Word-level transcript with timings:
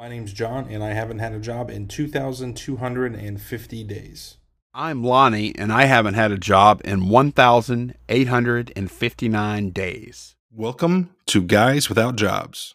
My 0.00 0.08
name's 0.08 0.32
John, 0.32 0.66
and 0.70 0.82
I 0.82 0.94
haven't 0.94 1.18
had 1.18 1.34
a 1.34 1.38
job 1.38 1.68
in 1.68 1.86
2,250 1.86 3.84
days. 3.84 4.38
I'm 4.72 5.04
Lonnie, 5.04 5.54
and 5.58 5.70
I 5.70 5.84
haven't 5.84 6.14
had 6.14 6.32
a 6.32 6.38
job 6.38 6.80
in 6.86 7.10
1,859 7.10 9.70
days. 9.72 10.36
Welcome 10.50 11.10
to 11.26 11.42
Guys 11.42 11.90
Without 11.90 12.16
Jobs. 12.16 12.74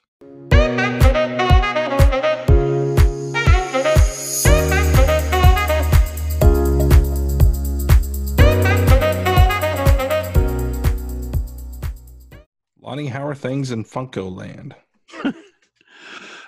Lonnie, 12.80 13.08
how 13.08 13.26
are 13.26 13.34
things 13.34 13.72
in 13.72 13.84
Funko 13.84 14.32
Land? 14.32 14.76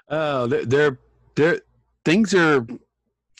Oh, 0.09 0.47
they're, 0.47 0.65
they're 0.65 0.99
they're 1.35 1.61
things 2.05 2.33
are 2.33 2.65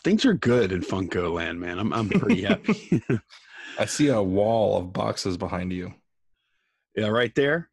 things 0.04 0.26
are 0.26 0.34
good 0.34 0.72
in 0.72 0.82
Funko 0.82 1.32
Land, 1.34 1.60
man. 1.60 1.80
I'm 1.80 1.94
I'm 1.94 2.10
pretty 2.10 2.44
happy. 2.44 3.02
I 3.80 3.86
see 3.86 4.08
a 4.10 4.22
wall 4.22 4.78
of 4.78 4.92
boxes 4.94 5.38
behind 5.38 5.72
you. 5.72 5.94
yeah, 6.96 7.08
right 7.08 7.34
there. 7.36 7.70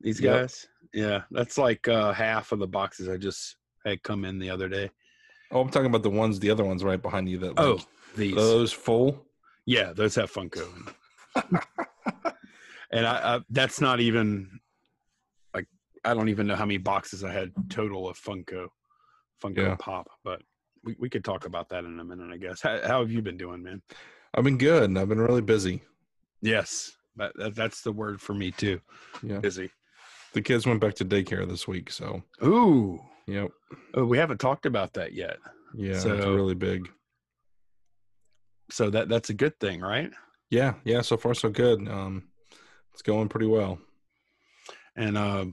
These 0.00 0.20
Yep. 0.20 0.40
guys. 0.40 0.66
Yeah, 0.94 1.22
that's 1.30 1.58
like 1.58 1.88
uh, 1.88 2.12
half 2.12 2.52
of 2.52 2.58
the 2.58 2.66
boxes 2.66 3.08
I 3.08 3.16
just 3.16 3.56
had 3.84 4.02
come 4.02 4.24
in 4.24 4.38
the 4.38 4.48
other 4.50 4.68
day. 4.68 4.90
Oh, 5.50 5.60
I'm 5.60 5.68
talking 5.68 5.86
about 5.88 6.02
the 6.02 6.10
ones, 6.10 6.38
the 6.40 6.50
other 6.50 6.64
ones 6.64 6.82
right 6.84 7.00
behind 7.00 7.28
you 7.28 7.38
that 7.38 7.54
Oh, 7.58 7.78
these. 8.16 8.34
those 8.34 8.72
full. 8.72 9.26
Yeah, 9.66 9.92
those 9.92 10.14
have 10.14 10.32
Funko. 10.32 10.66
in. 11.36 11.60
and 12.92 13.06
I, 13.06 13.36
I 13.36 13.40
that's 13.50 13.80
not 13.80 14.00
even 14.00 14.48
like 14.48 14.60
I 16.06 16.14
don't 16.14 16.28
even 16.28 16.46
know 16.46 16.56
how 16.56 16.64
many 16.64 16.78
boxes 16.78 17.24
I 17.24 17.32
had 17.32 17.52
total 17.68 18.08
of 18.08 18.18
Funko, 18.18 18.68
Funko 19.42 19.56
Yeah. 19.58 19.76
Pop. 19.78 20.08
But 20.24 20.42
we, 20.84 20.96
we 20.98 21.10
could 21.10 21.24
talk 21.24 21.46
about 21.46 21.68
that 21.70 21.84
in 21.84 21.98
a 21.98 22.04
minute, 22.04 22.30
I 22.32 22.36
guess. 22.36 22.62
How, 22.62 22.80
how 22.86 23.00
have 23.00 23.10
you 23.10 23.22
been 23.22 23.36
doing, 23.36 23.62
man? 23.62 23.82
I've 24.34 24.44
been 24.44 24.58
good. 24.58 24.96
I've 24.96 25.08
been 25.08 25.20
really 25.20 25.42
busy. 25.42 25.82
Yes, 26.42 26.92
that, 27.16 27.32
that 27.36 27.54
that's 27.54 27.80
the 27.80 27.92
word 27.92 28.20
for 28.20 28.34
me 28.34 28.50
too. 28.50 28.80
Yeah. 29.22 29.38
Busy. 29.38 29.70
The 30.34 30.42
kids 30.42 30.66
went 30.66 30.80
back 30.80 30.94
to 30.96 31.04
daycare 31.04 31.48
this 31.48 31.66
week, 31.66 31.90
so 31.90 32.22
Ooh, 32.44 33.00
yep. 33.26 33.50
oh, 33.94 34.04
we 34.04 34.18
haven't 34.18 34.38
talked 34.38 34.66
about 34.66 34.92
that 34.94 35.14
yet. 35.14 35.38
Yeah, 35.74 35.98
so, 35.98 36.14
it's 36.14 36.26
really 36.26 36.54
big. 36.54 36.88
So 38.70 38.90
that 38.90 39.08
that's 39.08 39.30
a 39.30 39.34
good 39.34 39.58
thing, 39.58 39.80
right? 39.80 40.10
Yeah, 40.50 40.74
yeah, 40.84 41.00
so 41.00 41.16
far 41.16 41.34
so 41.34 41.48
good. 41.48 41.88
Um 41.88 42.24
it's 42.92 43.02
going 43.02 43.28
pretty 43.28 43.46
well. 43.46 43.78
And 44.96 45.18
uh, 45.18 45.46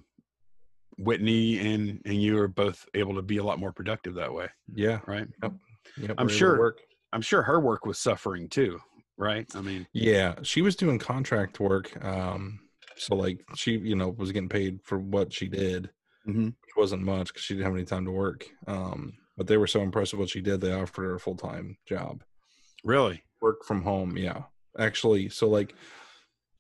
Whitney 0.97 1.59
and 1.59 2.01
and 2.05 2.21
you 2.21 2.37
are 2.39 2.47
both 2.47 2.85
able 2.93 3.15
to 3.15 3.21
be 3.21 3.37
a 3.37 3.43
lot 3.43 3.59
more 3.59 3.71
productive 3.71 4.15
that 4.15 4.33
way, 4.33 4.47
Yeah. 4.73 4.99
right? 5.07 5.27
Yep, 5.41 5.53
I'm 5.99 6.11
able 6.11 6.27
to 6.27 6.33
sure- 6.33 6.59
work. 6.59 6.81
I'm 7.11 7.21
sure 7.21 7.43
her 7.43 7.59
work 7.59 7.85
was 7.85 7.99
suffering 7.99 8.49
too, 8.49 8.79
right? 9.17 9.45
I 9.55 9.61
mean, 9.61 9.85
Yeah, 9.93 10.35
she 10.41 10.61
was 10.61 10.75
doing 10.75 10.99
contract 10.99 11.59
work. 11.59 12.03
Um 12.03 12.59
so 12.95 13.15
like 13.15 13.39
she, 13.55 13.77
you 13.77 13.95
know, 13.95 14.09
was 14.09 14.31
getting 14.31 14.49
paid 14.49 14.79
for 14.83 14.99
what 14.99 15.33
she 15.33 15.47
did, 15.47 15.89
mhm. 16.27 16.45
which 16.47 16.75
wasn't 16.75 17.01
much 17.03 17.27
because 17.27 17.43
she 17.43 17.53
didn't 17.55 17.65
have 17.65 17.75
any 17.75 17.85
time 17.85 18.05
to 18.05 18.11
work. 18.11 18.47
Um 18.67 19.13
but 19.35 19.47
they 19.47 19.57
were 19.57 19.67
so 19.67 19.81
impressed 19.81 20.13
with 20.13 20.19
what 20.19 20.29
she 20.29 20.41
did, 20.41 20.61
they 20.61 20.71
offered 20.73 21.03
her 21.05 21.15
a 21.15 21.19
full 21.19 21.35
time 21.35 21.77
job. 21.87 22.23
really? 22.83 23.23
work 23.41 23.65
from 23.65 23.81
home 23.81 24.15
yeah 24.15 24.43
actually 24.79 25.27
so 25.27 25.49
like 25.49 25.75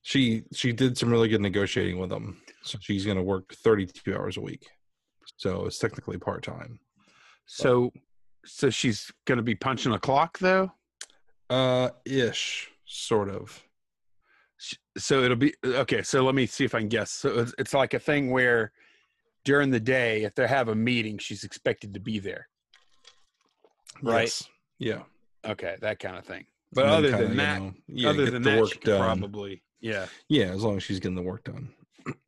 she 0.03 0.43
she 0.53 0.71
did 0.71 0.97
some 0.97 1.09
really 1.09 1.27
good 1.27 1.41
negotiating 1.41 1.97
with 1.97 2.09
them 2.09 2.41
so 2.61 2.77
she's 2.81 3.05
going 3.05 3.17
to 3.17 3.23
work 3.23 3.53
32 3.55 4.15
hours 4.15 4.37
a 4.37 4.41
week 4.41 4.67
so 5.37 5.65
it's 5.65 5.79
technically 5.79 6.17
part-time 6.17 6.79
So, 7.45 7.91
so 8.45 8.69
she's 8.69 9.11
going 9.25 9.37
to 9.37 9.43
be 9.43 9.55
punching 9.55 9.91
a 9.93 9.99
clock 9.99 10.37
though. 10.39 10.71
uh 11.49 11.89
ish 12.05 12.69
sort 12.85 13.29
of 13.29 13.63
So 14.97 15.23
it'll 15.23 15.35
be 15.37 15.53
okay. 15.65 16.03
So 16.03 16.23
let 16.23 16.35
me 16.35 16.45
see 16.45 16.63
if 16.65 16.73
I 16.75 16.79
can 16.79 16.87
guess. 16.89 17.11
So 17.11 17.39
it's, 17.39 17.53
it's 17.57 17.73
like 17.73 17.93
a 17.93 17.99
thing 17.99 18.29
where 18.31 18.71
during 19.43 19.71
the 19.71 19.79
day, 19.79 20.23
if 20.23 20.35
they 20.35 20.47
have 20.47 20.69
a 20.69 20.75
meeting, 20.75 21.17
she's 21.17 21.43
expected 21.43 21.93
to 21.95 21.99
be 21.99 22.19
there. 22.19 22.47
Right. 24.01 24.23
Yes. 24.23 24.49
yeah 24.79 25.03
Okay, 25.45 25.75
that 25.81 25.99
kind 25.99 26.17
of 26.17 26.25
thing. 26.25 26.45
But 26.71 26.85
other 26.85 27.09
kinda, 27.11 27.23
than 27.23 27.31
you 27.31 27.37
that, 27.37 27.59
know, 27.61 27.73
yeah, 27.87 28.09
other 28.09 28.31
than 28.31 28.43
that, 28.43 28.71
could 28.71 28.81
done. 28.81 29.19
probably 29.19 29.63
yeah. 29.83 30.07
yeah 30.29 30.45
as 30.45 30.63
long 30.63 30.77
as 30.77 30.83
she's 30.83 30.99
getting 30.99 31.15
the 31.15 31.21
work 31.21 31.43
done 31.43 31.69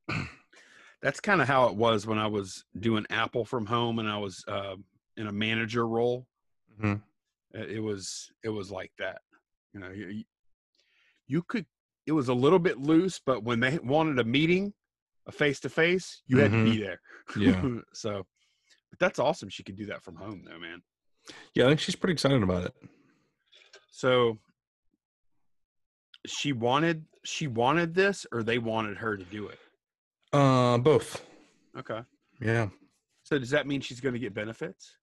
That's 1.02 1.20
kind 1.20 1.40
of 1.42 1.48
how 1.48 1.68
it 1.68 1.76
was 1.76 2.08
when 2.08 2.18
I 2.18 2.26
was 2.28 2.64
doing 2.80 3.06
Apple 3.12 3.46
from 3.46 3.66
home 3.68 4.00
and 4.00 4.10
I 4.10 4.18
was 4.18 4.44
uh, 4.48 4.76
in 5.18 5.28
a 5.28 5.32
manager 5.32 5.88
role. 5.88 6.26
Mhm. 6.82 7.02
Uh, 7.56 7.60
It 7.78 7.80
was 7.84 8.32
it 8.44 8.50
was 8.50 8.72
like 8.72 8.92
that. 8.98 9.20
You 9.74 9.82
know, 9.82 9.92
you, 9.92 10.24
you 11.28 11.44
could. 11.44 11.66
It 12.08 12.12
was 12.14 12.30
a 12.30 12.34
little 12.34 12.58
bit 12.60 12.80
loose, 12.80 13.20
but 13.24 13.44
when 13.44 13.60
they 13.60 13.78
wanted 13.84 14.18
a 14.20 14.24
meeting, 14.24 14.74
a 15.28 15.32
face 15.32 15.60
to 15.60 15.70
face, 15.70 16.24
you 16.26 16.38
had 16.40 16.52
to 16.52 16.64
be 16.64 16.78
there. 16.80 17.00
Yeah. 17.38 17.62
so, 17.94 18.26
but 18.90 18.98
that's 19.00 19.20
awesome. 19.20 19.50
She 19.50 19.64
could 19.64 19.76
do 19.78 19.86
that 19.88 20.02
from 20.04 20.16
home, 20.16 20.44
though, 20.48 20.58
man. 20.60 20.82
yeah 21.54 21.66
i 21.66 21.68
think 21.68 21.80
she's 21.80 21.96
pretty 21.96 22.14
excited 22.14 22.42
about 22.42 22.64
it 22.66 22.74
So 23.92 24.38
she 26.30 26.54
wanted 26.54 27.06
she 27.24 27.48
wanted 27.48 27.94
this, 27.94 28.26
or 28.32 28.44
they 28.44 28.58
wanted 28.60 28.98
her 28.98 29.18
to 29.18 29.24
do 29.26 29.48
it. 29.48 29.60
uh 30.34 30.78
both 30.78 31.26
Okay. 31.78 32.02
yeah 32.42 32.70
So 33.24 33.38
does 33.40 33.50
that 33.50 33.66
mean 33.68 33.82
she's 33.82 34.00
going 34.02 34.14
to 34.14 34.20
get 34.20 34.34
benefits? 34.34 34.98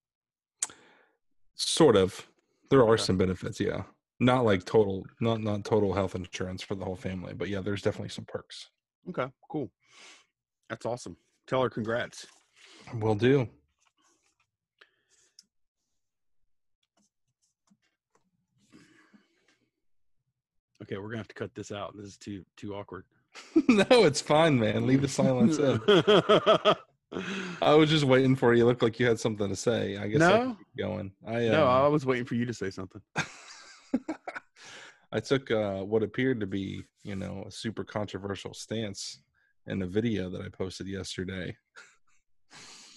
sort 1.55 1.97
of 1.97 2.27
there 2.71 2.83
are 2.83 2.95
Okay. 2.95 3.03
some 3.03 3.19
benefits 3.19 3.61
yeah 3.61 3.83
not 4.21 4.45
like 4.45 4.65
total 4.65 5.05
not 5.21 5.41
not 5.43 5.65
total 5.65 5.93
health 5.93 6.15
insurance 6.15 6.63
for 6.63 6.75
the 6.75 6.85
whole 6.85 6.97
family 6.97 7.35
but 7.35 7.49
yeah 7.49 7.61
there's 7.61 7.83
definitely 7.83 8.09
some 8.09 8.25
perks 8.25 8.71
Okay, 9.09 9.27
cool. 9.51 9.69
That's 10.71 10.87
awesome. 10.87 11.17
Tell 11.49 11.61
her 11.63 11.69
congrats. 11.69 12.27
will 12.95 13.17
do 13.17 13.49
Okay, 20.83 20.97
we're 20.99 21.09
gonna 21.09 21.19
have 21.19 21.29
to 21.29 21.35
cut 21.35 21.55
this 21.55 21.71
out. 21.73 21.97
This 21.97 22.07
is 22.07 22.17
too 22.17 22.45
too 22.57 22.75
awkward. 22.75 23.05
no, 23.69 23.85
it's 23.91 24.21
fine, 24.21 24.59
man. 24.59 24.87
Leave 24.87 25.01
the 25.03 25.09
silence 25.09 25.59
in. 25.59 25.81
I 27.63 27.75
was 27.75 27.91
just 27.91 28.05
waiting 28.05 28.35
for 28.37 28.53
you. 28.53 28.59
You 28.61 28.67
looked 28.67 28.83
like 28.83 28.99
you 28.99 29.07
had 29.07 29.21
something 29.21 29.49
to 29.49 29.57
say. 29.57 29.97
I 29.97 30.09
guess 30.09 30.23
I 30.23 30.39
No. 30.39 30.57
keep 30.57 30.67
going. 30.85 31.13
I 31.27 31.41
no, 31.49 31.67
I 31.67 31.87
was 31.89 32.05
waiting 32.07 32.25
for 32.25 32.35
you 32.35 32.45
to 32.47 32.55
say 32.55 32.71
something. 32.71 33.01
I 35.13 35.21
took 35.21 35.51
uh, 35.51 35.81
what 35.81 36.03
appeared 36.03 36.41
to 36.41 36.47
be, 36.47 36.85
you 37.05 37.17
know, 37.17 37.45
a 37.47 37.51
super 37.51 37.85
controversial 37.85 38.55
stance 38.55 39.21
in 39.67 39.83
a 39.83 39.87
video 39.87 40.31
that 40.31 40.41
I 40.41 40.49
posted 40.49 40.87
yesterday. 40.87 41.55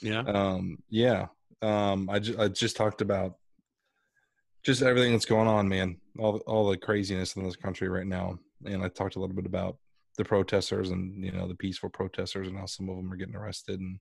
Yeah. 0.01 0.19
Um, 0.21 0.77
yeah, 0.89 1.27
um, 1.61 2.09
I, 2.09 2.19
ju- 2.19 2.37
I 2.39 2.47
just 2.47 2.77
talked 2.77 3.01
about 3.01 3.35
just 4.65 4.81
everything 4.81 5.11
that's 5.11 5.25
going 5.25 5.47
on, 5.47 5.69
man. 5.69 5.97
All 6.19 6.37
all 6.47 6.69
the 6.69 6.77
craziness 6.77 7.35
in 7.35 7.43
this 7.43 7.55
country 7.55 7.87
right 7.87 8.07
now, 8.07 8.39
and 8.65 8.83
I 8.83 8.89
talked 8.89 9.15
a 9.15 9.19
little 9.19 9.35
bit 9.35 9.45
about 9.45 9.77
the 10.17 10.25
protesters 10.25 10.89
and 10.89 11.23
you 11.23 11.31
know 11.31 11.47
the 11.47 11.55
peaceful 11.55 11.89
protesters 11.89 12.47
and 12.47 12.57
how 12.57 12.65
some 12.65 12.89
of 12.89 12.97
them 12.97 13.11
are 13.11 13.17
getting 13.17 13.35
arrested, 13.35 13.79
and, 13.79 13.99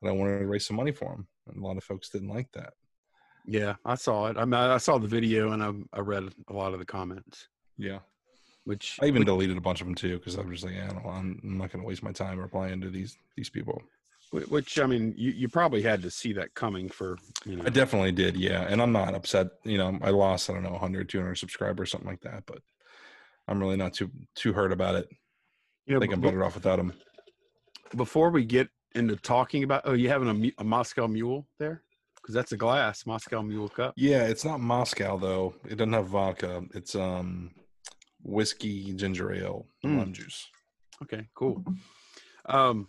and 0.00 0.10
I 0.10 0.12
wanted 0.12 0.38
to 0.38 0.46
raise 0.46 0.66
some 0.66 0.76
money 0.76 0.92
for 0.92 1.10
them. 1.10 1.26
And 1.48 1.62
a 1.62 1.66
lot 1.66 1.76
of 1.76 1.84
folks 1.84 2.08
didn't 2.08 2.28
like 2.28 2.50
that. 2.52 2.74
Yeah, 3.46 3.74
I 3.84 3.94
saw 3.94 4.26
it. 4.26 4.36
I 4.36 4.44
mean, 4.44 4.54
I 4.54 4.78
saw 4.78 4.98
the 4.98 5.06
video 5.06 5.52
and 5.52 5.62
I, 5.62 5.98
I 5.98 6.00
read 6.00 6.24
a 6.48 6.52
lot 6.52 6.72
of 6.72 6.80
the 6.80 6.84
comments, 6.84 7.46
Yeah, 7.78 8.00
which 8.64 8.98
I 9.00 9.06
even 9.06 9.24
deleted 9.24 9.56
a 9.56 9.60
bunch 9.60 9.80
of 9.80 9.86
them 9.86 9.94
too 9.94 10.18
because 10.18 10.36
I 10.36 10.42
was 10.42 10.60
just 10.60 10.64
like, 10.64 10.74
yeah, 10.74 10.90
I 11.04 11.08
I'm 11.08 11.40
not 11.42 11.70
going 11.72 11.82
to 11.82 11.86
waste 11.86 12.02
my 12.02 12.12
time 12.12 12.38
replying 12.38 12.80
to 12.80 12.90
these 12.90 13.16
these 13.36 13.50
people. 13.50 13.80
Wh- 14.30 14.50
which 14.50 14.78
I 14.78 14.86
mean, 14.86 15.14
you, 15.16 15.30
you 15.32 15.48
probably 15.48 15.82
had 15.82 16.02
to 16.02 16.10
see 16.10 16.32
that 16.34 16.54
coming 16.54 16.88
for 16.88 17.16
you 17.44 17.56
know. 17.56 17.64
I 17.66 17.70
definitely 17.70 18.12
did, 18.12 18.36
yeah. 18.36 18.62
And 18.68 18.80
I'm 18.82 18.92
not 18.92 19.14
upset. 19.14 19.48
You 19.64 19.78
know, 19.78 19.98
I 20.02 20.10
lost 20.10 20.48
I 20.50 20.54
don't 20.54 20.62
know 20.62 20.70
100, 20.72 21.08
200 21.08 21.34
subscribers, 21.36 21.90
something 21.90 22.08
like 22.08 22.20
that, 22.22 22.44
but 22.46 22.58
I'm 23.48 23.60
really 23.60 23.76
not 23.76 23.94
too 23.94 24.10
too 24.34 24.52
hurt 24.52 24.72
about 24.72 24.94
it. 24.96 25.08
you 25.86 25.92
I 25.92 25.94
know, 25.94 26.00
think 26.00 26.12
I'm 26.14 26.20
be- 26.20 26.28
better 26.28 26.44
off 26.44 26.54
without 26.54 26.76
them. 26.76 26.92
before 27.96 28.30
we 28.30 28.44
get 28.44 28.68
into 28.94 29.16
talking 29.16 29.62
about, 29.62 29.82
oh, 29.84 29.92
you 29.92 30.08
having 30.08 30.28
a, 30.58 30.60
a 30.62 30.64
Moscow 30.64 31.06
Mule 31.06 31.46
there? 31.58 31.82
Because 32.16 32.34
that's 32.34 32.52
a 32.52 32.56
glass 32.56 33.06
Moscow 33.06 33.40
Mule 33.42 33.68
cup. 33.68 33.94
Yeah, 33.96 34.24
it's 34.24 34.44
not 34.44 34.58
Moscow 34.60 35.16
though. 35.16 35.54
It 35.68 35.76
doesn't 35.76 35.92
have 35.92 36.08
vodka. 36.08 36.64
It's 36.74 36.94
um 36.96 37.52
whiskey, 38.22 38.92
ginger 38.94 39.32
ale, 39.32 39.66
Mm. 39.84 39.98
lime 39.98 40.12
juice. 40.12 40.48
Okay, 41.02 41.28
cool. 41.34 41.62
Um, 42.46 42.88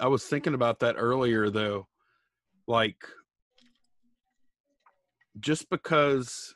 I 0.00 0.08
was 0.08 0.24
thinking 0.24 0.54
about 0.54 0.78
that 0.80 0.96
earlier, 0.98 1.50
though. 1.50 1.88
Like, 2.66 3.04
just 5.40 5.68
because 5.70 6.52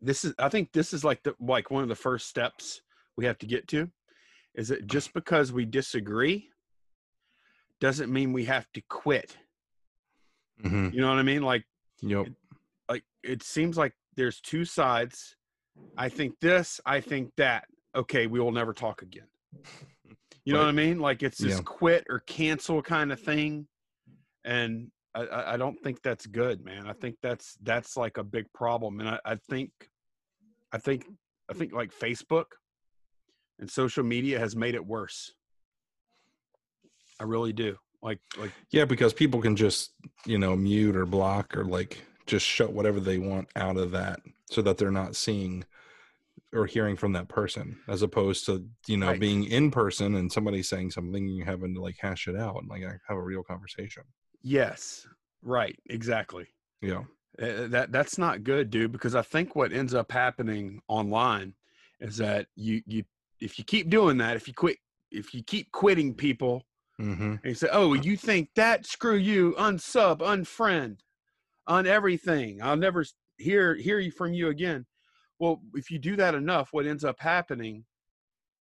this 0.00 0.24
is, 0.24 0.34
I 0.38 0.48
think 0.48 0.72
this 0.72 0.92
is 0.92 1.04
like 1.04 1.22
the 1.22 1.34
like 1.40 1.70
one 1.70 1.82
of 1.82 1.88
the 1.88 1.94
first 1.94 2.28
steps 2.28 2.82
we 3.16 3.24
have 3.24 3.38
to 3.38 3.46
get 3.46 3.66
to. 3.68 3.90
Is 4.54 4.68
that 4.68 4.86
just 4.86 5.12
because 5.12 5.52
we 5.52 5.64
disagree 5.64 6.48
doesn't 7.80 8.12
mean 8.12 8.32
we 8.32 8.44
have 8.46 8.66
to 8.72 8.80
quit 8.88 9.36
Mhm. 10.62 10.92
You 10.92 11.00
know 11.02 11.08
what 11.10 11.18
I 11.18 11.22
mean? 11.22 11.42
Like 11.42 11.66
Yep. 12.00 12.28
like 12.88 13.04
it 13.22 13.42
seems 13.42 13.76
like 13.76 13.94
there's 14.14 14.40
two 14.40 14.64
sides. 14.64 15.36
I 15.96 16.08
think 16.08 16.40
this, 16.40 16.80
I 16.86 17.00
think 17.00 17.34
that. 17.36 17.68
Okay, 17.94 18.26
we 18.26 18.40
will 18.40 18.52
never 18.52 18.72
talk 18.72 19.02
again. 19.02 19.28
You 20.46 20.52
know 20.52 20.60
Right. 20.60 20.66
what 20.66 20.70
I 20.70 20.72
mean? 20.72 21.00
Like 21.00 21.22
it's 21.24 21.38
this 21.38 21.56
Yeah. 21.56 21.62
quit 21.64 22.06
or 22.08 22.20
cancel 22.20 22.80
kind 22.80 23.10
of 23.10 23.20
thing. 23.20 23.66
And 24.44 24.92
I, 25.12 25.22
I, 25.26 25.52
I 25.54 25.56
don't 25.56 25.76
think 25.82 26.00
that's 26.02 26.24
good, 26.24 26.64
man. 26.64 26.86
I 26.86 26.92
think 26.92 27.16
that's 27.20 27.56
that's 27.62 27.96
like 27.96 28.16
a 28.16 28.22
big 28.24 28.46
problem. 28.54 29.00
And 29.00 29.08
I, 29.08 29.18
I 29.24 29.34
think 29.34 29.72
I 30.72 30.78
think 30.78 31.04
I 31.50 31.54
think 31.54 31.72
like 31.72 31.90
Facebook 31.92 32.44
and 33.58 33.68
social 33.68 34.04
media 34.04 34.38
has 34.38 34.54
made 34.54 34.76
it 34.76 34.86
worse. 34.86 35.34
I 37.18 37.24
really 37.24 37.52
do. 37.52 37.76
Like 38.00 38.20
like 38.38 38.52
Yeah, 38.70 38.84
because 38.84 39.12
people 39.12 39.42
can 39.42 39.56
just, 39.56 39.94
you 40.26 40.38
know, 40.38 40.54
mute 40.54 40.94
or 40.94 41.06
block 41.06 41.56
or 41.56 41.64
like 41.64 42.04
just 42.26 42.46
shut 42.46 42.72
whatever 42.72 43.00
they 43.00 43.18
want 43.18 43.48
out 43.56 43.76
of 43.76 43.90
that 43.92 44.20
so 44.48 44.62
that 44.62 44.78
they're 44.78 44.92
not 44.92 45.16
seeing 45.16 45.64
or 46.52 46.66
hearing 46.66 46.96
from 46.96 47.12
that 47.12 47.28
person 47.28 47.78
as 47.88 48.02
opposed 48.02 48.46
to, 48.46 48.64
you 48.86 48.96
know, 48.96 49.08
Right. 49.08 49.20
being 49.20 49.44
in 49.44 49.70
person 49.70 50.14
and 50.14 50.30
somebody 50.32 50.62
saying 50.62 50.90
something 50.92 51.24
and 51.26 51.36
you 51.36 51.44
having 51.44 51.74
to 51.74 51.80
like 51.80 51.96
hash 52.00 52.28
it 52.28 52.36
out 52.36 52.56
and 52.56 52.68
like 52.68 52.82
have 52.82 53.16
a 53.16 53.22
real 53.22 53.42
conversation. 53.42 54.04
yes, 54.42 55.06
right, 55.42 55.78
exactly. 55.90 56.46
Yeah. 56.80 57.04
Uh, 57.40 57.66
that 57.68 57.92
that's 57.92 58.16
not 58.16 58.44
good, 58.44 58.70
dude. 58.70 58.92
Because 58.92 59.14
I 59.14 59.22
think 59.22 59.54
what 59.56 59.72
ends 59.72 59.92
up 59.94 60.10
happening 60.10 60.80
online 60.88 61.54
is 62.00 62.16
that 62.18 62.46
you 62.54 62.82
you 62.86 63.04
if 63.40 63.58
you 63.58 63.64
keep 63.64 63.90
doing 63.90 64.16
that, 64.18 64.36
if 64.36 64.48
you 64.48 64.54
quit, 64.54 64.78
if 65.10 65.34
you 65.34 65.42
keep 65.42 65.70
quitting 65.72 66.14
people, 66.14 66.62
Mm-hmm. 66.98 67.22
and 67.32 67.40
you 67.44 67.54
say, 67.54 67.68
"Oh, 67.70 67.92
you 67.92 68.16
think 68.16 68.48
that? 68.56 68.86
Screw 68.86 69.16
you! 69.16 69.54
Unsub, 69.58 70.20
unfriend, 70.20 71.00
on 71.66 71.86
everything. 71.86 72.62
I'll 72.62 72.76
never 72.78 73.04
hear 73.36 73.74
hear 73.74 73.98
you 73.98 74.10
from 74.10 74.32
you 74.32 74.48
again." 74.48 74.86
Well, 75.38 75.60
if 75.74 75.90
you 75.90 75.98
do 75.98 76.16
that 76.16 76.34
enough, 76.34 76.68
what 76.72 76.86
ends 76.86 77.04
up 77.04 77.20
happening? 77.20 77.84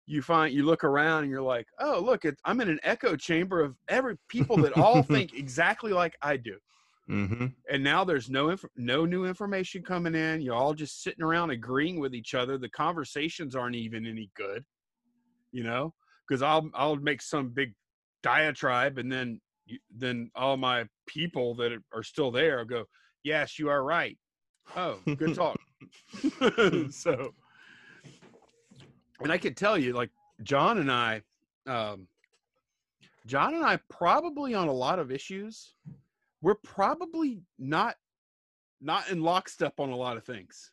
You 0.06 0.23
find 0.23 0.55
you 0.55 0.64
look 0.64 0.85
around 0.85 1.25
and 1.25 1.31
you're 1.31 1.43
like, 1.43 1.67
"Oh, 1.81 2.00
look! 2.00 2.25
It's, 2.25 2.41
I'm 2.44 2.61
in 2.61 2.69
an 2.69 2.81
echo 2.82 3.17
chamber 3.17 3.62
of 3.62 3.76
every 3.88 4.17
people 4.29 4.56
that 4.58 4.76
all 4.79 5.03
think 5.14 5.35
exactly 5.35 5.93
like 5.93 6.17
I 6.23 6.37
do." 6.37 6.56
Mm-hmm. 7.08 7.47
and 7.70 7.85
now 7.85 8.03
there's 8.03 8.29
no 8.29 8.49
inf- 8.49 8.64
no 8.76 9.06
new 9.06 9.26
information 9.26 9.81
coming 9.81 10.17
in 10.17 10.41
you're 10.41 10.56
all 10.56 10.75
just 10.75 11.05
sitting 11.05 11.23
around 11.23 11.50
agreeing 11.50 12.00
with 12.00 12.17
each 12.17 12.35
other 12.35 12.58
the 12.58 12.69
conversations 12.69 13.55
aren't 13.55 13.76
even 13.76 14.05
any 14.05 14.29
good 14.35 14.64
you 15.53 15.62
know 15.62 15.94
because 16.26 16.43
i'll 16.43 16.69
i'll 16.75 16.97
make 16.97 17.23
some 17.23 17.50
big 17.50 17.73
diatribe 18.25 18.99
and 18.99 19.12
then 19.12 19.41
you, 19.67 19.79
then 19.97 20.29
all 20.35 20.56
my 20.56 20.85
people 21.06 21.55
that 21.55 21.70
are 21.94 22.03
still 22.03 22.32
there 22.32 22.64
go 22.64 22.82
yes 23.23 23.56
you 23.56 23.69
are 23.69 23.85
right 23.85 24.19
oh 24.76 24.99
good 25.17 25.35
talk 25.37 25.56
so 26.91 27.35
and 29.21 29.33
i 29.33 29.38
could 29.38 29.56
tell 29.56 29.77
you 29.79 29.93
like 29.93 30.11
john 30.43 30.79
and 30.79 30.91
i 30.91 31.21
um 31.67 32.06
john 33.27 33.55
and 33.55 33.65
i 33.65 33.79
probably 33.88 34.55
on 34.55 34.69
a 34.69 34.73
lot 34.73 34.99
of 34.99 35.11
issues 35.11 35.75
we're 36.43 36.55
probably 36.55 37.41
not 37.59 37.97
not 38.81 39.09
in 39.09 39.23
lockstep 39.23 39.81
on 39.81 39.88
a 39.88 39.97
lot 39.97 40.19
of 40.19 40.25
things. 40.25 40.71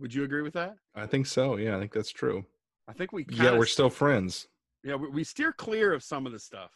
Would 0.00 0.12
you 0.12 0.24
agree 0.24 0.42
with 0.42 0.54
that? 0.54 0.74
I 0.96 1.06
think 1.06 1.26
so. 1.26 1.56
Yeah, 1.56 1.76
I 1.76 1.78
think 1.78 1.92
that's 1.92 2.10
true. 2.10 2.44
I 2.88 2.92
think 2.92 3.12
we 3.12 3.26
yeah, 3.30 3.56
we're 3.56 3.64
still 3.64 3.90
friends. 3.90 4.48
yeah 4.82 4.96
we, 4.96 5.08
we 5.08 5.24
steer 5.24 5.52
clear 5.52 5.92
of 5.92 6.02
some 6.02 6.26
of 6.26 6.32
the 6.32 6.38
stuff. 6.40 6.72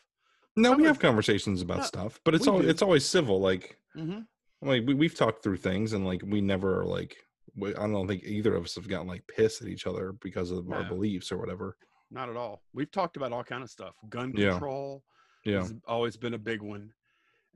No, 0.56 0.70
Some 0.70 0.78
we 0.80 0.86
have 0.86 1.00
conversations 1.00 1.62
about 1.62 1.78
No, 1.78 1.82
stuff, 1.82 2.20
but 2.24 2.34
it's 2.34 2.46
all 2.46 2.62
do. 2.62 2.68
it's 2.68 2.80
always 2.80 3.04
civil. 3.04 3.40
Like 3.40 3.76
Mm-hmm. 3.96 4.20
like 4.66 4.86
we, 4.86 4.94
we've 4.94 5.16
talked 5.16 5.42
through 5.42 5.56
things 5.58 5.92
and 5.92 6.06
like 6.06 6.22
we 6.24 6.40
never 6.40 6.80
are 6.80 6.86
like 6.86 7.16
I 7.60 7.72
don't 7.86 8.06
think 8.08 8.22
either 8.24 8.54
of 8.54 8.64
us 8.64 8.74
have 8.76 8.88
gotten 8.88 9.06
like 9.06 9.26
pissed 9.26 9.60
at 9.62 9.68
each 9.68 9.86
other 9.86 10.12
because 10.20 10.50
of 10.50 10.70
our 10.72 10.84
beliefs 10.84 11.30
or 11.30 11.38
whatever. 11.38 11.76
Not 12.10 12.28
at 12.30 12.36
all. 12.36 12.62
We've 12.72 12.90
talked 12.90 13.16
about 13.16 13.32
all 13.32 13.44
kind 13.44 13.62
of 13.62 13.70
stuff. 13.70 13.94
Gun 14.08 14.32
Yeah. 14.36 14.50
control 14.52 15.02
Yeah. 15.44 15.60
has 15.60 15.74
always 15.86 16.16
been 16.16 16.34
a 16.34 16.38
big 16.38 16.62
one, 16.62 16.92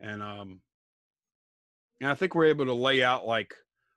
and 0.01 0.23
um, 0.23 0.61
and 2.01 2.11
I 2.11 2.15
think 2.15 2.35
we're 2.35 2.47
able 2.47 2.67
to 2.67 2.75
lay 2.75 3.03
out 3.03 3.27
like, 3.27 3.55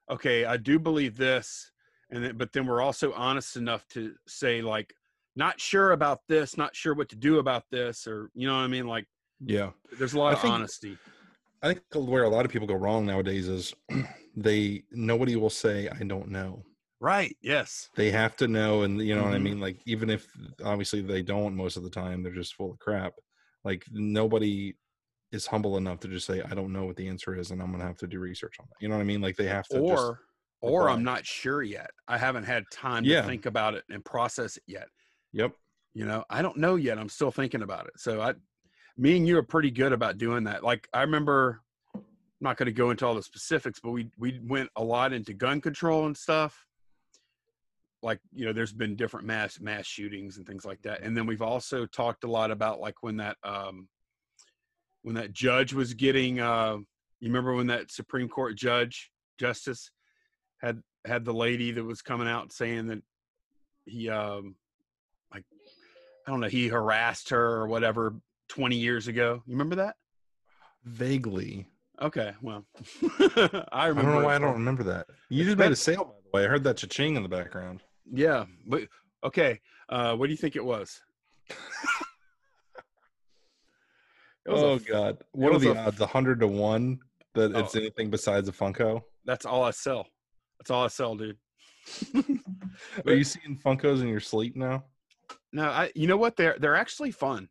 okay, 0.10 0.46
I 0.46 0.58
do 0.58 0.80
believe 0.80 1.18
this, 1.18 1.72
and 2.10 2.24
then, 2.24 2.38
but 2.38 2.54
then 2.54 2.66
we're 2.66 2.82
also 2.82 3.12
honest 3.14 3.58
enough 3.58 3.86
to 3.90 4.16
say 4.28 4.62
like, 4.62 4.94
not 5.36 5.60
sure 5.60 5.92
about 5.92 6.22
this, 6.28 6.58
not 6.58 6.76
sure 6.76 6.94
what 6.94 7.10
to 7.10 7.16
do 7.18 7.40
about 7.40 7.64
this, 7.72 8.08
or 8.08 8.30
you 8.34 8.48
know 8.48 8.56
what 8.56 8.62
I 8.64 8.68
mean? 8.68 8.88
Like, 8.88 9.06
Yeah. 9.46 9.72
there's 9.98 10.14
a 10.14 10.20
lot 10.20 10.30
I 10.30 10.34
of 10.34 10.42
think- 10.42 10.54
honesty. 10.54 10.98
I 11.62 11.74
think 11.74 11.84
where 11.94 12.24
a 12.24 12.30
lot 12.30 12.46
of 12.46 12.52
people 12.52 12.68
go 12.70 12.76
wrong 12.76 13.06
nowadays 13.06 13.50
is 13.50 13.74
they 14.44 14.84
nobody 14.92 15.36
will 15.36 15.50
say 15.50 15.90
I 15.90 16.04
don't 16.04 16.30
know. 16.30 16.64
Right. 17.02 17.36
Yes. 17.42 17.90
They 17.96 18.12
have 18.12 18.36
to 18.38 18.48
know 18.48 18.84
and 18.84 19.00
you 19.02 19.16
know 19.16 19.24
what 19.24 19.34
I 19.34 19.38
Mhm. 19.38 19.44
mean 19.44 19.60
like 19.60 19.80
even 19.86 20.10
if 20.10 20.28
obviously 20.64 21.02
they 21.02 21.22
don't 21.22 21.56
most 21.56 21.78
of 21.78 21.84
the 21.84 21.90
time 21.90 22.24
they're 22.24 22.34
just 22.34 22.56
full 22.56 22.72
of 22.72 22.80
crap. 22.80 23.14
Like 23.64 23.86
nobody 23.92 24.76
is 25.32 25.46
humble 25.46 25.78
enough 25.78 26.00
to 26.02 26.08
just 26.08 26.26
say 26.26 26.42
I 26.42 26.54
don't 26.56 26.74
know 26.74 26.86
what 26.86 26.96
the 26.96 27.08
answer 27.08 27.36
is 27.36 27.52
and 27.52 27.62
I'm 27.62 27.72
to 27.78 27.84
have 27.86 27.98
to 27.98 28.08
do 28.08 28.20
research 28.20 28.56
on 28.60 28.66
that. 28.70 28.82
You 28.82 28.90
know 28.90 28.96
what 28.96 29.02
I 29.02 29.06
mean? 29.06 29.22
Like 29.22 29.36
they 29.38 29.48
have 29.48 29.68
to 29.70 29.80
just 29.80 30.04
Or, 30.04 30.20
or 30.62 30.82
apply. 30.84 30.94
I'm 30.94 31.04
not 31.04 31.26
sure 31.26 31.62
yet. 31.64 31.92
I 32.08 32.18
haven't 32.18 32.44
had 32.46 32.64
time 32.72 33.04
Yeah. 33.06 33.22
to 33.22 33.28
think 33.28 33.46
about 33.46 33.76
it 33.76 33.84
and 33.90 34.04
process 34.04 34.58
it 34.58 34.64
yet. 34.68 34.88
Yep. 35.34 35.54
You 35.94 36.06
know, 36.06 36.24
I 36.30 36.42
don't 36.42 36.58
know 36.58 36.76
yet. 36.76 36.98
I'm 36.98 37.10
still 37.10 37.32
thinking 37.32 37.62
about 37.62 37.86
it. 37.88 37.94
So 37.98 38.22
I, 38.22 38.34
me 38.98 39.16
and 39.16 39.28
you 39.28 39.38
are 39.38 39.44
pretty 39.44 39.72
good 39.72 39.94
about 39.94 40.18
doing 40.18 40.44
that. 40.46 40.64
Like 40.64 40.88
I 40.94 41.02
remember, 41.02 41.62
I'm 42.40 42.46
not 42.46 42.58
going 42.58 42.68
to 42.68 42.72
go 42.72 42.90
into 42.90 43.06
all 43.06 43.16
the 43.16 43.24
specifics, 43.24 43.80
but 43.82 43.92
we 43.92 44.10
we 44.18 44.40
went 44.46 44.70
a 44.78 44.84
lot 44.84 45.12
into 45.12 45.34
gun 45.34 45.60
control 45.60 46.06
and 46.06 46.16
stuff. 46.16 46.66
Like 48.02 48.20
you 48.34 48.46
know, 48.46 48.54
there's 48.54 48.72
been 48.72 48.96
different 48.96 49.28
mass 49.28 49.60
mass 49.60 49.86
shootings 49.86 50.38
and 50.38 50.48
things 50.48 50.64
like 50.64 50.82
that, 50.84 51.02
and 51.02 51.18
then 51.18 51.26
we've 51.26 51.42
also 51.42 51.86
talked 51.86 52.24
a 52.24 52.32
lot 52.32 52.50
about 52.50 52.80
like 52.80 52.96
when 53.02 53.18
that 53.18 53.36
um 53.44 53.90
when 55.02 55.16
that 55.16 55.34
judge 55.34 55.74
was 55.74 55.94
getting 55.94 56.40
uh 56.40 56.78
you 57.20 57.28
remember 57.28 57.54
when 57.54 57.68
that 57.68 57.92
Supreme 57.92 58.30
Court 58.30 58.56
judge 58.56 59.12
justice 59.38 59.92
had 60.62 60.82
had 61.06 61.26
the 61.26 61.34
lady 61.34 61.72
that 61.72 61.84
was 61.84 62.02
coming 62.02 62.28
out 62.28 62.54
saying 62.54 62.88
that 62.88 63.02
he 63.86 64.10
um 64.10 64.56
like 65.34 65.44
I 66.26 66.32
don't 66.32 66.40
know 66.40 66.48
he 66.48 66.70
harassed 66.70 67.30
her 67.32 67.58
or 67.58 67.68
whatever 67.68 68.16
20 68.48 68.78
years 68.78 69.08
ago. 69.08 69.44
You 69.46 69.54
remember 69.54 69.76
that? 69.76 69.96
Vaguely. 70.86 71.68
Okay, 72.02 72.34
well, 72.42 72.66
I 73.20 73.20
remember. 73.20 73.70
I 73.72 73.88
don't 73.92 74.06
know 74.06 74.26
why 74.26 74.36
I 74.36 74.40
don't 74.40 74.54
remember 74.54 74.84
that. 74.84 75.08
You 75.30 75.44
just 75.44 75.58
made 75.58 75.72
a 75.72 75.76
sale 75.76 76.06
by 76.06 76.12
the 76.24 76.30
way. 76.38 76.46
I 76.46 76.48
heard 76.48 76.64
that 76.64 76.78
cha-ching 76.78 77.16
in 77.18 77.24
the 77.24 77.30
background. 77.30 77.84
Yeah, 78.12 78.46
but 78.66 78.84
okay. 79.24 79.60
Uh, 79.90 80.16
what 80.16 80.28
do 80.28 80.32
you 80.32 80.38
think 80.38 80.56
it 80.56 80.64
was? 80.64 81.02
It 84.46 84.52
was 84.54 84.62
Oh 84.64 84.74
f- 84.76 84.86
god. 84.86 85.18
What 85.34 85.54
are 85.54 85.60
the 85.60 85.74
a- 85.74 85.88
odds? 85.88 86.00
A 86.02 86.08
hundred 86.08 86.40
to 86.40 86.48
one 86.48 87.00
that 87.36 87.52
it's 87.56 87.76
Oh. 87.76 87.80
anything 87.80 88.10
besides 88.10 88.48
a 88.48 88.52
Funko? 88.52 89.02
That's 89.26 89.46
all 89.46 89.64
I 89.64 89.72
sell. 89.72 90.08
That's 90.58 90.72
all 90.72 90.86
I 90.86 90.88
sell, 90.88 91.16
dude. 91.16 91.38
Are 93.06 93.14
you 93.14 93.24
seeing 93.24 93.58
Funkos 93.64 94.02
in 94.02 94.08
your 94.08 94.20
sleep 94.20 94.56
now? 94.56 94.86
No, 95.54 95.64
I. 95.70 95.92
You 95.94 96.08
know 96.08 96.18
what? 96.18 96.36
They're 96.36 96.56
they're 96.60 96.76
actually 96.76 97.12
fun. 97.12 97.50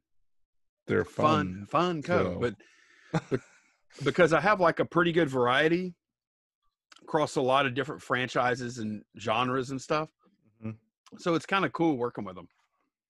They're 0.87 1.05
fun, 1.05 1.67
fun. 1.71 2.01
fun 2.01 2.03
code. 2.03 2.27
so- 2.35 2.41
But, 2.41 3.23
but 3.31 3.41
because 4.05 4.33
I 4.33 4.41
have 4.41 4.61
like 4.61 4.79
a 4.81 4.85
pretty 4.85 5.13
good 5.13 5.29
variety 5.29 5.95
across 7.03 7.37
a 7.37 7.41
lot 7.41 7.67
of 7.67 7.75
different 7.75 8.03
franchises 8.03 8.79
and 8.79 9.03
genres 9.19 9.71
and 9.71 9.81
stuff, 9.81 10.09
Mhm. 10.65 10.77
so 11.19 11.35
it's 11.35 11.47
kind 11.47 11.65
of 11.65 11.73
cool 11.73 11.97
working 11.97 12.25
with 12.25 12.37
them. 12.37 12.49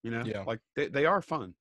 You 0.03 0.11
know, 0.13 0.23
Yeah. 0.25 0.43
like 0.43 0.61
they, 0.77 0.89
they 0.89 1.05
are 1.07 1.21
fun, 1.21 1.55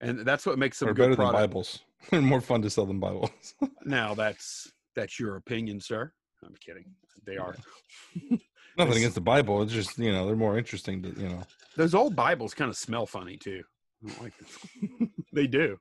and 0.00 0.20
that's 0.20 0.44
what 0.46 0.58
makes 0.58 0.78
them 0.78 0.86
They're 0.88 0.94
good 0.94 1.16
better 1.16 1.22
than. 1.24 1.32
Bibles. 1.32 1.80
They're 2.10 2.20
more 2.20 2.40
fun 2.40 2.62
to 2.62 2.70
sell 2.70 2.86
than 2.86 3.00
Bibles. 3.00 3.30
Now 3.84 4.14
that's 4.14 4.70
that's 4.94 5.18
your 5.18 5.36
opinion, 5.36 5.80
sir. 5.80 6.12
I'm 6.44 6.54
kidding. 6.64 6.84
They 7.24 7.36
are. 7.38 7.54
Nothing 8.78 8.96
against 8.98 9.14
the 9.14 9.20
Bible. 9.20 9.62
It's 9.62 9.72
just 9.72 9.98
you 9.98 10.12
know 10.12 10.26
they're 10.26 10.36
more 10.36 10.56
interesting 10.58 11.02
to 11.02 11.08
you 11.20 11.28
know. 11.28 11.42
Those 11.76 11.94
old 11.94 12.14
Bibles 12.14 12.52
kind 12.54 12.70
of 12.70 12.76
smell 12.76 13.06
funny 13.06 13.36
too. 13.36 13.62
I 14.04 14.08
don't 14.08 14.22
like 14.22 14.32
them. 14.38 15.10
they 15.32 15.46
do. 15.46 15.78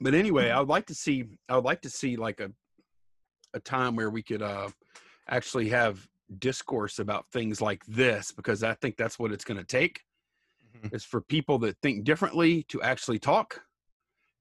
But 0.00 0.14
anyway, 0.14 0.50
I 0.50 0.58
would 0.60 0.68
like 0.68 0.86
to 0.86 0.94
see. 0.94 1.24
I 1.48 1.56
would 1.56 1.64
like 1.64 1.82
to 1.82 1.90
see 1.90 2.16
like 2.16 2.40
a 2.40 2.50
a 3.54 3.60
time 3.60 3.96
where 3.96 4.10
we 4.10 4.22
could 4.22 4.42
uh 4.42 4.68
actually 5.28 5.68
have 5.70 6.06
discourse 6.38 6.98
about 6.98 7.26
things 7.32 7.60
like 7.60 7.84
this 7.86 8.30
because 8.32 8.62
I 8.62 8.74
think 8.74 8.96
that's 8.96 9.18
what 9.18 9.32
it's 9.32 9.44
going 9.44 9.58
to 9.58 9.64
take. 9.64 10.04
Mhm. 10.76 10.94
Is 10.94 11.04
for 11.04 11.20
people 11.22 11.58
that 11.60 11.76
think 11.80 12.04
differently 12.04 12.62
to 12.64 12.82
actually 12.82 13.18
talk, 13.18 13.62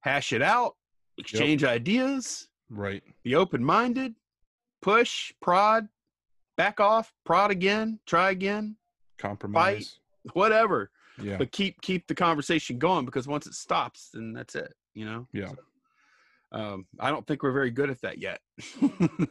hash 0.02 0.34
it 0.34 0.42
out, 0.42 0.76
exchange 1.18 1.64
ideas, 1.64 2.50
Right. 2.70 3.02
be 3.24 3.36
open 3.36 3.64
minded, 3.64 4.16
push, 4.82 5.32
prod, 5.42 5.88
back 6.58 6.80
off, 6.82 7.14
prod 7.26 7.50
again, 7.52 8.00
try 8.06 8.32
again, 8.32 8.76
Compromise. 9.18 10.00
whatever. 10.34 10.92
Yeah. 11.22 11.38
But 11.38 11.52
keep 11.52 11.82
keep 11.82 12.08
the 12.08 12.16
conversation 12.16 12.78
going 12.78 13.06
because 13.06 13.28
once 13.28 13.48
it 13.48 13.54
stops, 13.54 14.10
then 14.14 14.34
that's 14.34 14.56
it. 14.56 14.76
You 14.98 15.06
know. 15.06 15.28
Yeah. 15.32 15.52
Um, 16.52 16.88
I 17.00 17.12
don't 17.12 17.28
think 17.28 17.44
we're 17.44 17.52
very 17.52 17.70
good 17.70 17.90
at 17.92 18.02
that 18.02 18.18
yet. 18.18 18.40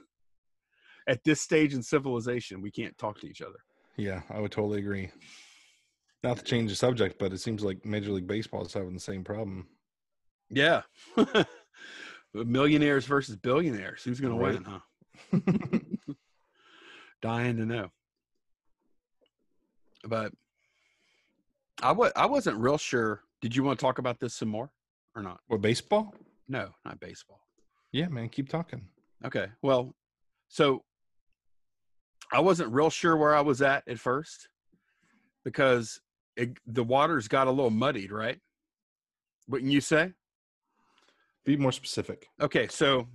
at 1.08 1.25
this 1.25 1.40
stage 1.40 1.75
in 1.75 1.82
civilization, 1.82 2.61
we 2.62 2.70
can't 2.70 2.96
talk 2.99 3.18
to 3.20 3.26
each 3.26 3.42
other. 3.42 3.58
Yeah, 3.96 4.20
I 4.30 4.38
would 4.38 4.52
totally 4.52 4.78
agree. 4.78 5.11
Not 6.23 6.37
to 6.37 6.44
change 6.44 6.70
the 6.70 6.76
subject, 6.76 7.18
but 7.18 7.32
it 7.32 7.38
seems 7.38 7.64
like 7.64 7.85
Major 7.85 8.12
League 8.12 8.26
Baseball 8.28 8.64
is 8.64 8.73
having 8.75 8.94
the 8.94 9.00
same 9.00 9.25
problem. 9.25 9.66
Yeah. 10.50 10.82
Millionaires 12.35 13.06
versus 13.06 13.35
billionaires. 13.37 14.02
Who's 14.04 14.20
going 14.20 14.37
Right. 14.37 14.62
to 14.64 14.80
win, 15.32 15.50
huh? 15.50 16.12
Dying 17.23 17.56
to 17.56 17.66
know. 17.66 17.90
But 20.04 20.32
I 21.82 21.92
wa- 21.92 22.12
I 22.14 22.26
wasn't 22.26 22.58
real 22.58 22.78
sure. 22.78 23.23
Did 23.40 23.56
you 23.56 23.64
want 23.64 23.78
to 23.78 23.82
talk 23.85 23.99
about 23.99 24.20
this 24.20 24.35
some 24.35 24.49
more 24.49 24.70
or 25.16 25.23
not? 25.23 25.40
what 25.49 25.61
baseball? 25.61 26.14
No, 26.49 26.68
not 26.85 27.00
baseball. 27.00 27.40
Yeah, 27.90 28.08
man, 28.08 28.28
keep 28.28 28.49
talking. 28.49 28.87
Okay. 29.25 29.46
Well, 29.62 29.94
so 30.49 30.85
I 32.32 32.40
wasn't 32.40 32.73
real 32.73 32.90
sure 32.90 33.16
where 33.16 33.35
I 33.35 33.40
was 33.40 33.62
at 33.62 33.82
at 33.88 33.99
first 33.99 34.49
because 35.44 36.00
it, 36.37 36.58
the 36.66 36.85
waters 36.85 37.28
got 37.28 37.46
a 37.46 37.50
little 37.50 37.70
muddied, 37.70 38.12
right? 38.12 38.38
Wouldn't 39.49 39.73
you 39.73 39.80
say? 39.80 40.12
Be 41.44 41.56
more 41.56 41.73
specific. 41.73 42.28
Okay, 42.40 42.66
so 42.68 43.06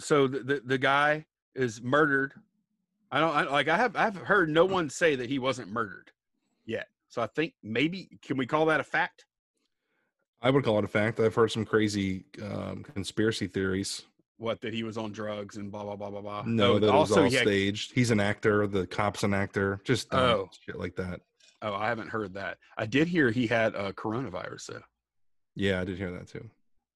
so 0.00 0.26
the 0.26 0.40
the, 0.40 0.62
the 0.64 0.78
guy 0.78 1.26
is 1.54 1.80
murdered. 1.80 2.34
I 3.10 3.20
don't 3.20 3.34
I, 3.34 3.42
like. 3.44 3.68
I 3.68 3.76
have 3.76 3.94
I've 3.96 4.16
heard 4.16 4.48
no 4.48 4.64
one 4.64 4.90
say 4.90 5.14
that 5.14 5.28
he 5.28 5.38
wasn't 5.38 5.70
murdered 5.70 6.10
yet. 6.66 6.88
So 7.08 7.22
I 7.22 7.28
think 7.28 7.54
maybe 7.62 8.18
can 8.22 8.36
we 8.36 8.46
call 8.46 8.66
that 8.66 8.80
a 8.80 8.84
fact? 8.84 9.24
I 10.40 10.50
would 10.50 10.64
call 10.64 10.78
it 10.78 10.84
a 10.84 10.88
fact. 10.88 11.18
I've 11.20 11.34
heard 11.34 11.50
some 11.50 11.64
crazy 11.64 12.24
um, 12.42 12.84
conspiracy 12.94 13.46
theories. 13.48 14.02
What 14.36 14.60
that 14.60 14.72
he 14.72 14.84
was 14.84 14.96
on 14.96 15.10
drugs 15.10 15.56
and 15.56 15.70
blah 15.72 15.82
blah 15.82 15.96
blah 15.96 16.10
blah 16.10 16.20
blah. 16.20 16.42
No, 16.46 16.78
that 16.78 16.86
it 16.88 16.92
was 16.92 17.10
all 17.10 17.24
he 17.24 17.34
had- 17.34 17.42
staged. 17.42 17.92
He's 17.92 18.10
an 18.12 18.20
actor. 18.20 18.66
The 18.68 18.86
cop's 18.86 19.24
an 19.24 19.34
actor. 19.34 19.80
Just 19.84 20.10
dumb 20.10 20.20
Oh. 20.20 20.48
shit 20.64 20.78
like 20.78 20.94
that. 20.96 21.20
Oh, 21.60 21.74
I 21.74 21.88
haven't 21.88 22.08
heard 22.10 22.34
that. 22.34 22.58
I 22.76 22.86
did 22.86 23.08
hear 23.08 23.30
he 23.32 23.48
had 23.48 23.74
a 23.74 23.92
coronavirus 23.92 24.66
though, 24.68 24.82
Yeah, 25.56 25.80
I 25.80 25.84
did 25.84 25.98
hear 25.98 26.12
that 26.12 26.28
too. 26.28 26.48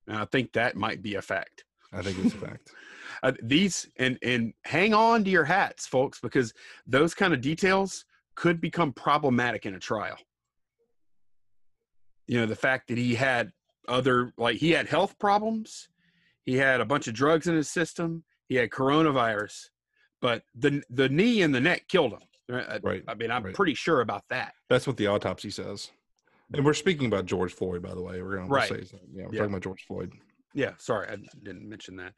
and 0.06 0.16
I 0.18 0.24
think 0.26 0.52
that 0.52 0.76
might 0.76 1.02
be 1.02 1.16
a 1.16 1.22
fact. 1.22 1.64
I 1.92 2.00
think 2.00 2.24
it's 2.24 2.34
a 2.34 2.38
fact. 2.38 2.70
uh, 3.24 3.32
these 3.42 3.88
and 3.96 4.18
and 4.22 4.54
hang 4.64 4.94
on 4.94 5.24
to 5.24 5.30
your 5.30 5.44
hats 5.44 5.86
folks 5.88 6.20
because 6.20 6.54
those 6.86 7.12
kind 7.12 7.34
of 7.34 7.40
details 7.40 8.04
could 8.36 8.60
become 8.60 8.92
problematic 8.92 9.66
in 9.66 9.74
a 9.74 9.80
trial 9.80 10.16
you 12.32 12.38
know 12.40 12.46
the 12.46 12.56
fact 12.56 12.88
that 12.88 12.96
he 12.96 13.14
had 13.14 13.52
other 13.88 14.32
like 14.38 14.56
he 14.56 14.70
had 14.70 14.86
health 14.88 15.18
problems 15.18 15.88
he 16.44 16.54
had 16.56 16.80
a 16.80 16.84
bunch 16.92 17.06
of 17.08 17.12
drugs 17.14 17.46
in 17.46 17.54
his 17.54 17.68
system 17.68 18.24
he 18.48 18.54
had 18.54 18.70
coronavirus 18.70 19.56
but 20.22 20.42
the 20.54 20.82
the 20.88 21.08
knee 21.10 21.42
and 21.42 21.54
the 21.54 21.60
neck 21.60 21.82
killed 21.88 22.12
him 22.14 22.22
I- 22.50 22.80
Right, 22.82 23.04
i 23.08 23.14
mean 23.14 23.30
i'm 23.30 23.42
right. 23.44 23.54
pretty 23.54 23.74
sure 23.74 24.00
about 24.00 24.24
that 24.30 24.52
That's 24.70 24.86
what 24.86 24.96
the 24.96 25.08
autopsy 25.08 25.50
says. 25.50 25.90
And 26.54 26.64
we're 26.66 26.74
speaking 26.74 27.06
about 27.06 27.24
George 27.24 27.54
Floyd, 27.54 27.80
by 27.82 27.94
the 27.94 28.02
way. 28.02 28.20
We're 28.20 28.36
going 28.36 28.48
Right. 28.50 28.68
to 28.68 28.74
say, 28.74 28.84
something. 28.84 29.08
yeah, 29.14 29.24
we're 29.26 29.32
Yeah. 29.34 29.38
talking 29.40 29.54
about 29.54 29.62
George 29.68 29.84
Floyd. 29.86 30.12
yeah 30.54 30.72
sorry 30.78 31.06
i 31.08 31.16
didn't 31.46 31.68
mention 31.68 31.96
that 31.96 32.12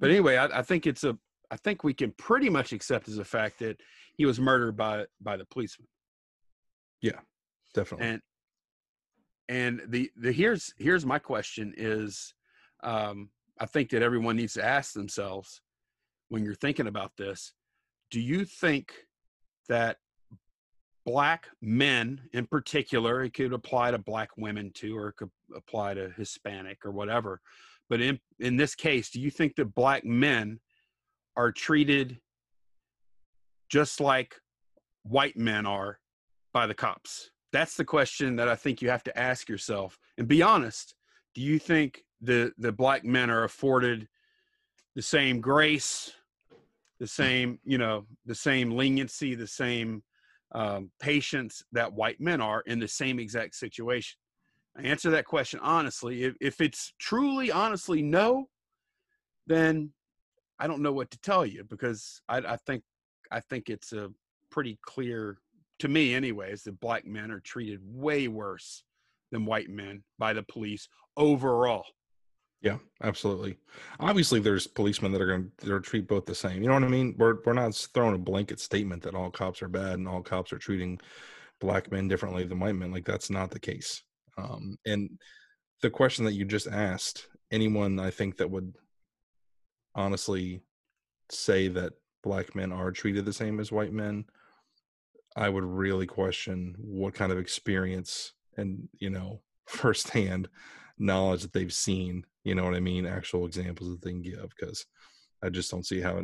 but 0.00 0.08
anyway 0.10 0.36
I, 0.42 0.46
I 0.60 0.62
think 0.62 0.86
it's 0.90 1.04
a 1.04 1.12
i 1.50 1.56
think 1.64 1.76
we 1.84 1.94
can 1.94 2.10
pretty 2.26 2.48
much 2.58 2.72
accept 2.72 3.04
as 3.12 3.18
a 3.18 3.24
fact 3.36 3.58
that 3.60 3.76
he 4.18 4.24
was 4.30 4.38
murdered 4.48 4.76
by 4.76 4.94
by 5.28 5.36
the 5.36 5.46
policeman 5.54 5.88
yeah 7.08 7.20
Definitely. 7.74 8.06
and 8.08 8.20
and 9.48 9.82
the 9.88 10.10
the 10.16 10.32
here's 10.32 10.72
here's 10.78 11.04
my 11.04 11.18
question 11.18 11.74
is 11.76 12.34
um 12.82 13.28
i 13.60 13.66
think 13.66 13.90
that 13.90 14.02
everyone 14.02 14.36
needs 14.36 14.54
to 14.54 14.64
ask 14.64 14.92
themselves 14.92 15.60
when 16.28 16.44
you're 16.44 16.54
thinking 16.54 16.86
about 16.86 17.12
this 17.16 17.52
do 18.10 18.20
you 18.20 18.44
think 18.44 18.92
that 19.68 19.96
black 21.04 21.48
men 21.60 22.20
in 22.32 22.46
particular 22.46 23.24
it 23.24 23.34
could 23.34 23.52
apply 23.52 23.90
to 23.90 23.98
black 23.98 24.30
women 24.36 24.70
too 24.72 24.96
or 24.96 25.08
it 25.08 25.16
could 25.16 25.30
apply 25.54 25.94
to 25.94 26.10
hispanic 26.10 26.78
or 26.84 26.92
whatever 26.92 27.40
but 27.90 28.00
in 28.00 28.18
in 28.38 28.56
this 28.56 28.74
case 28.74 29.10
do 29.10 29.20
you 29.20 29.30
think 29.30 29.56
that 29.56 29.74
black 29.74 30.04
men 30.04 30.60
are 31.36 31.50
treated 31.50 32.20
just 33.68 34.00
like 34.00 34.36
white 35.02 35.36
men 35.36 35.66
are 35.66 35.98
by 36.52 36.66
the 36.66 36.74
cops 36.74 37.31
that's 37.52 37.76
the 37.76 37.84
question 37.84 38.36
that 38.36 38.48
i 38.48 38.54
think 38.54 38.82
you 38.82 38.88
have 38.88 39.04
to 39.04 39.18
ask 39.18 39.48
yourself. 39.48 39.98
And 40.18 40.28
be 40.28 40.42
honest 40.42 40.94
do 41.34 41.40
you 41.40 41.58
think 41.58 42.04
the 42.20 42.52
the 42.58 42.72
black 42.72 43.04
men 43.04 43.30
are 43.30 43.44
afforded 43.44 44.08
the 44.94 45.02
same 45.02 45.40
grace 45.40 46.12
the 47.00 47.06
same 47.06 47.58
you 47.64 47.78
know 47.78 48.06
the 48.26 48.34
same 48.34 48.70
leniency 48.70 49.34
the 49.34 49.46
same 49.46 50.02
um, 50.54 50.90
patience 51.00 51.62
that 51.72 51.92
white 51.94 52.20
men 52.20 52.42
are 52.42 52.60
in 52.66 52.78
the 52.78 52.86
same 52.86 53.18
exact 53.18 53.54
situation? 53.54 54.18
I 54.76 54.82
answer 54.82 55.10
that 55.10 55.24
question 55.24 55.60
honestly. 55.62 56.24
If, 56.24 56.34
if 56.40 56.60
it's 56.60 56.92
truly 56.98 57.50
honestly 57.50 58.02
no 58.02 58.48
then 59.46 59.92
i 60.58 60.66
don't 60.66 60.82
know 60.82 60.92
what 60.92 61.10
to 61.10 61.18
tell 61.18 61.44
you 61.44 61.64
because 61.68 62.20
i, 62.28 62.38
I 62.38 62.56
think 62.56 62.82
i 63.30 63.40
think 63.40 63.68
it's 63.68 63.92
a 63.92 64.10
pretty 64.50 64.78
clear 64.82 65.38
to 65.82 65.88
me 65.88 66.14
anyways 66.14 66.62
that 66.62 66.78
black 66.78 67.04
men 67.04 67.32
are 67.32 67.40
treated 67.40 67.80
way 67.82 68.28
worse 68.28 68.84
than 69.32 69.44
white 69.44 69.68
men 69.68 70.00
by 70.16 70.32
the 70.32 70.44
police 70.44 70.88
overall 71.16 71.84
Yeah, 72.60 72.78
absolutely. 73.02 73.58
Obviously, 73.98 74.38
there's 74.38 74.68
policemen 74.68 75.10
that 75.10 75.20
are 75.20 75.26
going 75.26 75.50
to 75.62 75.80
treat 75.80 76.06
both 76.06 76.24
the 76.24 76.36
same. 76.36 76.62
You 76.62 76.68
know 76.68 76.74
what 76.74 76.84
I 76.84 76.88
mean? 76.88 77.16
We're 77.18 77.38
we're 77.44 77.52
not 77.54 77.74
throwing 77.74 78.14
a 78.14 78.18
blanket 78.18 78.60
statement 78.60 79.02
that 79.02 79.16
all 79.16 79.32
cops 79.32 79.60
are 79.60 79.68
bad 79.68 79.94
and 79.94 80.06
all 80.06 80.22
cops 80.22 80.52
are 80.52 80.58
treating 80.58 81.00
black 81.60 81.90
men 81.90 82.06
differently 82.06 82.44
than 82.44 82.60
white 82.60 82.76
men. 82.76 82.92
Like 82.92 83.04
that's 83.04 83.30
not 83.30 83.50
the 83.50 83.58
case. 83.58 84.04
Um, 84.38 84.78
and 84.86 85.10
the 85.80 85.90
question 85.90 86.24
that 86.26 86.34
you 86.34 86.44
just 86.44 86.68
asked, 86.68 87.26
anyone 87.50 87.98
I 87.98 88.10
think 88.10 88.36
that 88.36 88.52
would 88.52 88.72
honestly 89.96 90.62
say 91.32 91.66
that 91.66 91.94
black 92.22 92.54
men 92.54 92.70
are 92.70 92.92
treated 92.92 93.24
the 93.24 93.32
same 93.32 93.58
as 93.58 93.72
white 93.72 93.92
men, 93.92 94.24
I 95.36 95.48
would 95.48 95.64
really 95.64 96.06
question 96.06 96.74
what 96.78 97.14
kind 97.14 97.32
of 97.32 97.38
experience 97.38 98.32
and 98.56 98.88
you 98.98 99.10
know 99.10 99.40
firsthand 99.66 100.48
knowledge 100.98 101.42
that 101.42 101.52
they've 101.52 101.72
seen 101.72 102.24
you 102.44 102.54
know 102.54 102.64
what 102.64 102.74
i 102.74 102.80
mean 102.80 103.06
actual 103.06 103.46
examples 103.46 103.88
that 103.88 104.02
they 104.02 104.10
can 104.10 104.20
give 104.20 104.52
because 104.56 104.84
i 105.42 105.48
just 105.48 105.70
don't 105.70 105.86
see 105.86 106.00
how 106.00 106.22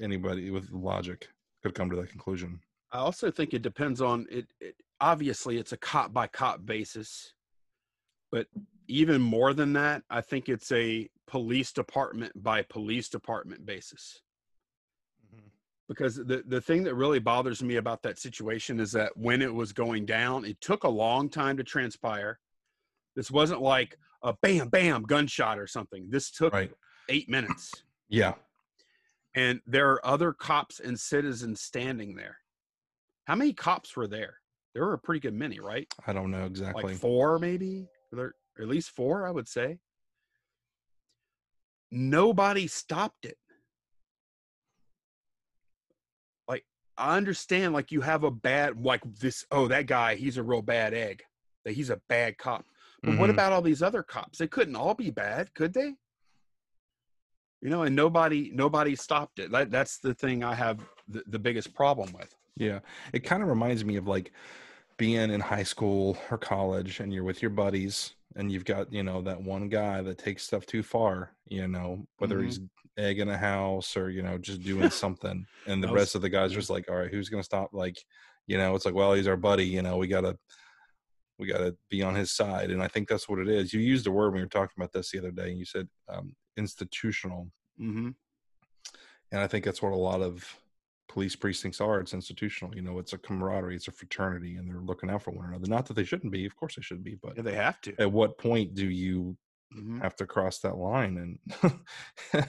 anybody 0.00 0.50
with 0.50 0.70
logic 0.70 1.28
could 1.62 1.74
come 1.74 1.88
to 1.88 1.96
that 1.96 2.10
conclusion 2.10 2.60
I 2.92 2.98
also 2.98 3.30
think 3.30 3.54
it 3.54 3.62
depends 3.62 4.00
on 4.00 4.26
it, 4.30 4.46
it. 4.60 4.74
Obviously, 5.00 5.56
it's 5.56 5.72
a 5.72 5.76
cop 5.76 6.12
by 6.12 6.26
cop 6.26 6.66
basis, 6.66 7.32
but 8.30 8.46
even 8.88 9.20
more 9.20 9.54
than 9.54 9.72
that, 9.74 10.02
I 10.10 10.20
think 10.20 10.48
it's 10.48 10.70
a 10.72 11.08
police 11.26 11.72
department 11.72 12.32
by 12.42 12.62
police 12.62 13.08
department 13.08 13.64
basis. 13.64 14.20
Because 15.90 16.14
the 16.14 16.42
the 16.46 16.60
thing 16.60 16.84
that 16.84 16.94
really 16.94 17.18
bothers 17.18 17.62
me 17.62 17.76
about 17.76 18.02
that 18.04 18.18
situation 18.18 18.80
is 18.80 18.92
that 18.92 19.14
when 19.16 19.42
it 19.42 19.52
was 19.52 19.72
going 19.72 20.06
down, 20.06 20.46
it 20.46 20.58
took 20.62 20.84
a 20.84 20.88
long 20.88 21.28
time 21.28 21.58
to 21.58 21.64
transpire. 21.64 22.38
This 23.16 23.30
wasn't 23.30 23.60
like 23.60 23.98
a 24.22 24.32
bam 24.40 24.68
bam 24.68 25.02
gunshot 25.02 25.58
or 25.58 25.66
something. 25.66 26.06
This 26.08 26.30
took 26.30 26.52
right 26.54 26.70
eight 27.08 27.28
minutes, 27.28 27.72
yeah 28.08 28.34
and 29.34 29.60
there 29.66 29.90
are 29.90 30.04
other 30.04 30.32
cops 30.32 30.80
and 30.80 30.98
citizens 30.98 31.60
standing 31.60 32.14
there. 32.14 32.38
How 33.26 33.36
many 33.36 33.52
cops 33.52 33.96
were 33.96 34.08
there? 34.08 34.34
There 34.74 34.84
were 34.84 34.94
a 34.94 34.98
pretty 34.98 35.20
good 35.20 35.34
many, 35.34 35.60
right? 35.60 35.92
i 36.06 36.12
don't 36.12 36.30
know 36.30 36.44
exactly 36.44 36.84
Like 36.84 36.96
four, 36.96 37.38
maybe. 37.38 37.86
There, 38.12 38.34
at 38.60 38.68
least 38.68 38.90
four, 38.90 39.26
I 39.26 39.30
would 39.30 39.48
say. 39.48 39.78
Nobody 41.90 42.66
stopped 42.66 43.24
it. 43.24 43.36
I 47.00 47.16
understand, 47.16 47.72
like 47.72 47.90
you 47.90 48.00
have 48.02 48.24
a 48.24 48.30
bad, 48.30 48.82
like 48.84 49.02
this. 49.18 49.44
Oh, 49.50 49.66
that 49.68 49.86
guy, 49.86 50.14
he's 50.16 50.36
a 50.36 50.42
real 50.42 50.62
bad 50.62 50.94
egg. 50.94 51.22
That 51.64 51.72
he's 51.72 51.90
a 51.90 52.00
bad 52.08 52.38
cop. 52.38 52.64
But 53.02 53.16
what 53.16 53.30
Mhm. 53.30 53.34
about 53.34 53.52
all 53.52 53.62
these 53.62 53.82
other 53.82 54.02
cops? 54.02 54.38
They 54.38 54.46
couldn't 54.48 54.76
all 54.76 54.94
be 54.94 55.10
bad, 55.10 55.52
could 55.54 55.72
they? 55.72 55.94
You 57.62 57.68
know, 57.68 57.82
and 57.82 57.94
nobody, 57.96 58.50
nobody 58.54 58.94
stopped 58.96 59.38
it. 59.38 59.50
That, 59.50 59.70
that's 59.70 59.98
the 59.98 60.14
thing 60.14 60.42
I 60.44 60.54
have 60.54 60.80
the, 61.08 61.22
the 61.26 61.38
biggest 61.38 61.74
problem 61.74 62.12
with. 62.12 62.34
Yeah. 62.56 62.80
It 63.12 63.20
kind 63.20 63.42
of 63.42 63.48
reminds 63.48 63.84
me 63.84 63.96
of 63.96 64.06
like 64.06 64.32
being 64.96 65.30
in 65.30 65.40
high 65.40 65.62
school 65.62 66.18
or 66.30 66.38
college 66.38 67.00
and 67.00 67.12
you're 67.12 67.24
with 67.24 67.40
your 67.42 67.50
buddies 67.50 68.14
and 68.36 68.50
you've 68.52 68.64
got, 68.64 68.92
you 68.92 69.02
know, 69.02 69.22
that 69.22 69.40
one 69.42 69.68
guy 69.68 70.02
that 70.02 70.18
takes 70.18 70.44
stuff 70.44 70.64
too 70.66 70.82
far, 70.82 71.32
you 71.46 71.66
know, 71.68 72.06
whether 72.18 72.38
Mhm. 72.40 72.44
he's 72.44 72.60
egging 72.96 73.28
a 73.30 73.36
house 73.38 73.96
or, 73.96 74.10
you 74.10 74.22
know, 74.22 74.38
just 74.38 74.62
doing 74.62 74.90
something. 74.90 75.46
And 75.66 75.82
the 75.82 75.88
was- 75.88 75.94
rest 76.00 76.14
of 76.14 76.22
the 76.22 76.28
guys 76.28 76.52
are 76.52 76.56
just 76.56 76.70
like, 76.70 76.88
all 76.90 76.96
right, 76.96 77.10
who's 77.10 77.28
going 77.28 77.40
to 77.42 77.44
stop? 77.44 77.70
Like, 77.72 77.98
you 78.46 78.56
know, 78.58 78.74
it's 78.74 78.84
like, 78.84 78.94
well, 78.94 79.14
he's 79.14 79.26
our 79.28 79.36
buddy, 79.36 79.66
you 79.66 79.82
know, 79.82 79.96
we 79.96 80.06
got 80.08 80.22
to, 80.22 80.38
We 81.38 81.46
got 81.46 81.58
to 81.58 81.74
be 81.88 82.02
on 82.02 82.14
his 82.14 82.30
side, 82.32 82.70
and 82.70 82.82
I 82.82 82.88
think 82.88 83.08
that's 83.08 83.26
what 83.26 83.38
it 83.38 83.48
is. 83.48 83.72
You 83.72 83.80
used 83.80 84.06
a 84.06 84.10
word 84.10 84.26
when 84.32 84.34
we 84.34 84.40
were 84.42 84.46
talking 84.48 84.74
about 84.76 84.92
this 84.92 85.10
the 85.10 85.18
other 85.20 85.30
day, 85.30 85.48
and 85.48 85.58
you 85.58 85.64
said 85.64 85.88
um, 86.06 86.36
institutional, 86.58 87.50
Mm-hmm. 87.80 88.10
and 89.32 89.40
I 89.40 89.46
think 89.46 89.64
that's 89.64 89.80
what 89.80 89.92
a 89.94 89.96
lot 89.96 90.20
of 90.20 90.59
police 91.10 91.34
precincts 91.34 91.80
are. 91.80 92.00
It's 92.00 92.14
institutional. 92.14 92.74
You 92.74 92.82
know, 92.82 92.98
it's 93.00 93.12
a 93.12 93.18
camaraderie, 93.18 93.74
it's 93.74 93.88
a 93.88 93.92
fraternity, 93.92 94.56
and 94.56 94.66
they're 94.68 94.80
looking 94.80 95.10
out 95.10 95.22
for 95.24 95.32
one 95.32 95.46
another. 95.46 95.66
Not 95.68 95.84
that 95.86 95.94
they 95.94 96.04
shouldn't 96.04 96.32
be, 96.32 96.46
of 96.46 96.54
course 96.56 96.76
they 96.76 96.82
should 96.82 97.02
be, 97.02 97.16
but 97.20 97.36
Yeah, 97.36 97.42
they 97.42 97.56
have 97.56 97.80
to. 97.82 98.00
at 98.00 98.10
what 98.10 98.38
point 98.38 98.74
do 98.74 98.88
you 98.88 99.36
Mhm. 99.76 100.00
have 100.02 100.16
to 100.16 100.26
cross 100.26 100.58
that 100.60 100.76
line 100.76 101.16
and 101.18 101.38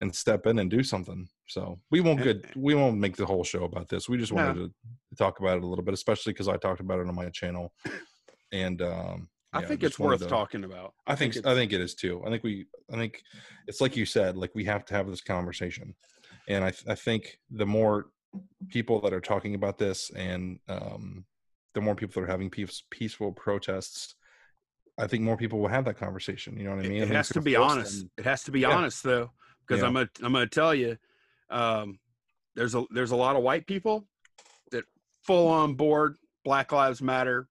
and 0.00 0.14
step 0.14 0.46
in 0.46 0.58
and 0.58 0.70
do 0.70 0.82
something. 0.82 1.28
So 1.48 1.80
we 1.90 2.00
won't 2.00 2.22
get 2.22 2.56
we 2.56 2.74
won't 2.74 2.98
make 2.98 3.16
the 3.16 3.26
whole 3.26 3.42
show 3.44 3.64
about 3.64 3.88
this. 3.88 4.08
We 4.08 4.18
just 4.18 4.32
wanted 4.32 4.54
to 4.54 4.72
talk 5.16 5.40
about 5.40 5.58
it 5.58 5.64
a 5.64 5.66
little 5.66 5.84
bit, 5.84 5.94
especially 5.94 6.32
because 6.32 6.46
I 6.48 6.56
talked 6.56 6.80
about 6.80 7.00
it 7.00 7.08
on 7.08 7.14
my 7.14 7.28
channel. 7.30 7.72
And 8.52 8.82
um 8.82 9.28
I 9.52 9.62
think 9.62 9.82
it's 9.82 9.98
worth 9.98 10.20
to- 10.20 10.28
talking 10.28 10.62
about. 10.62 10.94
I 11.08 11.16
think 11.16 11.44
I 11.44 11.54
think 11.54 11.72
it 11.72 11.80
is 11.80 11.94
too. 11.96 12.22
I 12.24 12.30
think 12.30 12.44
we 12.44 12.66
I 12.92 12.96
think 12.96 13.20
it's 13.66 13.80
like 13.80 13.96
you 13.96 14.06
said, 14.06 14.36
like 14.36 14.54
we 14.54 14.64
have 14.66 14.84
to 14.86 14.94
have 14.94 15.08
this 15.08 15.20
conversation. 15.22 15.94
And 16.48 16.64
I 16.64 16.72
I 16.88 16.94
think 16.94 17.38
the 17.50 17.66
more 17.66 18.06
people 18.68 19.00
that 19.00 19.12
are 19.12 19.20
talking 19.20 19.54
about 19.54 19.78
this 19.78 20.10
and 20.10 20.58
um 20.68 21.24
the 21.74 21.80
more 21.80 21.94
people 21.94 22.20
that 22.20 22.26
are 22.28 22.30
having 22.30 22.50
peace, 22.50 22.82
peaceful 22.90 23.32
protests, 23.32 24.14
I 24.98 25.06
think 25.06 25.22
more 25.22 25.36
people 25.36 25.60
will 25.60 25.68
have 25.68 25.84
that 25.84 25.96
conversation. 25.96 26.56
You 26.56 26.64
know 26.64 26.70
what 26.76 26.84
I 26.84 26.86
It- 26.86 26.90
mean? 26.90 27.02
I 27.02 27.06
It 27.06 27.10
has 27.12 27.28
to 27.30 27.40
be 27.40 27.54
honest. 27.56 28.00
them- 28.00 28.10
It 28.18 28.24
has 28.24 28.42
to 28.44 28.50
be 28.50 28.60
Yeah. 28.60 28.70
honest 28.76 29.02
though, 29.02 29.32
because 29.66 29.80
Yeah. 29.82 29.86
I'm 29.88 29.94
gonna 29.94 30.10
I'm 30.22 30.32
gonna 30.32 30.46
tell 30.48 30.74
you, 30.74 30.98
um, 31.50 31.98
there's 32.54 32.74
a 32.74 32.84
there's 32.90 33.12
a 33.12 33.16
lot 33.16 33.36
of 33.36 33.42
white 33.42 33.66
people 33.66 34.08
that 34.72 34.84
full 35.22 35.48
on 35.48 35.74
board 35.74 36.16
Black 36.44 36.72
Lives 36.72 37.00
Matter, 37.02 37.48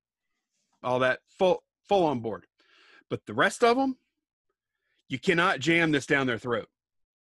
all 0.83 0.99
that 0.99 1.21
full 1.37 1.63
full 1.87 2.05
on 2.05 2.19
board, 2.19 2.45
but 3.09 3.25
the 3.25 3.33
rest 3.33 3.63
of 3.63 3.77
them, 3.77 3.97
you 5.07 5.17
cannot 5.19 5.59
jam 5.59 5.91
this 5.91 6.05
down 6.05 6.27
their 6.27 6.37
throat. 6.37 6.69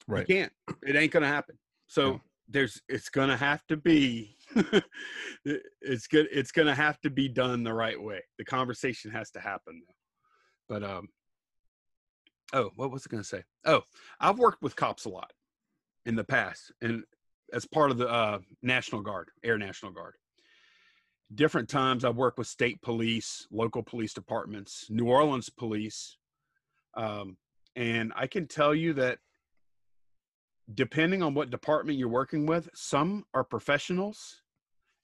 Right. 0.09 0.27
You 0.27 0.35
can't. 0.35 0.53
It 0.83 0.95
ain't 0.95 1.11
gonna 1.11 1.27
happen. 1.27 1.57
So 1.87 2.11
Yeah. 2.13 2.17
there's 2.47 2.81
it's 2.89 3.09
gonna 3.09 3.37
have 3.37 3.65
to 3.67 3.77
be 3.77 4.35
it's 5.45 6.07
good 6.07 6.27
it's 6.31 6.51
gonna 6.51 6.73
have 6.75 6.99
to 7.01 7.09
be 7.09 7.29
done 7.29 7.63
the 7.63 7.73
right 7.73 8.01
way. 8.01 8.21
The 8.37 8.45
conversation 8.45 9.11
has 9.11 9.29
to 9.31 9.39
happen. 9.39 9.83
But 10.67 10.83
um 10.83 11.09
oh, 12.53 12.71
what 12.75 12.91
was 12.91 13.05
I 13.07 13.11
gonna 13.11 13.23
say? 13.23 13.43
Oh, 13.65 13.81
I've 14.19 14.39
worked 14.39 14.61
with 14.63 14.75
cops 14.75 15.05
a 15.05 15.09
lot 15.09 15.31
in 16.05 16.15
the 16.15 16.23
past 16.23 16.71
and 16.81 17.03
as 17.53 17.65
part 17.65 17.91
of 17.91 17.97
the 17.97 18.07
uh 18.09 18.39
National 18.63 19.01
Guard, 19.01 19.29
Air 19.43 19.57
National 19.57 19.91
Guard. 19.91 20.15
Different 21.35 21.69
times 21.69 22.03
I've 22.03 22.15
worked 22.15 22.39
with 22.39 22.47
state 22.47 22.81
police, 22.81 23.45
local 23.51 23.83
police 23.83 24.15
departments, 24.15 24.87
New 24.89 25.05
Orleans 25.05 25.47
police. 25.49 26.17
Um, 26.95 27.37
and 27.75 28.11
I 28.15 28.25
can 28.25 28.47
tell 28.47 28.73
you 28.73 28.93
that 28.93 29.19
depending 30.73 31.23
on 31.23 31.33
what 31.33 31.49
department 31.49 31.97
you're 31.97 32.07
working 32.07 32.45
with, 32.45 32.69
some 32.73 33.25
are 33.33 33.43
professionals 33.43 34.41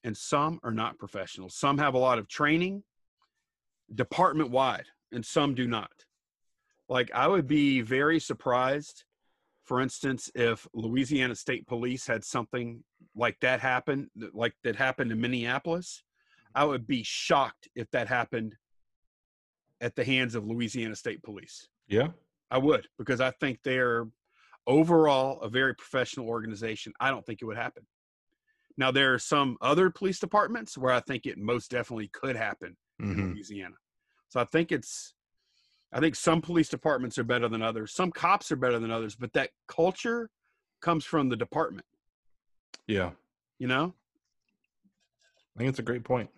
and 0.04 0.16
some 0.16 0.60
are 0.64 0.72
not 0.72 1.00
professionals. 1.00 1.56
Some 1.56 1.78
have 1.78 1.94
a 1.94 2.00
lot 2.00 2.20
of 2.20 2.28
training 2.28 2.84
department 3.94 4.52
wide 4.52 4.86
and 5.12 5.26
some 5.26 5.56
do 5.56 5.68
not. 5.68 5.92
Like 6.88 7.10
I 7.14 7.28
would 7.28 7.48
be 7.48 7.82
very 7.82 8.20
surprised, 8.20 9.06
for 9.64 9.82
instance, 9.82 10.30
if 10.36 10.68
Louisiana 10.74 11.36
State 11.36 11.66
Police 11.66 12.06
had 12.06 12.24
something 12.24 12.84
like 13.16 13.40
that 13.42 13.60
happen, 13.60 14.10
like 14.34 14.54
that 14.64 14.76
happened 14.76 15.12
in 15.12 15.20
Minneapolis. 15.20 16.04
I 16.54 16.64
would 16.64 16.88
be 16.88 17.04
shocked 17.04 17.68
if 17.76 17.90
that 17.92 18.08
happened 18.08 18.56
at 19.82 19.96
the 19.96 20.06
hands 20.06 20.36
of 20.36 20.46
Louisiana 20.46 20.96
State 20.96 21.24
Police. 21.24 21.68
Yeah. 21.88 22.10
I 22.52 22.60
would 22.60 22.88
because 22.98 23.20
I 23.20 23.32
think 23.32 23.60
they're 23.64 24.08
overall 24.68 25.40
a 25.42 25.50
very 25.50 25.74
professional 25.76 26.28
organization. 26.28 26.94
I 27.00 27.12
don't 27.12 27.26
think 27.26 27.42
it 27.42 27.46
would 27.46 27.58
happen. 27.58 27.86
Now 28.78 28.92
there 28.92 29.14
are 29.14 29.20
some 29.20 29.58
other 29.62 29.90
police 29.90 30.20
departments 30.20 30.78
where 30.78 30.92
I 30.92 31.00
think 31.00 31.26
it 31.26 31.38
most 31.38 31.72
definitely 31.72 32.10
could 32.10 32.36
happen 32.36 32.76
in 33.00 33.16
Mhm. 33.16 33.34
Louisiana. 33.34 33.76
So 34.30 34.40
I 34.40 34.46
think 34.46 34.72
it's 34.72 35.14
I 35.94 36.02
think 36.02 36.16
some 36.16 36.42
police 36.42 36.68
departments 36.68 37.18
are 37.18 37.24
better 37.24 37.48
than 37.48 37.62
others. 37.62 37.94
Some 37.94 38.12
cops 38.12 38.52
are 38.52 38.58
better 38.58 38.80
than 38.80 38.92
others, 38.92 39.16
but 39.16 39.32
that 39.34 39.52
culture 39.68 40.30
comes 40.82 41.06
from 41.06 41.30
the 41.30 41.38
department, 41.38 41.86
Yeah. 42.86 43.14
you 43.60 43.68
know? 43.68 43.96
I 45.56 45.60
think 45.60 45.70
it's 45.70 45.80
a 45.80 45.84
great 45.84 46.04
point. 46.04 46.30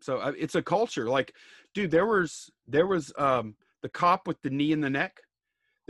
So 0.00 0.18
uh, 0.18 0.32
it's 0.38 0.54
a 0.54 0.62
culture. 0.62 1.08
Like, 1.08 1.34
dude, 1.74 1.90
there 1.90 2.06
was 2.06 2.50
there 2.68 2.86
was 2.86 3.12
um 3.18 3.56
the 3.80 3.88
cop 3.88 4.28
with 4.28 4.40
the 4.42 4.50
knee 4.50 4.70
in 4.70 4.80
the 4.80 4.90
neck. 4.90 5.20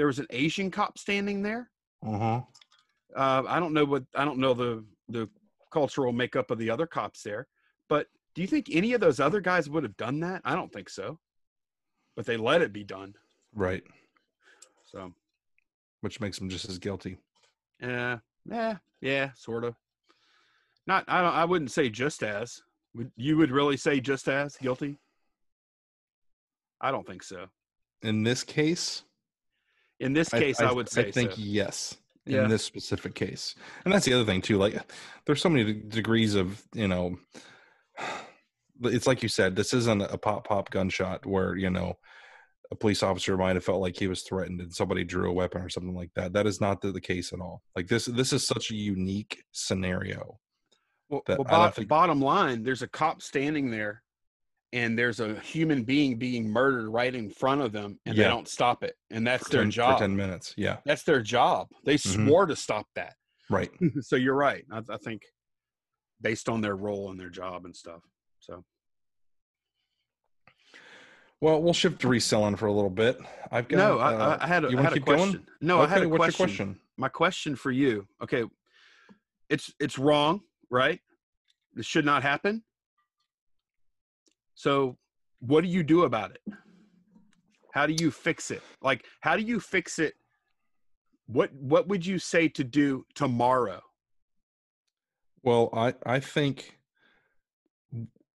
There 0.03 0.09
was 0.09 0.19
an 0.19 0.27
Asian 0.31 0.69
cop 0.69 0.99
standing 0.99 1.43
there. 1.43 1.71
Uh-huh. 2.05 2.41
Uh, 3.15 3.43
I 3.47 3.61
don't 3.61 3.73
know 3.73 3.85
what 3.85 4.03
I 4.17 4.25
don't 4.25 4.39
know 4.41 4.53
the 4.53 4.85
the 5.09 5.29
cultural 5.73 6.13
makeup 6.13 6.51
of 6.51 6.59
the 6.59 6.71
other 6.71 6.89
cops 6.89 7.23
there, 7.23 7.47
but 7.89 8.09
do 8.35 8.43
you 8.43 8.49
think 8.49 8.67
any 8.73 8.95
of 8.95 9.01
those 9.01 9.21
other 9.21 9.41
guys 9.41 9.71
would 9.71 9.85
have 9.85 9.97
done 9.97 10.19
that? 10.19 10.43
I 10.45 10.57
don't 10.57 10.73
think 10.73 10.89
so. 10.89 11.21
But 12.17 12.27
they 12.27 12.37
let 12.37 12.63
it 12.63 12.73
be 12.73 12.83
done. 12.83 13.15
Right. 13.55 13.85
So 14.91 15.13
Which 16.01 16.21
makes 16.21 16.37
them 16.37 16.49
just 16.49 16.69
as 16.69 16.81
guilty. 16.81 17.17
yeah, 17.81 18.19
yeah, 18.45 18.79
yeah, 19.01 19.31
sort 19.37 19.63
of. 19.63 19.77
Not 20.85 21.05
I 21.07 21.23
don't 21.23 21.35
I 21.35 21.45
wouldn't 21.45 21.71
say 21.71 21.89
just 21.91 22.25
as. 22.25 22.61
Would 22.97 23.13
you 23.15 23.37
would 23.37 23.53
really 23.53 23.77
say 23.77 24.01
just 24.01 24.27
as 24.27 24.57
guilty? 24.57 24.99
I 26.81 26.91
don't 26.91 27.07
think 27.07 27.23
so. 27.23 27.47
In 28.03 28.25
this 28.25 28.43
case, 28.43 29.05
In 30.03 30.13
this 30.13 30.29
case, 30.29 30.61
I, 30.61 30.73
would 30.73 30.89
say 30.89 31.09
I 31.09 31.11
think 31.11 31.33
so. 31.33 31.39
yes. 31.41 31.97
Yeah. 32.25 32.45
In 32.45 32.51
this 32.51 32.65
specific 32.65 33.17
case, 33.17 33.57
and 33.85 33.93
that's 33.93 34.05
the 34.05 34.15
other 34.15 34.25
thing 34.25 34.43
too. 34.43 34.57
Like, 34.57 34.81
there's 35.27 35.43
so 35.43 35.49
many 35.49 35.73
degrees 35.73 36.37
of 36.37 36.63
you 36.73 36.87
know. 36.87 37.17
It's 38.85 39.09
like 39.09 39.23
you 39.25 39.29
said. 39.29 39.57
This 39.57 39.75
isn't 39.75 40.03
a 40.03 40.19
pop 40.19 40.47
pop 40.47 40.71
gunshot 40.71 41.27
where 41.27 41.57
you 41.57 41.69
know 41.69 41.97
a 42.73 42.75
police 42.75 43.03
officer 43.03 43.37
might 43.37 43.55
have 43.55 43.65
felt 43.65 43.83
like 43.83 43.99
he 43.99 44.09
was 44.09 44.23
threatened 44.23 44.61
and 44.61 44.75
somebody 44.75 45.05
drew 45.05 45.29
a 45.29 45.33
weapon 45.33 45.61
or 45.61 45.69
something 45.69 45.95
like 45.95 46.11
that. 46.17 46.33
That 46.33 46.47
is 46.47 46.61
not 46.61 46.81
the, 46.81 46.91
the 46.91 47.03
case 47.03 47.33
at 47.33 47.41
all. 47.41 47.63
Like 47.77 47.87
this, 47.87 48.07
this 48.07 48.33
is 48.33 48.47
such 48.47 48.71
a 48.71 48.75
unique 48.75 49.45
scenario. 49.53 50.39
Well, 51.11 51.23
well, 51.29 51.47
I 51.51 51.71
think- 51.71 51.89
bottom 51.89 52.21
line, 52.23 52.63
there's 52.63 52.81
a 52.81 52.89
cop 52.89 53.21
standing 53.21 53.71
there, 53.71 54.03
and 54.73 54.99
there's 54.99 55.21
a 55.21 55.35
human 55.41 55.83
being 55.85 56.17
being 56.19 56.49
murdered 56.49 56.89
right 56.89 57.15
in 57.15 57.29
front 57.31 57.61
of 57.61 57.73
them, 57.73 57.99
and 58.07 58.17
Yeah. 58.17 58.25
they 58.25 58.29
don't 58.31 58.49
stop 58.49 58.83
it, 58.83 58.97
and 59.11 59.27
that's 59.27 59.45
for 59.45 59.51
their 59.51 59.63
10 59.63 59.71
job. 59.71 59.99
for 59.99 60.05
ten 60.05 60.17
minutes. 60.17 60.55
Yeah, 60.57 60.79
That's 60.85 61.03
their 61.03 61.21
job. 61.23 61.69
They 61.85 61.97
Mhm. 61.97 62.27
swore 62.27 62.47
to 62.47 62.57
stop 62.57 62.87
that. 62.95 63.17
right. 63.51 63.71
so 64.01 64.17
you're 64.17 64.35
right. 64.35 64.65
I, 64.71 64.81
I 64.89 64.97
think 64.97 65.23
based 66.21 66.49
on 66.49 66.61
their 66.61 66.77
role 66.77 67.11
and 67.11 67.19
their 67.21 67.29
job 67.29 67.65
and 67.67 67.77
stuff. 67.77 68.01
So 68.39 68.65
Well, 71.41 71.61
we'll 71.61 71.73
shift 71.75 72.01
to 72.03 72.09
reselling 72.09 72.55
for 72.57 72.67
a 72.67 72.73
little 72.73 72.89
bit. 72.91 73.19
I've 73.51 73.67
got 73.69 73.77
no, 73.77 73.99
I, 73.99 74.15
uh, 74.15 74.39
I, 74.41 74.45
I 74.45 74.47
had 74.47 74.65
a, 74.65 74.71
you 74.71 74.79
I 74.79 74.83
had 74.83 74.93
a 74.93 74.95
keep 74.95 75.05
going? 75.05 75.19
question. 75.19 75.47
No, 75.61 75.81
I 75.81 75.87
had 75.89 75.99
okay, 75.99 76.07
a 76.07 76.09
what's 76.09 76.37
question. 76.37 76.41
your 76.41 76.47
question? 76.67 76.81
My 76.97 77.09
question 77.09 77.57
for 77.57 77.71
you. 77.73 78.07
Okay, 78.23 78.45
it's 79.51 79.73
it's 79.81 79.99
wrong, 79.99 80.41
right? 80.71 81.01
This 81.75 81.85
should 81.87 82.05
not 82.05 82.23
happen. 82.23 82.63
So, 84.63 84.97
what 85.41 85.65
do 85.65 85.69
you 85.69 85.83
do 85.83 86.05
about 86.05 86.31
it? 86.37 86.55
How 87.73 87.85
do 87.85 87.95
you 87.99 88.13
fix 88.13 88.53
it? 88.53 88.63
Like, 88.81 89.05
how 89.21 89.37
do 89.37 89.43
you 89.43 89.59
fix 89.59 89.99
it? 89.99 90.15
What 91.27 91.53
What 91.53 91.89
would 91.89 92.07
you 92.07 92.21
say 92.21 92.47
to 92.51 92.63
do 92.63 93.05
tomorrow? 93.17 93.81
Well, 95.43 95.69
I 95.73 95.95
I 96.07 96.21
think 96.21 96.79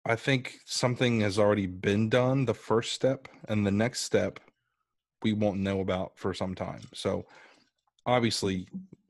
I 0.05 0.17
think 0.17 0.59
something 0.65 1.21
has 1.21 1.39
already 1.39 1.67
been 1.67 2.09
done. 2.09 2.45
The 2.45 2.55
first 2.55 2.93
step 2.93 3.29
and 3.49 3.65
the 3.65 3.71
next 3.71 4.01
step 4.01 4.41
we 5.23 5.33
won't 5.33 5.61
know 5.61 5.79
about 5.81 6.19
for 6.19 6.35
some 6.35 6.57
time. 6.57 6.83
So 6.93 7.25
obviously, 8.05 8.67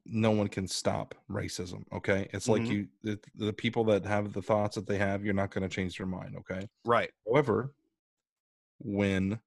no 0.08 0.30
one 0.30 0.48
can 0.48 0.66
stop 0.68 1.14
racism. 1.30 1.84
Okay, 1.92 2.28
it's 2.32 2.48
like 2.48 2.62
Mhm. 2.62 2.70
you 2.70 2.88
the, 3.02 3.20
the 3.34 3.52
people 3.52 3.84
that 3.84 4.04
have 4.04 4.32
the 4.32 4.42
thoughts 4.42 4.76
that 4.76 4.86
they 4.86 4.98
have. 4.98 5.24
You're 5.24 5.34
not 5.34 5.50
going 5.50 5.68
to 5.68 5.74
change 5.74 5.96
their 5.98 6.06
mind. 6.06 6.36
Okay. 6.36 6.68
Right. 6.84 7.10
However, 7.26 7.72
when 8.78 9.40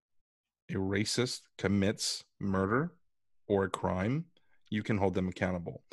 a 0.70 0.74
racist 0.74 1.42
commits 1.58 2.24
murder 2.40 2.94
or 3.48 3.66
a 3.66 3.70
crime, 3.70 4.26
you 4.70 4.84
can 4.84 4.98
hold 4.98 5.14
them 5.16 5.28
accountable. 5.28 5.84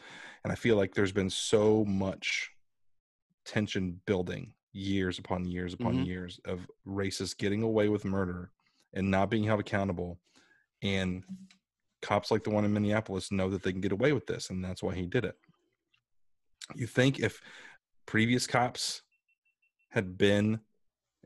And 0.45 0.53
I 0.53 0.57
feel 0.57 0.77
like 0.77 0.95
there's 0.95 1.13
been 1.13 1.31
so 1.31 1.85
much 1.85 2.51
tension 3.45 4.01
building 4.07 4.53
years 4.73 5.19
upon 5.19 5.45
years 5.47 5.73
upon 5.73 5.95
Mhm. 5.97 6.07
years 6.07 6.39
of 6.45 6.69
racists 6.87 7.37
getting 7.37 7.63
away 7.63 7.89
with 7.89 8.05
murder 8.05 8.51
and 8.93 9.11
not 9.11 9.31
being 9.31 9.45
held 9.45 9.61
accountable. 9.61 10.21
And 10.83 11.25
cops 12.07 12.31
like 12.31 12.45
the 12.45 12.51
one 12.51 12.65
in 12.65 12.73
Minneapolis 12.73 13.33
know 13.33 13.51
that 13.51 13.63
they 13.63 13.73
can 13.73 13.81
get 13.81 13.93
away 13.93 14.13
with 14.13 14.27
this, 14.27 14.51
and 14.51 14.65
that's 14.65 14.83
why 14.83 14.95
he 14.95 15.07
did 15.07 15.25
it. 15.25 15.37
You 16.75 16.87
think 16.87 17.21
if 17.21 17.41
previous 18.07 18.47
cops 18.47 19.03
had 19.91 20.17
been 20.17 20.61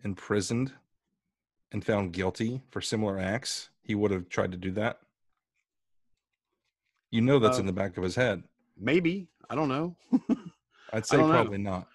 imprisoned 0.03 0.73
and 1.73 1.85
found 1.85 2.13
guilty 2.13 2.63
for 2.71 2.81
similar 2.81 3.19
acts, 3.19 3.71
he 3.83 3.95
would 3.95 4.11
have 4.11 4.29
tried 4.29 4.53
to 4.53 4.59
do 4.59 4.71
that? 4.73 5.01
You 7.11 7.21
know 7.21 7.39
that's 7.39 7.59
Uh, 7.59 7.61
in 7.61 7.67
the 7.67 7.73
back 7.73 7.97
of 7.97 8.03
his 8.05 8.15
head. 8.15 8.43
Maybe 8.79 9.29
I 9.49 9.55
don't 9.55 9.69
know. 9.69 9.97
I'd 10.93 11.07
say 11.07 11.17
don't 11.17 11.29
know. 11.29 11.35
probably 11.35 11.59
not. 11.59 11.89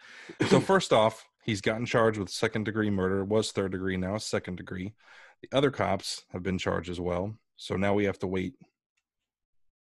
So 0.49 0.59
first 0.59 0.91
off, 0.93 1.25
he's 1.43 1.61
gotten 1.61 1.85
charged 1.85 2.19
with 2.19 2.29
second 2.29 2.65
degree 2.65 2.89
murder. 2.89 3.23
Was 3.23 3.51
third 3.51 3.71
degree 3.71 3.97
now 3.97 4.17
second 4.17 4.57
degree. 4.57 4.93
The 5.41 5.57
other 5.57 5.71
cops 5.71 6.25
have 6.31 6.43
been 6.43 6.57
charged 6.57 6.89
as 6.89 6.99
well. 6.99 7.33
So 7.57 7.75
now 7.75 7.93
we 7.93 8.05
have 8.05 8.19
to 8.19 8.27
wait 8.27 8.55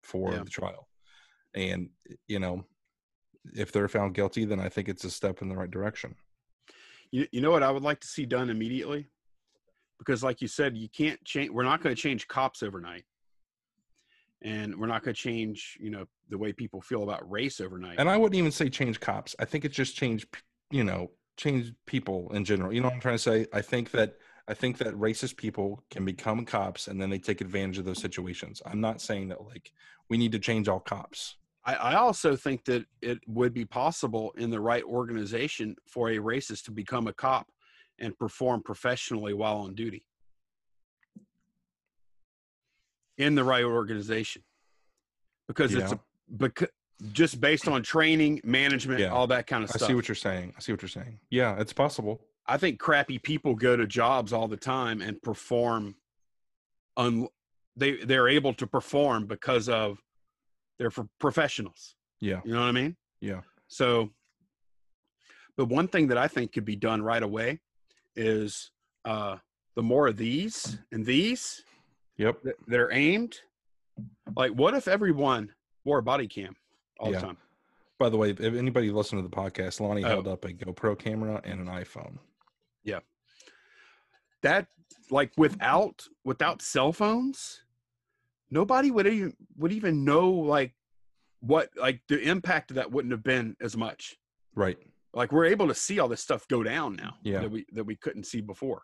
for 0.03 0.33
Yeah. 0.33 0.43
the 0.43 0.49
trial. 0.49 0.87
And 1.55 1.89
you 2.27 2.39
know, 2.39 2.65
if 3.53 3.71
they're 3.71 3.87
found 3.87 4.13
guilty, 4.13 4.45
then 4.45 4.59
I 4.59 4.69
think 4.69 4.89
it's 4.89 5.03
a 5.03 5.11
step 5.11 5.41
in 5.41 5.49
the 5.49 5.55
right 5.55 5.69
direction. 5.71 6.15
You, 7.11 7.27
you 7.31 7.41
know 7.41 7.51
what 7.51 7.63
I 7.63 7.71
would 7.71 7.83
like 7.83 7.99
to 8.01 8.07
see 8.07 8.25
done 8.25 8.49
immediately? 8.49 9.07
Because, 9.99 10.23
like 10.23 10.41
you 10.41 10.47
said, 10.47 10.75
you 10.75 10.89
can't 10.89 11.23
change. 11.23 11.51
We're 11.51 11.63
not 11.63 11.81
going 11.81 11.95
to 11.95 12.01
change 12.01 12.27
cops 12.27 12.63
overnight, 12.63 13.05
and 14.41 14.75
we're 14.75 14.87
not 14.87 15.03
going 15.03 15.13
to 15.15 15.21
change, 15.21 15.77
you 15.79 15.91
know, 15.91 16.05
the 16.29 16.37
way 16.37 16.51
people 16.51 16.81
feel 16.81 17.03
about 17.03 17.29
race 17.29 17.61
overnight. 17.61 17.99
And 17.99 18.09
I 18.09 18.17
wouldn't 18.17 18.37
even 18.37 18.51
say 18.51 18.69
change 18.69 18.99
cops. 18.99 19.35
I 19.39 19.45
think 19.45 19.63
it 19.63 19.71
just 19.71 19.95
changed, 19.95 20.31
p- 20.31 20.41
you 20.71 20.83
know, 20.83 21.11
change 21.37 21.71
people 21.85 22.31
in 22.33 22.43
general. 22.43 22.73
You 22.73 22.81
know 22.81 22.87
what 22.87 22.95
I'm 22.95 22.99
trying 22.99 23.15
to 23.15 23.19
say? 23.19 23.45
I 23.53 23.61
think 23.61 23.91
that 23.91 24.17
I 24.47 24.53
think 24.53 24.77
that 24.79 24.93
racist 24.95 25.37
people 25.37 25.83
can 25.89 26.03
become 26.03 26.45
cops 26.45 26.87
and 26.87 27.01
then 27.01 27.09
they 27.09 27.19
take 27.19 27.39
advantage 27.41 27.77
of 27.77 27.85
those 27.85 28.01
situations. 28.01 28.61
I'm 28.65 28.81
not 28.81 29.01
saying 29.01 29.29
that 29.29 29.41
like 29.45 29.71
we 30.09 30.17
need 30.17 30.33
to 30.33 30.39
change 30.39 30.67
all 30.67 30.81
cops. 30.81 31.37
I, 31.65 31.75
I 31.75 31.95
also 31.95 32.35
think 32.35 32.65
that 32.65 32.85
it 33.01 33.19
would 33.27 33.53
be 33.53 33.63
possible 33.63 34.33
in 34.37 34.49
the 34.49 34.59
right 34.59 34.83
organization 34.83 35.75
for 35.87 36.09
a 36.09 36.17
racist 36.17 36.65
to 36.65 36.71
become 36.71 37.07
a 37.07 37.13
cop 37.13 37.47
and 37.99 38.17
perform 38.19 38.61
professionally 38.63 39.33
while 39.33 39.57
on 39.57 39.75
duty 39.75 40.03
in 43.17 43.35
the 43.35 43.43
right 43.43 43.63
organization 43.63 44.41
because 45.47 45.73
it's 45.73 45.91
a 45.91 45.99
because 46.35 46.67
just 47.11 47.39
based 47.39 47.67
on 47.67 47.83
training 47.83 48.41
management 48.43 48.99
Yeah. 48.99 49.09
all 49.09 49.27
that 49.27 49.45
kind 49.47 49.63
of 49.63 49.69
stuff 49.69 49.83
I 49.83 49.87
see 49.87 49.93
what 49.93 50.07
you're 50.07 50.15
saying. 50.15 50.53
I 50.57 50.59
see 50.61 50.71
what 50.71 50.81
you're 50.81 50.89
saying. 50.89 51.19
Yeah, 51.29 51.59
it's 51.59 51.73
possible. 51.73 52.25
I 52.45 52.57
think 52.57 52.79
crappy 52.79 53.19
people 53.19 53.55
go 53.55 53.75
to 53.77 53.87
jobs 53.87 54.33
all 54.33 54.47
the 54.47 54.57
time 54.57 55.01
and 55.01 55.21
perform 55.21 55.95
un 56.97 57.27
they 57.75 58.03
they're 58.03 58.27
able 58.27 58.53
to 58.55 58.67
perform 58.67 59.25
because 59.25 59.69
of 59.69 59.97
they're 60.77 60.91
for 60.91 61.07
professionals. 61.19 61.95
Yeah. 62.19 62.41
You 62.45 62.53
know 62.53 62.59
what 62.59 62.67
I 62.67 62.71
mean? 62.71 62.95
Yeah. 63.21 63.41
So 63.67 64.09
but 65.57 65.65
one 65.65 65.87
thing 65.87 66.07
that 66.07 66.17
I 66.17 66.27
think 66.27 66.51
could 66.51 66.65
be 66.65 66.75
done 66.75 67.01
right 67.01 67.23
away 67.23 67.59
is 68.15 68.71
uh 69.05 69.37
the 69.75 69.83
more 69.83 70.07
of 70.07 70.17
these 70.17 70.77
and 70.91 71.05
these 71.05 71.63
Yep. 72.17 72.43
that 72.67 72.79
are 72.79 72.91
aimed 72.91 73.37
like 74.35 74.51
what 74.51 74.75
if 74.75 74.87
everyone 74.87 75.51
wore 75.83 75.97
a 75.99 76.03
body 76.03 76.27
cam 76.27 76.55
all 76.99 77.11
Yeah. 77.11 77.19
the 77.19 77.25
time? 77.27 77.37
By 77.99 78.09
the 78.09 78.17
way, 78.17 78.31
if 78.31 78.39
anybody 78.41 78.91
listened 78.91 79.23
to 79.23 79.27
the 79.27 79.35
podcast, 79.35 79.79
Lonnie 79.79 80.03
Oh. 80.03 80.07
held 80.09 80.27
up 80.27 80.45
a 80.45 80.49
GoPro 80.53 80.97
camera 80.97 81.39
and 81.43 81.59
an 81.59 81.67
iPhone. 81.67 82.17
That 84.41 84.67
like 85.09 85.31
without 85.37 86.05
without 86.25 86.61
cell 86.61 86.91
phones 86.91 87.61
nobody 88.51 88.91
would 88.91 89.07
even 89.07 89.33
would 89.57 89.71
even 89.71 90.03
know 90.03 90.29
like 90.29 90.73
what 91.39 91.69
like 91.77 92.01
the 92.09 92.19
impact 92.21 92.71
of 92.71 92.75
that 92.75 92.91
wouldn't 92.91 93.11
have 93.11 93.23
been 93.23 93.55
as 93.61 93.75
much 93.77 94.15
Right. 94.55 94.77
like 95.13 95.31
we're 95.31 95.45
able 95.45 95.67
to 95.67 95.73
see 95.73 95.99
all 95.99 96.07
this 96.09 96.21
stuff 96.21 96.47
go 96.47 96.61
down 96.63 96.95
now 96.95 97.15
Yeah. 97.23 97.39
that 97.41 97.51
we 97.51 97.65
that 97.73 97.85
we 97.85 97.95
couldn't 97.95 98.25
see 98.25 98.41
before 98.41 98.81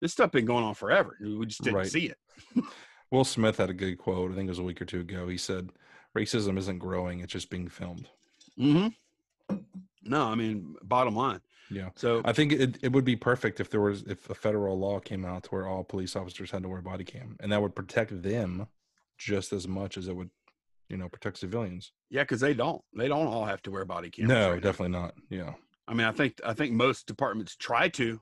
this 0.00 0.12
stuff 0.12 0.30
been 0.32 0.44
going 0.46 0.64
on 0.64 0.74
forever 0.74 1.16
we 1.20 1.44
just 1.46 1.62
didn't 1.62 1.76
Right. 1.78 1.86
see 1.90 2.06
it 2.06 2.18
Will 3.10 3.24
Smith 3.24 3.56
had 3.56 3.70
a 3.70 3.74
good 3.74 3.98
quote. 3.98 4.30
I 4.30 4.36
think 4.36 4.46
it 4.46 4.50
was 4.50 4.60
a 4.60 4.62
week 4.62 4.80
or 4.80 4.84
two 4.84 5.00
ago. 5.00 5.26
He 5.26 5.36
said, 5.36 5.70
"Racism 6.16 6.56
isn't 6.56 6.78
growing; 6.78 7.18
it's 7.18 7.32
just 7.32 7.50
being 7.50 7.66
filmed." 7.68 8.08
mm-hmm 8.56 8.86
no 10.04 10.26
i 10.28 10.34
mean 10.36 10.76
bottom 10.84 11.16
line 11.16 11.40
Yeah. 11.70 11.90
so 11.94 12.20
I 12.24 12.32
think 12.32 12.52
it, 12.52 12.78
it 12.82 12.92
would 12.92 13.04
be 13.04 13.16
perfect 13.16 13.60
if 13.60 13.70
there 13.70 13.80
was 13.80 14.02
if 14.02 14.28
a 14.28 14.34
federal 14.34 14.78
law 14.78 14.98
came 15.00 15.24
out 15.24 15.44
to 15.44 15.50
where 15.50 15.66
all 15.68 15.84
police 15.84 16.16
officers 16.16 16.50
had 16.50 16.62
to 16.64 16.68
wear 16.68 16.82
body 16.82 17.04
cam, 17.04 17.36
and 17.40 17.52
that 17.52 17.62
would 17.62 17.74
protect 17.74 18.22
them 18.22 18.66
just 19.18 19.52
as 19.52 19.68
much 19.68 19.96
as 19.96 20.08
it 20.08 20.16
would, 20.16 20.30
you 20.88 20.96
know, 20.96 21.08
protect 21.08 21.38
civilians. 21.38 21.92
yeah 22.10 22.22
because 22.22 22.40
they 22.40 22.54
don't 22.54 22.82
they 22.96 23.06
don't 23.08 23.26
all 23.28 23.44
have 23.44 23.62
to 23.62 23.70
wear 23.70 23.84
body 23.84 24.10
cameras 24.10 24.28
no, 24.30 24.48
right 24.48 24.54
now. 24.56 24.60
definitely 24.60 24.98
not. 24.98 25.14
Yeah. 25.28 25.52
i 25.86 25.94
mean 25.94 26.06
i 26.06 26.12
think 26.12 26.40
i 26.44 26.52
think 26.52 26.72
most 26.72 27.06
departments 27.06 27.54
try 27.56 27.88
to 27.90 28.20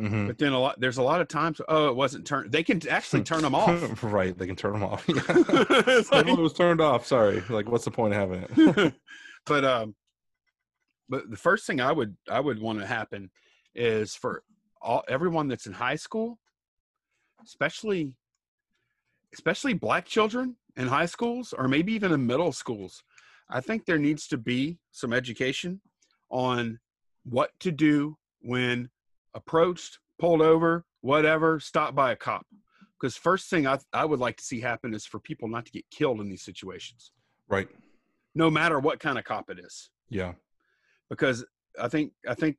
Mhm. 0.00 0.26
but 0.26 0.36
then 0.36 0.52
a 0.52 0.58
lot 0.58 0.78
there's 0.78 0.98
a 0.98 1.02
lot 1.02 1.22
of 1.22 1.28
times 1.28 1.58
oh 1.70 1.88
it 1.88 1.96
wasn't 1.96 2.26
turned 2.26 2.52
they 2.52 2.62
can 2.62 2.86
actually 2.86 3.22
turn 3.22 3.40
them 3.40 3.54
off 3.54 4.02
right. 4.18 4.36
They 4.36 4.46
can 4.46 4.54
turn 4.54 4.74
them 4.74 4.82
off. 4.84 5.02
Yeah. 5.08 6.02
Like- 6.12 6.28
it 6.28 6.38
was 6.38 6.52
turned 6.52 6.82
off. 6.82 7.06
Sorry. 7.06 7.42
Like, 7.48 7.66
what's 7.70 7.86
the 7.86 7.90
point 7.90 8.12
of 8.12 8.20
having 8.20 8.44
it? 8.76 8.94
but 9.46 9.64
um 9.64 9.94
but 11.08 11.30
the 11.30 11.36
first 11.36 11.66
thing 11.66 11.80
i 11.80 11.92
would 11.92 12.16
i 12.30 12.40
would 12.40 12.60
want 12.60 12.78
to 12.78 12.86
happen 12.86 13.30
is 13.74 14.14
for 14.14 14.42
all 14.80 15.02
everyone 15.08 15.48
that's 15.48 15.66
in 15.66 15.72
high 15.72 15.96
school 15.96 16.38
especially 17.44 18.14
especially 19.34 19.74
black 19.74 20.06
children 20.06 20.56
in 20.76 20.86
high 20.86 21.06
schools 21.06 21.54
or 21.56 21.68
maybe 21.68 21.92
even 21.92 22.12
in 22.12 22.26
middle 22.26 22.52
schools 22.52 23.02
i 23.50 23.60
think 23.60 23.84
there 23.84 23.98
needs 23.98 24.26
to 24.26 24.36
be 24.36 24.78
some 24.90 25.12
education 25.12 25.80
on 26.30 26.78
what 27.24 27.50
to 27.60 27.70
do 27.70 28.16
when 28.40 28.88
approached 29.34 29.98
pulled 30.18 30.42
over 30.42 30.84
whatever 31.00 31.60
stopped 31.60 31.94
by 31.94 32.12
a 32.12 32.16
cop 32.16 32.46
because 32.98 33.16
first 33.16 33.50
thing 33.50 33.66
I, 33.66 33.78
I 33.92 34.06
would 34.06 34.20
like 34.20 34.38
to 34.38 34.44
see 34.44 34.60
happen 34.60 34.94
is 34.94 35.04
for 35.04 35.20
people 35.20 35.48
not 35.48 35.66
to 35.66 35.72
get 35.72 35.84
killed 35.90 36.20
in 36.20 36.28
these 36.28 36.42
situations 36.42 37.12
right. 37.48 37.68
no 38.34 38.50
matter 38.50 38.78
what 38.80 38.98
kind 38.98 39.18
of 39.18 39.24
cop 39.24 39.50
it 39.50 39.58
is 39.58 39.90
Yeah. 40.08 40.32
Because 41.10 41.44
i 41.80 41.88
think 41.88 42.12
i 42.28 42.34
think 42.34 42.56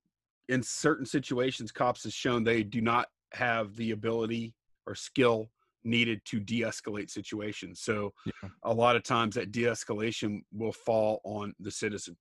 in 0.49 0.61
certain 0.63 1.05
situations 1.05 1.71
cops 1.71 2.03
has 2.03 2.13
shown 2.13 2.43
they 2.43 2.63
do 2.63 2.81
not 2.81 3.07
have 3.33 3.75
the 3.75 3.91
ability 3.91 4.53
or 4.85 4.95
skill 4.95 5.49
needed 5.83 6.21
to 6.25 6.39
de-escalate 6.39 7.09
situations 7.09 7.81
so 7.81 8.13
Yeah. 8.25 8.49
a 8.63 8.73
lot 8.73 8.95
of 8.95 9.03
times 9.03 9.35
that 9.35 9.51
de-escalation 9.51 10.41
will 10.53 10.71
fall 10.71 11.21
on 11.23 11.53
the 11.59 11.71
citizen 11.71 12.15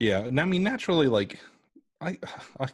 Yeah, 0.00 0.20
and 0.20 0.40
I 0.40 0.44
mean 0.44 0.62
naturally, 0.62 1.06
like 1.08 1.38
I, 2.00 2.18
I, 2.60 2.66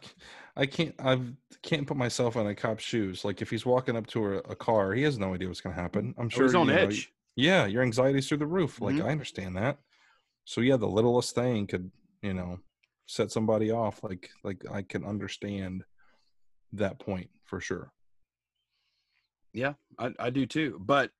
I 0.55 0.65
can't, 0.65 0.95
I 0.99 1.19
can't 1.61 1.87
put 1.87 1.97
myself 1.97 2.35
in 2.35 2.47
a 2.47 2.55
cop's 2.55 2.83
shoes. 2.83 3.23
Like 3.23 3.41
if 3.41 3.49
he's 3.49 3.65
walking 3.65 3.95
up 3.95 4.07
to 4.07 4.25
a, 4.25 4.37
a 4.39 4.55
car, 4.55 4.93
he 4.93 5.03
has 5.03 5.17
no 5.17 5.33
idea 5.33 5.47
what's 5.47 5.61
going 5.61 5.75
to 5.75 5.81
happen. 5.81 6.13
I'm 6.17 6.29
Oh, 6.33 6.37
sure 6.37 6.45
he's 6.47 6.55
on 6.55 6.67
you 6.67 6.73
know, 6.73 6.79
edge 6.81 7.11
yeah, 7.35 7.65
your 7.65 7.81
anxiety's 7.83 8.27
through 8.27 8.39
the 8.39 8.45
roof. 8.47 8.81
Like 8.81 8.97
Mhm. 8.97 9.05
I 9.05 9.09
understand 9.11 9.55
that. 9.57 9.79
So 10.45 10.61
yeah, 10.61 10.77
the 10.77 10.87
littlest 10.87 11.35
thing 11.35 11.67
could, 11.67 11.91
you 12.21 12.33
know, 12.33 12.59
set 13.07 13.31
somebody 13.31 13.71
off. 13.71 14.03
Like, 14.03 14.29
like 14.43 14.63
I 14.71 14.81
can 14.81 15.03
understand 15.05 15.83
that 16.73 16.99
point 16.99 17.29
for 17.45 17.59
sure. 17.59 17.91
yeah 19.53 19.73
I, 19.99 20.11
I 20.17 20.29
do 20.29 20.45
too 20.45 20.79
but 20.79 21.11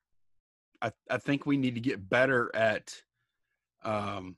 i 0.82 0.90
i 1.10 1.18
think 1.18 1.46
we 1.46 1.58
need 1.58 1.76
to 1.76 1.82
get 1.82 2.10
better 2.10 2.50
at 2.56 2.96
um 3.84 4.38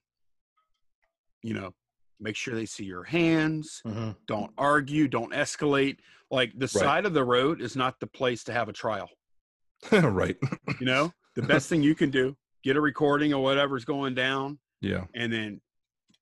you 1.44 1.54
know 1.54 1.72
make 2.20 2.36
sure 2.36 2.56
they 2.56 2.66
see 2.66 2.86
your 2.86 3.04
hands 3.04 3.84
don't 4.28 4.52
argue 4.58 5.08
don't 5.08 5.34
escalate 5.34 5.98
like 6.32 6.52
the 6.58 6.68
side 6.68 7.06
of 7.06 7.14
the 7.14 7.24
road 7.24 7.62
is 7.62 7.76
not 7.76 8.00
the 8.00 8.08
place 8.08 8.44
to 8.46 8.54
have 8.54 8.70
a 8.70 8.74
trial 8.74 9.10
right. 9.92 10.38
you 10.80 10.86
know 10.88 11.12
the 11.36 11.42
best 11.54 11.70
thing 11.70 11.84
you 11.84 11.94
can 11.94 12.10
do 12.10 12.36
get 12.64 12.76
a 12.78 12.82
recording 12.82 13.34
of 13.34 13.42
whatever's 13.42 13.86
going 13.86 14.16
down 14.16 14.58
Yeah. 14.82 15.06
and 15.14 15.32
then 15.32 15.62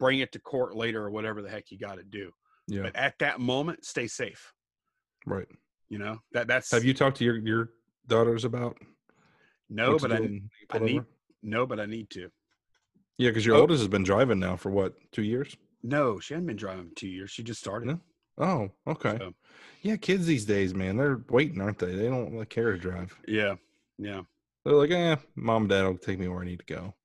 bring 0.01 0.17
it 0.19 0.31
to 0.31 0.39
court 0.39 0.75
later 0.75 1.03
or 1.05 1.11
whatever 1.11 1.43
the 1.43 1.49
heck 1.49 1.69
you 1.69 1.77
got 1.77 1.95
to 1.99 2.03
do 2.03 2.31
Yeah. 2.67 2.81
but 2.81 2.95
at 2.95 3.19
that 3.19 3.39
moment 3.39 3.85
stay 3.85 4.07
safe 4.07 4.51
Right. 5.27 5.47
you 5.89 5.99
know 5.99 6.17
that 6.33 6.47
that's 6.47 6.71
Have 6.71 6.83
you 6.83 6.95
talked 6.95 7.17
to 7.17 7.23
your 7.23 7.37
your 7.37 7.69
daughters 8.07 8.43
about? 8.43 8.77
no 9.69 9.99
but 9.99 10.11
i 10.11 10.15
I 10.15 10.79
need- 10.79 10.97
over? 10.97 11.07
no 11.43 11.65
but 11.67 11.79
i 11.79 11.85
need 11.85 12.09
to 12.17 12.31
Yeah, 13.19 13.29
because 13.29 13.45
your 13.45 13.57
Oh. 13.57 13.61
oldest 13.61 13.81
has 13.81 13.87
been 13.87 14.03
driving 14.03 14.39
now 14.39 14.55
for 14.57 14.71
what 14.71 14.95
two 15.11 15.21
years? 15.23 15.55
no 15.83 16.19
she 16.19 16.33
hadn't 16.33 16.47
been 16.47 16.57
driving 16.65 16.89
two 16.95 17.07
years 17.07 17.29
she 17.29 17.43
just 17.43 17.59
started 17.61 17.85
No? 17.87 17.99
Oh, 18.39 18.71
okay. 18.87 19.17
So, 19.19 19.33
Yeah, 19.83 19.97
kids 19.97 20.25
these 20.25 20.45
days, 20.45 20.73
man, 20.73 20.97
they're 20.97 21.21
waiting, 21.29 21.61
aren't 21.61 21.77
they? 21.77 21.93
They 21.93 22.07
don't 22.07 22.33
like 22.33 22.49
care 22.49 22.71
to 22.71 22.77
drive. 22.79 23.15
yeah 23.27 23.53
yeah 23.99 24.21
They're 24.65 24.73
like, 24.73 24.89
eh, 24.89 25.17
mom 25.35 25.63
and 25.63 25.69
dad 25.69 25.83
will 25.83 25.97
take 25.99 26.17
me 26.17 26.27
where 26.27 26.41
I 26.41 26.45
need 26.45 26.59
to 26.65 26.73
go. 26.77 26.95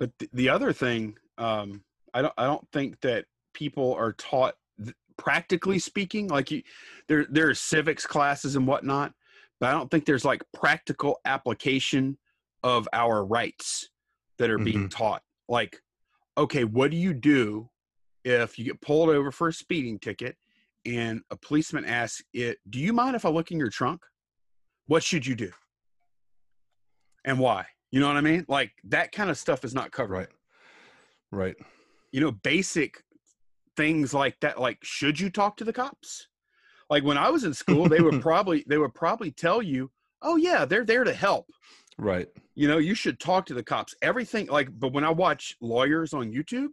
but 0.00 0.10
th- 0.18 0.30
the 0.32 0.48
other 0.48 0.72
thing 0.72 1.16
um 1.40 1.82
i 2.14 2.22
don't 2.22 2.34
i 2.38 2.44
don't 2.44 2.66
think 2.72 3.00
that 3.00 3.24
people 3.54 3.94
are 3.94 4.12
taught 4.12 4.54
practically 5.16 5.78
speaking 5.78 6.28
like 6.28 6.50
you 6.50 6.62
there 7.08 7.26
there 7.30 7.48
are 7.48 7.54
civics 7.54 8.06
classes 8.06 8.56
and 8.56 8.66
whatnot 8.66 9.12
but 9.58 9.68
i 9.68 9.72
don't 9.72 9.90
think 9.90 10.04
there's 10.04 10.24
like 10.24 10.42
practical 10.54 11.18
application 11.24 12.16
of 12.62 12.88
our 12.92 13.24
rights 13.24 13.90
that 14.38 14.50
are 14.50 14.58
being 14.58 14.88
taught 14.88 15.22
like 15.48 15.82
okay 16.38 16.64
what 16.64 16.90
do 16.90 16.96
you 16.96 17.12
do 17.12 17.68
if 18.24 18.58
you 18.58 18.64
get 18.64 18.80
pulled 18.80 19.08
over 19.08 19.30
for 19.30 19.48
a 19.48 19.52
speeding 19.52 19.98
ticket 19.98 20.36
and 20.86 21.22
a 21.30 21.36
policeman 21.36 21.84
asks 21.84 22.22
it, 22.32 22.58
"Do 22.68 22.78
you 22.78 22.92
mind 22.92 23.16
if 23.16 23.24
I 23.24 23.28
look 23.28 23.50
in 23.50 23.58
your 23.58 23.70
trunk?" 23.70 24.02
What 24.86 25.02
should 25.04 25.26
you 25.26 25.34
do? 25.34 25.52
And 27.24 27.38
why? 27.38 27.66
You 27.90 28.00
know 28.00 28.08
what 28.08 28.16
I 28.16 28.22
mean? 28.22 28.44
Like 28.48 28.72
that 28.84 29.12
kind 29.12 29.30
of 29.30 29.38
stuff 29.38 29.64
is 29.64 29.74
not 29.74 29.92
covered. 29.92 30.14
Right. 30.14 30.28
Right. 31.30 31.56
You 32.12 32.20
know, 32.20 32.32
basic 32.32 33.02
things 33.76 34.12
like 34.14 34.38
that. 34.40 34.60
Like, 34.60 34.78
should 34.82 35.18
you 35.20 35.30
talk 35.30 35.56
to 35.58 35.64
the 35.64 35.72
cops? 35.72 36.26
Like 36.88 37.04
when 37.04 37.16
I 37.18 37.30
was 37.30 37.44
in 37.44 37.54
school, 37.54 37.88
they 37.88 38.00
would 38.00 38.20
probably 38.28 38.64
they 38.66 38.78
would 38.78 38.94
probably 38.94 39.30
tell 39.30 39.62
you, 39.62 39.90
"Oh 40.22 40.36
yeah, 40.36 40.64
they're 40.64 40.84
there 40.84 41.04
to 41.04 41.12
help." 41.14 41.46
Right. 41.98 42.26
You 42.54 42.66
know, 42.66 42.78
you 42.78 42.94
should 42.94 43.20
talk 43.20 43.46
to 43.46 43.54
the 43.54 43.62
cops. 43.62 43.94
Everything 44.02 44.46
like, 44.48 44.68
but 44.78 44.92
when 44.92 45.04
I 45.04 45.10
watch 45.10 45.56
lawyers 45.60 46.12
on 46.12 46.32
YouTube, 46.32 46.68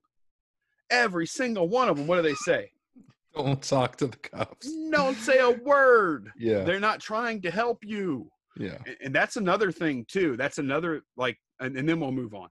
every 0.90 1.28
single 1.28 1.68
one 1.70 1.90
of 1.90 1.98
them, 1.98 2.08
what 2.08 2.16
do 2.18 2.22
they 2.24 2.34
say? 2.36 2.72
Don't 3.36 3.62
talk 3.62 3.98
to 3.98 4.08
the 4.08 4.18
cops. 4.18 4.72
Don't 4.92 5.18
say 5.18 5.38
a 5.40 5.52
word. 5.52 6.32
Yeah. 6.38 6.64
They're 6.64 6.80
not 6.80 7.00
trying 7.00 7.42
to 7.44 7.52
help 7.52 7.84
you. 7.84 8.32
Yeah. 8.58 8.78
And- 8.88 8.98
And 9.02 9.16
that's 9.16 9.36
another 9.38 9.72
thing 9.72 10.06
too. 10.08 10.36
That's 10.38 10.58
another 10.58 11.04
like, 11.16 11.38
and, 11.60 11.78
and 11.78 11.88
then 11.88 12.00
we'll 12.00 12.12
move 12.12 12.34
on. 12.34 12.50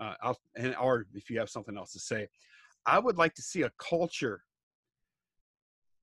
Uh, 0.00 0.14
I'll, 0.22 0.38
and 0.56 0.76
or 0.76 1.06
if 1.14 1.30
you 1.30 1.38
have 1.38 1.50
something 1.50 1.76
else 1.76 1.92
to 1.92 1.98
say, 1.98 2.28
I 2.86 2.98
would 2.98 3.18
like 3.18 3.34
to 3.34 3.42
see 3.42 3.62
a 3.62 3.72
culture 3.78 4.42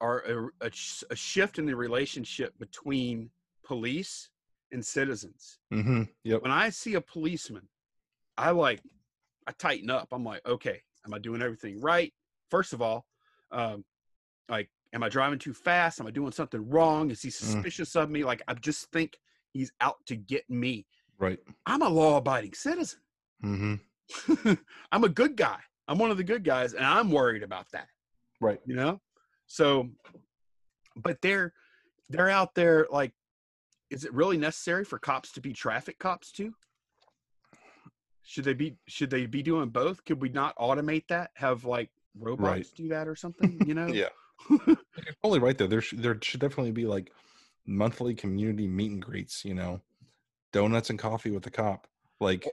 or 0.01 0.51
a, 0.61 0.67
a, 0.67 0.71
a 1.09 1.15
shift 1.15 1.57
in 1.57 1.65
the 1.65 1.75
relationship 1.75 2.57
between 2.59 3.29
police 3.63 4.29
and 4.71 4.85
citizens. 4.85 5.59
Mm-hmm. 5.73 6.03
Yep. 6.23 6.41
when 6.43 6.51
I 6.51 6.69
see 6.69 6.95
a 6.95 7.01
policeman, 7.01 7.67
I 8.37 8.51
like, 8.51 8.81
I 9.47 9.51
tighten 9.53 9.89
up. 9.89 10.09
I'm 10.11 10.23
like, 10.23 10.41
okay, 10.45 10.81
am 11.05 11.13
I 11.13 11.19
doing 11.19 11.41
everything 11.41 11.79
right? 11.81 12.13
First 12.49 12.73
of 12.73 12.81
all, 12.81 13.05
um, 13.51 13.85
like, 14.49 14.69
am 14.93 15.03
I 15.03 15.09
driving 15.09 15.39
too 15.39 15.53
fast? 15.53 15.99
Am 15.99 16.07
I 16.07 16.11
doing 16.11 16.31
something 16.31 16.69
wrong? 16.69 17.09
Is 17.09 17.21
he 17.21 17.29
suspicious 17.29 17.95
of 17.95 18.09
me? 18.09 18.23
Like, 18.23 18.41
I 18.47 18.53
just 18.55 18.91
think 18.91 19.17
he's 19.53 19.71
out 19.81 19.97
to 20.07 20.15
get 20.15 20.49
me. 20.49 20.85
Right. 21.17 21.39
I'm 21.65 21.81
a 21.81 21.89
law 21.89 22.17
abiding 22.17 22.53
citizen. 22.53 22.99
Mm-hmm. 23.45 24.53
I'm 24.91 25.03
a 25.03 25.09
good 25.09 25.35
guy. 25.35 25.59
I'm 25.87 25.97
one 25.97 26.11
of 26.11 26.17
the 26.17 26.23
good 26.23 26.43
guys, 26.43 26.73
and 26.73 26.85
I'm 26.85 27.11
worried 27.11 27.43
about 27.43 27.67
that. 27.71 27.87
Right. 28.41 28.59
You 28.65 28.75
know? 28.75 29.01
So, 29.47 29.89
but 30.95 31.21
they're 31.21 31.53
they're 32.09 32.29
out 32.29 32.55
there 32.55 32.87
like, 32.91 33.13
is 33.89 34.03
it 34.03 34.13
really 34.13 34.37
necessary 34.37 34.83
for 34.83 34.97
cops 34.97 35.31
to 35.33 35.41
be 35.41 35.53
traffic 35.53 35.99
cops 35.99 36.31
too? 36.31 36.53
Should 38.23 38.45
they 38.45 38.53
be 38.53 38.77
should 38.87 39.11
they 39.11 39.27
be 39.27 39.43
doing 39.43 39.69
both? 39.69 40.03
Could 40.05 40.21
we 40.21 40.29
not 40.29 40.57
automate 40.57 41.07
that? 41.09 41.31
Have 41.35 41.65
like 41.65 41.89
robots 42.19 42.41
Right. 42.49 42.71
do 42.75 42.87
that 42.89 43.07
or 43.07 43.15
something? 43.15 43.61
You 43.67 43.75
know? 43.75 43.87
Yeah. 43.87 44.09
You're 44.49 44.77
totally 45.23 45.39
right 45.39 45.57
though. 45.57 45.67
There 45.67 45.81
should 45.81 46.01
there 46.01 46.17
should 46.21 46.39
definitely 46.39 46.71
be 46.71 46.85
like 46.85 47.11
monthly 47.67 48.15
community 48.15 48.67
meet 48.67 48.91
and 48.91 49.01
greets, 49.01 49.45
you 49.45 49.53
know, 49.53 49.81
donuts 50.51 50.89
and 50.89 50.97
coffee 50.99 51.31
with 51.31 51.43
the 51.43 51.51
cop. 51.51 51.87
Like 52.19 52.47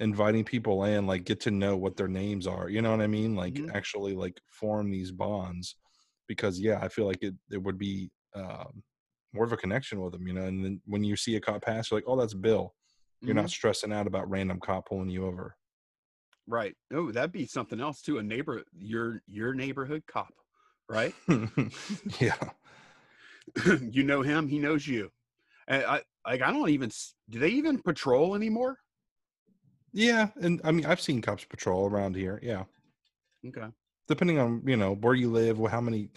inviting 0.00 0.44
people 0.44 0.84
in, 0.84 1.06
like 1.06 1.24
get 1.24 1.40
to 1.40 1.50
know 1.50 1.76
what 1.76 1.96
their 1.96 2.08
names 2.08 2.46
are. 2.46 2.68
You 2.68 2.82
know 2.82 2.90
what 2.90 3.00
I 3.00 3.06
mean? 3.06 3.34
Like 3.34 3.54
Mhm. 3.54 3.74
actually 3.74 4.14
like 4.14 4.40
form 4.48 4.90
these 4.90 5.12
bonds. 5.12 5.76
Because 6.28 6.60
yeah, 6.60 6.78
I 6.80 6.88
feel 6.88 7.06
like 7.06 7.22
it 7.22 7.34
it 7.50 7.62
would 7.62 7.78
be 7.78 8.10
um 8.34 8.82
more 9.32 9.44
of 9.44 9.52
a 9.52 9.56
connection 9.56 10.00
with 10.00 10.12
them, 10.12 10.26
you 10.26 10.32
know. 10.34 10.44
And 10.44 10.64
then 10.64 10.80
when 10.86 11.04
you 11.04 11.16
see 11.16 11.36
a 11.36 11.40
cop 11.40 11.62
pass, 11.62 11.90
you're 11.90 11.98
like, 11.98 12.04
oh, 12.08 12.16
that's 12.16 12.34
Bill. 12.34 12.74
You're 13.20 13.34
not 13.34 13.50
stressing 13.50 13.92
out 13.92 14.06
about 14.06 14.28
random 14.30 14.60
cop 14.60 14.88
pulling 14.88 15.08
you 15.08 15.26
over. 15.26 15.56
right. 16.46 16.74
Oh, 16.92 17.10
that'd 17.10 17.32
be 17.32 17.46
something 17.46 17.80
else 17.80 18.02
too. 18.02 18.18
A 18.18 18.22
neighbor, 18.22 18.62
your 18.76 19.22
your 19.26 19.54
neighborhood 19.54 20.04
cop, 20.06 20.34
right? 20.88 21.14
yeah. 22.20 22.36
you 23.90 24.02
know 24.02 24.22
him, 24.22 24.48
he 24.48 24.58
knows 24.58 24.86
you. 24.86 25.10
And 25.68 25.84
I 25.84 26.02
like 26.26 26.42
I 26.42 26.52
don't 26.52 26.68
even 26.70 26.90
do 27.30 27.38
they 27.38 27.48
even 27.48 27.80
patrol 27.82 28.34
anymore? 28.34 28.78
Yeah. 29.94 30.28
And 30.42 30.60
I 30.64 30.72
mean 30.72 30.84
I've 30.84 31.00
seen 31.00 31.22
cops 31.22 31.44
patrol 31.44 31.86
around 31.88 32.16
here. 32.16 32.38
Yeah. 32.42 32.64
Okay. 33.46 33.68
depending 34.08 34.38
on 34.38 34.62
you 34.66 34.76
know 34.76 34.94
where 34.96 35.14
you 35.14 35.30
live 35.30 35.58
how 35.70 35.80
many 35.80 36.08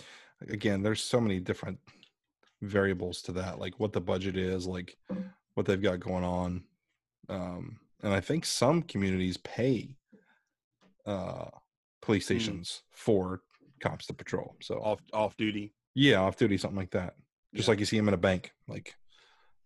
again 0.49 0.81
there's 0.81 1.03
so 1.03 1.19
many 1.21 1.39
different 1.39 1.77
variables 2.61 3.21
to 3.23 3.31
that 3.33 3.59
like 3.59 3.79
what 3.79 3.91
the 3.93 4.01
budget 4.01 4.35
is 4.37 4.65
like 4.65 4.97
what 5.55 5.65
they've 5.65 5.81
got 5.81 5.99
going 5.99 6.23
on 6.23 6.63
um 7.29 7.77
and 8.03 8.13
i 8.13 8.19
think 8.21 8.45
some 8.45 8.81
communities 8.81 9.37
pay 9.37 9.95
uh 11.05 11.45
police 12.01 12.23
Hmm. 12.27 12.35
stations 12.39 12.83
for 12.91 13.41
cops 13.81 14.07
to 14.07 14.13
patrol 14.13 14.55
so 14.61 14.75
Off 14.81 14.99
off 15.13 15.35
duty. 15.37 15.73
yeah 15.95 16.21
off 16.21 16.37
duty 16.37 16.57
something 16.57 16.77
like 16.77 16.91
that 16.91 17.15
just 17.53 17.67
Yeah. 17.67 17.71
like 17.73 17.79
you 17.79 17.85
see 17.85 17.97
them 17.97 18.07
in 18.07 18.13
a 18.13 18.17
bank 18.17 18.51
like 18.67 18.95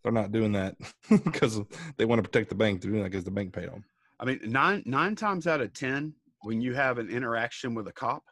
they're 0.02 0.12
not 0.12 0.32
doing 0.32 0.52
that 0.52 0.76
because 1.08 1.60
they 1.96 2.04
want 2.04 2.18
to 2.22 2.28
protect 2.28 2.48
the 2.48 2.54
bank 2.56 2.80
they're 2.82 2.90
doing 2.90 3.02
that 3.04 3.10
because 3.10 3.24
the 3.24 3.30
bank 3.30 3.52
paid 3.52 3.68
them 3.70 3.84
I 4.20 4.24
mean, 4.24 4.40
nine 4.44 4.82
nine 4.86 5.16
times 5.16 5.46
out 5.46 5.60
of 5.60 5.72
ten, 5.72 6.14
when 6.42 6.60
you 6.60 6.74
have 6.74 6.98
an 6.98 7.08
interaction 7.08 7.74
with 7.74 7.88
a 7.88 7.92
cop, 7.92 8.24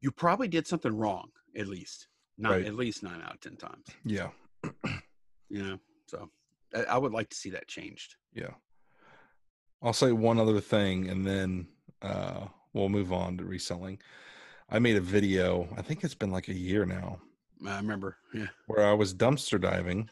you 0.00 0.10
probably 0.10 0.48
did 0.48 0.66
something 0.66 0.94
wrong. 0.96 1.28
At 1.56 1.68
least, 1.68 2.08
not 2.38 2.52
Right. 2.52 2.64
at 2.66 2.74
least 2.74 3.02
nine 3.02 3.20
out 3.22 3.34
of 3.34 3.40
ten 3.40 3.56
times. 3.56 3.86
yeah 4.04 4.30
You 5.50 5.62
know, 5.62 5.78
so 6.06 6.30
I, 6.74 6.82
I 6.84 6.98
would 6.98 7.12
like 7.12 7.28
to 7.30 7.36
see 7.36 7.50
that 7.50 7.68
changed. 7.68 8.16
Yeah. 8.34 8.54
I'll 9.82 9.92
say 9.92 10.12
one 10.12 10.38
other 10.40 10.60
thing 10.60 11.08
and 11.08 11.24
then 11.26 11.68
uh 12.02 12.46
we'll 12.72 12.88
move 12.88 13.12
on 13.12 13.36
to 13.38 13.44
reselling. 13.44 13.98
I 14.70 14.78
made 14.78 14.96
a 14.96 15.00
video, 15.00 15.68
I 15.76 15.82
think 15.82 16.02
it's 16.02 16.14
been 16.14 16.30
like 16.32 16.48
a 16.48 16.54
year 16.54 16.86
now, 16.86 17.20
I 17.66 17.76
remember, 17.76 18.16
yeah, 18.32 18.46
where 18.66 18.84
I 18.84 18.94
was 18.94 19.14
dumpster 19.14 19.60
diving 19.60 20.08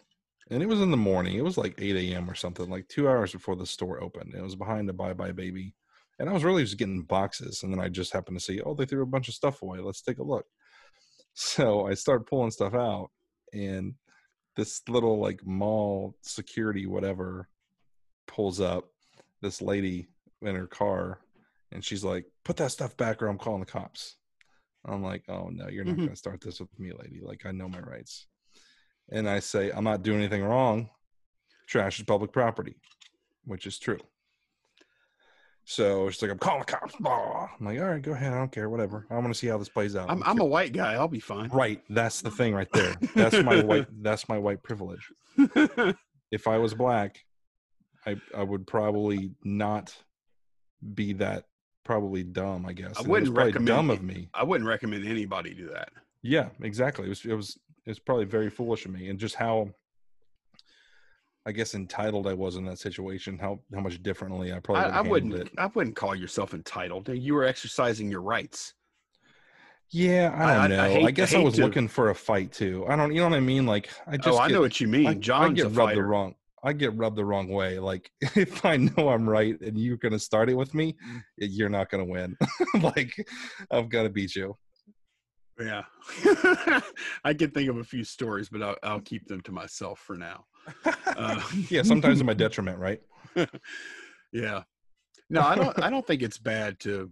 and 0.53 0.63
it 0.63 0.67
was 0.69 0.81
in 0.81 0.91
the 0.91 0.97
morning. 0.97 1.37
It 1.37 1.45
was 1.45 1.57
like 1.57 1.75
8 1.79 1.97
a.m. 1.97 2.29
or 2.31 2.35
something, 2.35 2.69
like 2.69 2.87
two 2.89 3.09
hours 3.09 3.33
before 3.33 3.57
the 3.57 3.67
store 3.67 4.03
opened. 4.03 4.35
It 4.35 4.43
was 4.43 4.55
behind 4.55 4.89
a 4.91 4.93
buybuy 4.93 5.33
BABY. 5.35 5.75
And 6.19 6.29
I 6.29 6.33
was 6.33 6.45
really 6.45 6.63
just 6.63 6.77
getting 6.79 7.03
boxes. 7.03 7.63
And 7.63 7.73
then 7.73 7.81
I 7.81 7.89
just 7.89 8.13
happened 8.13 8.39
to 8.39 8.45
see, 8.45 8.61
oh, 8.61 8.75
they 8.75 8.85
threw 8.85 9.03
a 9.03 9.07
bunch 9.07 9.29
of 9.29 9.35
stuff 9.35 9.63
away. 9.63 9.79
Let's 9.81 10.03
take 10.03 10.19
a 10.19 10.23
look. 10.23 10.47
So 11.35 11.87
I 11.87 11.95
start 11.95 12.27
pulling 12.29 12.51
stuff 12.51 12.75
out 12.75 13.09
and 13.55 13.95
this 14.55 14.83
little 14.87 15.19
like 15.19 15.41
mall 15.47 16.15
security, 16.21 16.85
whatever, 16.87 17.49
pulls 18.27 18.61
up 18.61 18.85
this 19.41 19.63
lady 19.63 20.09
in 20.43 20.55
her 20.55 20.67
car 20.67 21.21
and 21.73 21.83
she's 21.83 22.05
like, 22.05 22.27
put 22.45 22.59
that 22.59 22.71
stuff 22.71 22.99
back 22.99 23.23
or 23.23 23.29
I'm 23.29 23.39
calling 23.39 23.61
the 23.61 23.67
cops. 23.67 24.17
I'm 24.85 25.03
like, 25.03 25.23
oh 25.31 25.49
no, 25.51 25.69
you're 25.69 25.85
not 25.85 25.95
Mhm. 25.95 25.99
going 25.99 26.09
to 26.11 26.17
start 26.17 26.43
this 26.43 26.61
with 26.61 26.79
me, 26.79 26.93
lady. 26.93 27.21
Like, 27.23 27.47
I 27.47 27.53
know 27.53 27.69
my 27.69 27.81
rights. 27.81 28.27
And 29.11 29.29
I 29.29 29.41
say, 29.41 29.71
I'm 29.71 29.85
not 29.85 30.03
doing 30.03 30.19
anything 30.19 30.43
wrong. 30.43 30.89
Trash 31.67 31.99
is 31.99 32.05
public 32.05 32.33
property, 32.33 32.77
which 33.45 33.67
is 33.67 33.79
true. 33.79 33.99
So 35.65 36.11
she's 36.11 36.21
like, 36.23 36.31
I'm 36.31 36.39
calling 36.39 36.61
the 36.61 36.67
cops. 36.67 36.95
Blah. 36.97 37.49
I'm 37.59 37.67
like, 37.67 37.79
all 37.79 37.87
right, 37.87 38.03
go 38.03 38.13
ahead. 38.13 38.33
I 38.33 38.39
don't 38.39 38.51
care. 38.51 38.69
Whatever. 38.69 39.07
I 39.11 39.15
want 39.15 39.29
to 39.29 39.35
see 39.35 39.47
how 39.47 39.59
this 39.59 39.69
plays 39.69 39.95
out. 39.95 40.11
I'm 40.11 40.23
I'm 40.25 40.41
a 40.41 40.45
white 40.45 40.73
guy. 40.73 40.95
I'll 40.95 41.09
be 41.09 41.21
fine. 41.21 41.51
right. 41.51 41.81
That's 41.89 42.21
the 42.21 42.31
thing 42.31 42.53
right 42.55 42.71
there. 42.73 42.95
That's 43.15 43.41
my 43.43 43.63
white. 43.63 43.87
That's 44.03 44.29
my 44.29 44.39
white 44.39 44.63
privilege. 44.63 45.11
If 46.33 46.49
I 46.49 46.57
was 46.57 46.73
black, 46.73 47.19
I 48.07 48.17
I 48.35 48.43
would 48.43 48.67
probably 48.67 49.33
not 49.45 49.95
be 50.95 51.13
that 51.15 51.45
probably 51.85 52.23
dumb. 52.25 52.65
I 52.65 52.73
guess 52.73 52.87
I 52.87 52.89
And 52.89 52.97
it 52.97 53.01
was 53.01 53.09
wouldn't 53.09 53.37
recommend 53.37 53.67
dumb 53.67 53.91
of 53.91 54.03
me. 54.03 54.31
I 54.33 54.43
wouldn't 54.43 54.67
recommend 54.67 55.07
anybody 55.07 55.53
do 55.53 55.69
that. 55.75 55.91
Yeah, 56.23 56.49
exactly. 56.63 57.05
It 57.05 57.11
was 57.11 57.25
it 57.27 57.35
was 57.35 57.59
it 57.87 57.91
was 57.91 57.99
probably 57.99 58.25
very 58.25 58.51
foolish 58.51 58.85
of 58.87 58.93
me, 58.93 59.09
and 59.09 59.19
just 59.19 59.35
how 59.35 59.69
I 61.45 61.51
guess 61.53 61.75
entitled 61.75 62.27
I 62.29 62.35
was 62.35 62.57
in 62.57 62.65
that 62.67 62.79
situation. 62.79 63.39
How 63.39 63.61
how 63.75 63.81
much 63.81 64.03
differently 64.03 64.53
I 64.53 64.61
probably 64.61 64.85
I, 64.85 65.01
would 65.01 65.07
I 65.07 65.11
wouldn't. 65.11 65.33
handled 65.33 65.53
it. 65.53 65.59
I 65.61 65.67
wouldn't 65.67 65.97
call 65.97 66.15
yourself 66.15 66.55
entitled. 66.55 67.09
You 67.09 67.35
were 67.35 67.45
exercising 67.45 68.11
your 68.11 68.23
rights. 68.23 68.75
Yeah, 69.91 70.33
I 70.35 70.55
don't 70.55 70.65
I- 70.73 70.77
know. 70.77 70.83
I, 70.85 70.89
hate- 70.91 71.07
I 71.07 71.11
guess 71.11 71.35
I, 71.35 71.39
was 71.39 71.55
to- 71.55 71.63
looking 71.63 71.89
for 71.89 72.11
a 72.11 72.15
fight 72.15 72.53
too. 72.53 72.87
I 72.89 72.97
don't. 72.97 73.13
You 73.13 73.21
know 73.23 73.29
what 73.29 73.37
I 73.37 73.41
mean? 73.41 73.67
Like 73.67 73.91
I 74.07 74.17
just. 74.17 74.29
oh, 74.29 74.39
I 74.39 74.49
know 74.49 74.61
what 74.61 74.81
you 74.81 74.87
mean. 74.89 75.07
I 75.09 75.15
get 75.15 75.73
rubbed 75.75 75.97
the 75.97 76.03
wrong. 76.03 76.35
I 76.65 76.73
get 76.73 76.97
rubbed 76.97 77.17
the 77.17 77.25
wrong 77.25 77.49
way. 77.49 77.81
Like 77.81 78.09
if 78.37 78.65
I 78.65 78.77
know 78.77 79.09
I'm 79.09 79.29
right 79.29 79.61
and 79.61 79.77
you're 79.77 79.97
gonna 79.97 80.19
start 80.21 80.49
it 80.49 80.55
with 80.55 80.75
me, 80.75 80.95
Mm. 81.11 81.23
you're 81.39 81.69
not 81.69 81.91
gonna 81.91 82.05
win. 82.05 82.37
like 82.81 83.13
I've 83.71 83.89
got 83.89 84.05
to 84.05 84.09
beat 84.11 84.37
you. 84.37 84.57
Yeah, 85.65 85.83
I 87.25 87.35
can 87.35 87.51
think 87.51 87.69
of 87.69 87.79
a 87.79 87.85
few 87.85 88.05
stories, 88.05 88.49
but 88.49 88.63
I'll, 88.63 88.77
I'll 88.83 89.01
keep 89.01 89.27
them 89.29 89.41
to 89.43 89.53
myself 89.53 89.99
for 90.01 90.17
now. 90.17 90.47
Uh, 90.85 91.41
yeah, 91.71 91.83
sometimes 91.83 92.19
to 92.19 92.25
my 92.25 92.35
detriment, 92.35 92.79
right? 92.79 93.01
yeah. 94.33 94.63
No, 95.31 95.43
I 95.43 95.55
don't. 95.55 95.83
I 95.83 95.91
don't 95.91 96.07
think 96.07 96.23
it's 96.23 96.39
bad 96.39 96.79
to 96.81 97.11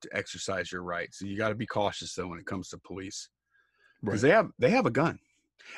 to 0.00 0.16
exercise 0.16 0.70
your 0.72 0.82
rights. 0.82 1.20
You 1.20 1.36
got 1.36 1.48
to 1.50 1.54
be 1.54 1.66
cautious 1.66 2.14
though 2.14 2.26
when 2.28 2.38
it 2.38 2.46
comes 2.46 2.68
to 2.70 2.78
police 2.78 3.28
because 4.02 4.22
Right. 4.22 4.28
they 4.28 4.34
have 4.34 4.50
they 4.58 4.70
have 4.70 4.86
a 4.86 4.90
gun, 4.90 5.18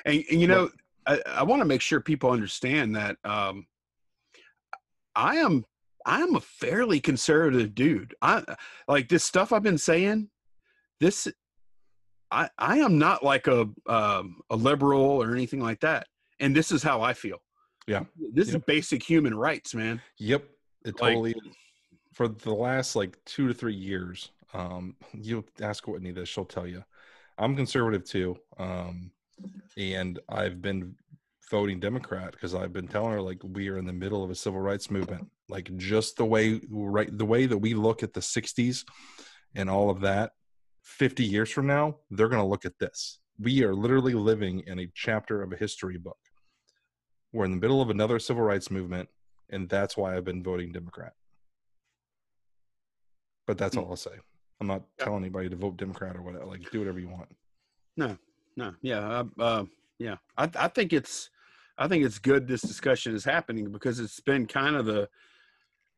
and, 0.05 0.23
and 0.31 0.41
you 0.41 0.47
know 0.47 0.71
I, 1.07 1.21
I 1.27 1.43
want 1.45 1.61
to 1.61 1.67
make 1.67 1.81
sure 1.81 2.01
people 2.01 2.31
understand 2.31 2.97
that 2.97 3.17
um, 3.25 3.67
I 5.15 5.37
am 5.37 5.65
I 6.05 6.23
am 6.23 6.35
a 6.35 6.41
fairly 6.41 7.01
conservative 7.01 7.75
dude. 7.75 8.15
I 8.23 8.43
like 8.89 9.09
this 9.09 9.25
stuff 9.25 9.53
I've 9.53 9.63
been 9.63 9.79
saying. 9.79 10.31
This 11.01 11.29
I 12.31 12.49
I 12.59 12.79
am 12.79 12.99
not 12.99 13.23
like 13.25 13.47
a 13.47 13.69
um, 13.87 14.41
a 14.51 14.57
liberal 14.57 15.01
or 15.23 15.33
anything 15.35 15.61
like 15.61 15.81
that, 15.81 16.07
and 16.41 16.55
this 16.55 16.73
is 16.73 16.83
how 16.83 17.01
I 17.03 17.13
feel. 17.13 17.39
Yeah. 17.87 18.03
this 18.33 18.49
is 18.49 18.57
basic 18.67 19.01
human 19.03 19.33
rights, 19.35 19.73
man. 19.75 20.03
Yep, 20.19 20.45
it 20.85 21.01
Like- 21.01 21.13
totally 21.13 21.31
is. 21.33 21.55
For 22.15 22.27
the 22.29 22.53
last 22.55 22.97
like 22.97 23.17
two 23.27 23.47
to 23.47 23.55
three 23.55 23.75
years, 23.75 24.31
um, 24.55 24.97
you 25.13 25.45
ask 25.61 25.87
Whitney 25.87 26.11
this, 26.13 26.29
she'll 26.31 26.47
tell 26.47 26.67
you. 26.67 26.83
I'm 27.39 27.55
conservative 27.55 28.05
too, 28.05 28.39
um, 28.59 29.11
and 29.77 30.19
I've 30.29 30.63
been 30.63 30.97
voting 31.51 31.79
Democrat 31.79 32.33
because 32.33 32.55
I've 32.55 32.73
been 32.73 32.89
telling 32.89 33.13
her 33.13 33.21
like 33.21 33.41
we 33.45 33.69
are 33.69 33.77
in 33.79 33.85
the 33.85 33.93
middle 33.93 34.25
of 34.25 34.31
a 34.31 34.35
civil 34.35 34.61
rights 34.61 34.91
movement, 34.91 35.31
like 35.49 35.71
just 35.77 36.17
the 36.17 36.25
way 36.25 36.61
right 36.71 37.17
the 37.17 37.27
way 37.27 37.47
that 37.47 37.59
we 37.59 37.75
look 37.75 38.03
at 38.03 38.15
the 38.15 38.21
'60s 38.21 38.85
and 39.55 39.69
all 39.71 39.91
of 39.91 40.01
that. 40.01 40.33
50 40.87 41.25
years 41.25 41.51
from 41.51 41.67
now, 41.67 41.97
they're 42.11 42.29
going 42.29 42.41
to 42.43 42.47
look 42.49 42.65
at 42.65 42.79
this. 42.79 43.19
We 43.39 43.65
are 43.65 43.75
literally 43.75 44.15
living 44.15 44.61
in 44.67 44.79
a 44.79 44.87
chapter 44.95 45.43
of 45.43 45.53
a 45.53 45.57
history 45.57 45.99
book. 45.99 46.17
We're 47.33 47.45
in 47.45 47.51
the 47.51 47.57
middle 47.59 47.83
of 47.83 47.91
another 47.91 48.19
civil 48.19 48.43
rights 48.45 48.71
movement 48.71 49.09
and 49.51 49.69
that's 49.69 49.97
why 49.97 50.17
I've 50.17 50.25
been 50.25 50.43
voting 50.43 50.73
Democrat. 50.73 51.13
But 53.47 53.59
that's 53.59 53.75
Hmm. 53.75 53.83
all 53.83 53.91
I'll 53.91 53.97
say. 53.97 54.19
I'm 54.61 54.67
not 54.69 54.83
Yeah. 54.99 55.05
telling 55.05 55.23
anybody 55.23 55.49
to 55.49 55.57
vote 55.57 55.77
Democrat 55.77 56.17
or 56.17 56.23
whatever. 56.23 56.47
Like, 56.47 56.71
do 56.71 56.79
whatever 56.79 56.99
you 56.99 57.09
want. 57.09 57.29
No, 57.97 58.17
no, 58.57 58.75
yeah, 58.81 58.99
uh, 59.09 59.25
uh, 59.39 59.65
yeah. 59.99 60.17
I 60.37 60.51
I 60.55 60.69
think 60.69 60.93
it's 60.93 61.31
I 61.79 61.89
think 61.89 62.05
it's 62.05 62.19
good 62.19 62.47
this 62.47 62.63
discussion 62.63 63.15
is 63.15 63.25
happening 63.25 63.71
because 63.71 64.01
it's 64.01 64.21
been 64.21 64.47
kind 64.47 64.77
of 64.77 64.87
the 64.87 65.09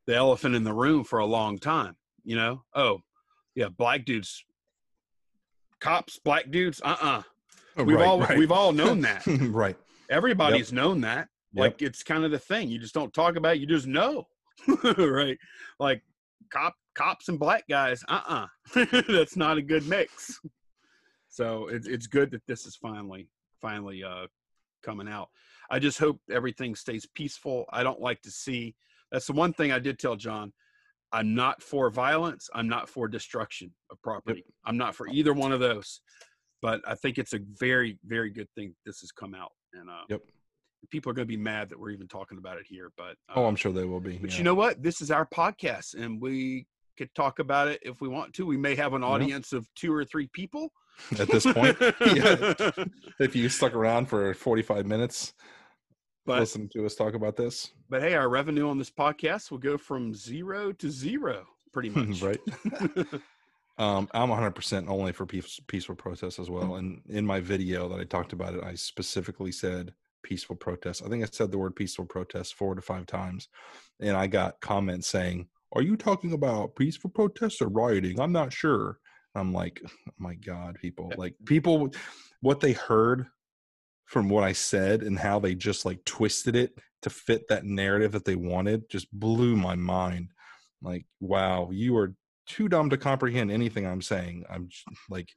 the 0.07 0.15
elephant 0.17 0.55
in 0.55 0.65
the 0.65 0.73
room 0.73 1.05
for 1.05 1.19
a 1.21 1.27
long 1.27 1.59
time. 1.59 1.97
You 2.25 2.37
know, 2.37 2.65
oh 2.75 3.03
yeah, 3.55 3.69
black 3.69 4.05
dudes, 4.05 4.45
cops, 5.81 6.19
black 6.19 6.51
dudes. 6.51 6.81
Uh 6.85 6.97
uh 7.01 7.23
We've 7.85 7.97
Right, 7.97 8.07
all 8.09 8.21
right. 8.21 8.37
we've 8.37 8.51
all 8.53 8.73
known 8.73 9.01
that. 9.03 9.23
right. 9.27 9.77
Everybody's 10.11 10.73
known 10.73 11.01
that. 11.03 11.29
Yep. 11.53 11.61
Like 11.63 11.83
it's 11.83 12.03
kind 12.03 12.25
of 12.25 12.31
the 12.31 12.39
thing. 12.39 12.69
You 12.69 12.79
just 12.79 12.95
don't 12.95 13.13
talk 13.15 13.37
about 13.37 13.57
it. 13.57 13.61
You 13.61 13.67
just 13.67 13.87
know, 13.87 14.27
right? 14.99 15.39
Like 15.79 16.03
cop 16.53 16.75
cops 16.95 17.29
and 17.29 17.39
black 17.39 17.65
guys. 17.69 18.03
Uh 18.09 18.47
uh 18.75 18.85
That's 19.09 19.37
not 19.37 19.59
a 19.59 19.63
good 19.63 19.87
mix. 19.87 20.41
So 21.29 21.69
it's 21.69 21.87
it's 21.87 22.07
good 22.07 22.31
that 22.33 22.43
this 22.47 22.67
is 22.67 22.77
finally 22.77 23.29
finally 23.61 24.03
uh 24.03 24.27
coming 24.83 25.09
out. 25.09 25.29
I 25.71 25.79
just 25.79 25.99
hope 25.99 26.19
everything 26.31 26.75
stays 26.75 27.07
peaceful. 27.15 27.67
I 27.73 27.83
don't 27.83 28.01
like 28.01 28.23
to 28.23 28.31
see. 28.31 28.75
That's 29.13 29.27
the 29.27 29.33
one 29.35 29.53
thing 29.53 29.71
I 29.73 29.79
did 29.79 29.99
tell 29.99 30.17
John. 30.17 30.53
I'm 31.13 31.35
not 31.35 31.63
for 31.63 31.91
violence. 31.91 32.49
I'm 32.55 32.69
not 32.69 32.89
for 32.89 33.09
destruction 33.09 33.73
of 33.91 34.01
property. 34.03 34.45
I'm 34.65 34.77
not 34.77 34.95
for 34.95 35.09
either 35.09 35.33
one 35.33 35.53
of 35.53 35.61
those. 35.61 36.01
But 36.61 36.81
I 36.87 36.95
think 36.97 37.19
it's 37.19 37.33
a 37.35 37.41
very, 37.59 37.99
very 38.05 38.31
good 38.31 38.49
thing 38.57 38.75
this 38.85 38.99
has 39.01 39.13
come 39.13 39.35
out, 39.35 39.53
and 39.75 39.89
uh, 39.89 40.03
Yep. 40.09 40.23
people 40.91 41.09
are 41.11 41.15
going 41.15 41.27
to 41.27 41.37
be 41.37 41.37
mad 41.37 41.69
that 41.71 41.79
we're 41.79 41.91
even 41.91 42.09
talking 42.09 42.37
about 42.37 42.59
it 42.59 42.67
here. 42.69 42.91
But 42.97 43.13
uh, 43.29 43.35
Oh, 43.37 43.47
I'm 43.47 43.55
sure 43.57 43.71
they 43.73 43.85
will 43.85 44.01
be. 44.01 44.19
but 44.19 44.33
yeah. 44.33 44.39
you 44.39 44.43
know 44.45 44.55
what? 44.57 44.83
This 44.83 45.01
is 45.01 45.11
our 45.13 45.25
podcast, 45.27 45.95
and 45.95 46.21
we 46.21 46.67
could 46.97 47.15
talk 47.15 47.39
about 47.39 47.69
it 47.69 47.79
if 47.83 48.01
we 48.01 48.09
want 48.09 48.35
to. 48.35 48.45
We 48.45 48.57
may 48.57 48.75
have 48.75 48.93
an 48.95 49.05
audience 49.05 49.53
of 49.53 49.69
two 49.77 49.95
or 49.95 50.05
three 50.05 50.29
people 50.33 50.73
at 51.21 51.29
this 51.29 51.45
point, 51.47 51.77
yeah. 51.81 52.55
if 53.21 53.37
you 53.37 53.49
stuck 53.49 53.73
around 53.75 54.07
for 54.07 54.35
45 54.35 54.85
minutes 54.85 55.35
but 56.29 56.41
listening 56.41 56.69
to 56.71 56.87
us 56.87 56.95
talk 56.95 57.15
about 57.15 57.37
this, 57.37 57.73
but 57.89 58.03
hey, 58.03 58.15
our 58.15 58.29
revenue 58.29 58.69
on 58.69 58.79
this 58.79 58.91
podcast 58.91 59.51
will 59.51 59.59
go 59.59 59.77
from 59.77 60.15
zero 60.15 60.73
to 60.73 60.91
zero, 60.91 61.47
pretty 61.73 61.89
much. 61.95 62.23
right? 62.23 62.41
Um, 63.79 64.09
I'm 64.13 64.29
100% 64.29 64.89
only 64.89 65.13
for 65.13 65.25
peace, 65.25 65.61
peaceful 65.69 65.95
protests 65.95 66.41
as 66.41 66.51
well. 66.51 66.75
And 66.77 67.01
in 67.09 67.25
my 67.25 67.39
video 67.39 67.89
that 67.89 68.01
I 68.01 68.05
talked 68.05 68.33
about 68.33 68.55
it, 68.55 68.65
I 68.65 68.75
specifically 68.75 69.53
said 69.53 69.95
peaceful 70.25 70.57
protest. 70.57 71.03
I 71.07 71.09
think 71.09 71.23
I 71.23 71.29
said 71.31 71.53
the 71.53 71.59
word 71.59 71.77
peaceful 71.77 72.05
protest 72.05 72.55
four 72.55 72.75
to 72.75 72.83
five 72.83 73.07
times. 73.07 73.49
And 74.01 74.17
I 74.17 74.27
got 74.27 74.61
comments 74.61 75.07
saying, 75.07 75.47
Are 75.75 75.83
you 75.83 75.97
talking 75.97 76.33
about 76.33 76.75
peaceful 76.75 77.11
protests 77.11 77.63
or 77.63 77.69
rioting? 77.69 78.19
I'm 78.19 78.33
not 78.33 78.53
sure. 78.53 78.99
I'm 79.37 79.53
like, 79.53 79.81
oh 79.85 80.13
my 80.19 80.35
God, 80.35 80.77
people. 80.81 81.13
Like, 81.17 81.35
people, 81.45 81.91
what 82.41 82.59
they 82.59 82.73
heard 82.73 83.27
from 84.09 84.31
what 84.31 84.43
I 84.43 84.53
said 84.53 85.03
and 85.03 85.19
how 85.19 85.39
they 85.39 85.55
just 85.55 85.85
like 85.85 86.03
twisted 86.07 86.57
it 86.57 86.73
to 87.03 87.11
fit 87.11 87.47
that 87.49 87.65
narrative 87.65 88.13
that 88.13 88.25
they 88.25 88.37
wanted 88.37 88.89
just 88.89 89.13
blew 89.13 89.55
my 89.55 89.77
mind. 89.77 90.31
Like, 90.81 91.05
wow, 91.21 91.69
you 91.71 91.95
are 91.99 92.15
too 92.47 92.69
dumb 92.69 92.89
to 92.89 92.97
comprehend 92.97 93.51
anything 93.51 93.87
I'm 93.87 94.01
saying. 94.01 94.47
I'm 94.49 94.69
j- 94.69 94.97
like, 95.11 95.29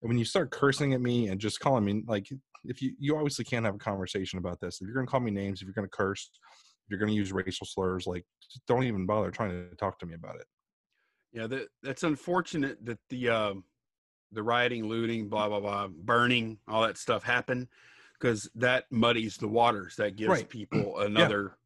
when 0.00 0.18
you 0.18 0.24
start 0.24 0.50
cursing 0.50 0.92
at 0.92 1.00
me 1.00 1.28
and 1.28 1.40
just 1.40 1.60
calling 1.60 1.84
me 1.84 2.02
like, 2.04 2.26
if 2.64 2.82
you 2.82 2.94
you 2.98 3.16
obviously 3.16 3.44
can't 3.44 3.64
have 3.64 3.76
a 3.76 3.78
conversation 3.78 4.40
about 4.40 4.60
this. 4.60 4.80
If 4.80 4.88
you're 4.88 4.96
gonna 4.96 5.06
call 5.06 5.20
me 5.20 5.30
names, 5.30 5.62
if 5.62 5.66
you're 5.66 5.74
gonna 5.74 5.86
curse, 5.86 6.30
if 6.34 6.90
you're 6.90 6.98
gonna 6.98 7.12
use 7.12 7.32
racial 7.32 7.64
slurs, 7.64 8.08
like, 8.08 8.24
just 8.42 8.66
don't 8.66 8.84
even 8.84 9.06
bother 9.06 9.30
trying 9.30 9.50
to 9.50 9.76
talk 9.76 10.00
to 10.00 10.06
me 10.06 10.14
about 10.14 10.34
it. 10.34 10.46
Yeah, 11.32 11.46
that 11.46 11.68
that's 11.84 12.02
unfortunate 12.02 12.84
that 12.84 12.98
the 13.08 13.28
um, 13.28 13.64
the 14.32 14.42
rioting, 14.42 14.88
looting, 14.88 15.28
blah 15.28 15.48
blah 15.48 15.60
blah, 15.60 15.86
burning, 15.86 16.58
all 16.66 16.82
that 16.82 16.98
stuff 16.98 17.22
happened 17.22 17.68
because 18.20 18.48
that 18.54 18.84
muddies 18.90 19.36
the 19.36 19.48
waters. 19.48 19.96
That 19.96 20.16
gives 20.16 20.28
Right. 20.30 20.48
people 20.48 20.98
another. 21.00 21.56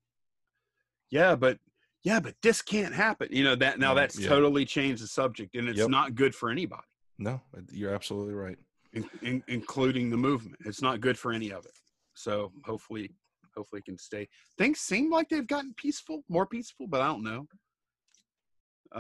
Yeah. 1.11 1.35
but 1.37 1.59
yeah, 2.03 2.21
but 2.21 2.35
this 2.43 2.61
can't 2.63 2.95
happen. 2.95 3.29
You 3.31 3.45
know 3.45 3.55
that 3.57 3.79
now 3.79 3.95
that's 3.95 4.19
yeah. 4.19 4.29
totally 4.29 4.65
changed 4.67 5.03
the 5.03 5.07
subject, 5.07 5.55
and 5.57 5.69
it's 5.69 5.79
Yep. 5.79 5.89
not 5.89 6.15
good 6.15 6.35
for 6.35 6.51
anybody, 6.51 6.83
No, 7.19 7.41
you're 7.71 7.95
absolutely 7.95 8.35
right. 8.35 8.59
in, 8.93 9.09
in, 9.23 9.43
including 9.49 10.11
the 10.11 10.17
movement. 10.17 10.57
It's 10.67 10.83
not 10.83 11.01
good 11.01 11.19
for 11.19 11.33
any 11.33 11.51
of 11.51 11.65
it. 11.65 11.73
So 12.15 12.53
hopefully, 12.65 13.11
hopefully, 13.57 13.79
it 13.81 13.87
can 13.87 13.97
stay. 13.99 14.29
Things 14.59 14.81
seem 14.81 15.11
like 15.11 15.29
they've 15.31 15.47
gotten 15.47 15.73
peaceful, 15.75 16.23
more 16.29 16.47
peaceful, 16.47 16.87
but 16.87 17.01
I 17.01 17.07
don't 17.07 17.25
know. 17.25 17.47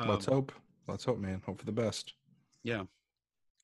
Let's 0.06 0.26
Um, 0.26 0.34
hope. 0.34 0.52
Let's 0.88 1.04
hope, 1.04 1.18
man. 1.18 1.42
Hope 1.44 1.58
for 1.58 1.66
the 1.66 1.72
best. 1.72 2.14
Yeah. 2.62 2.84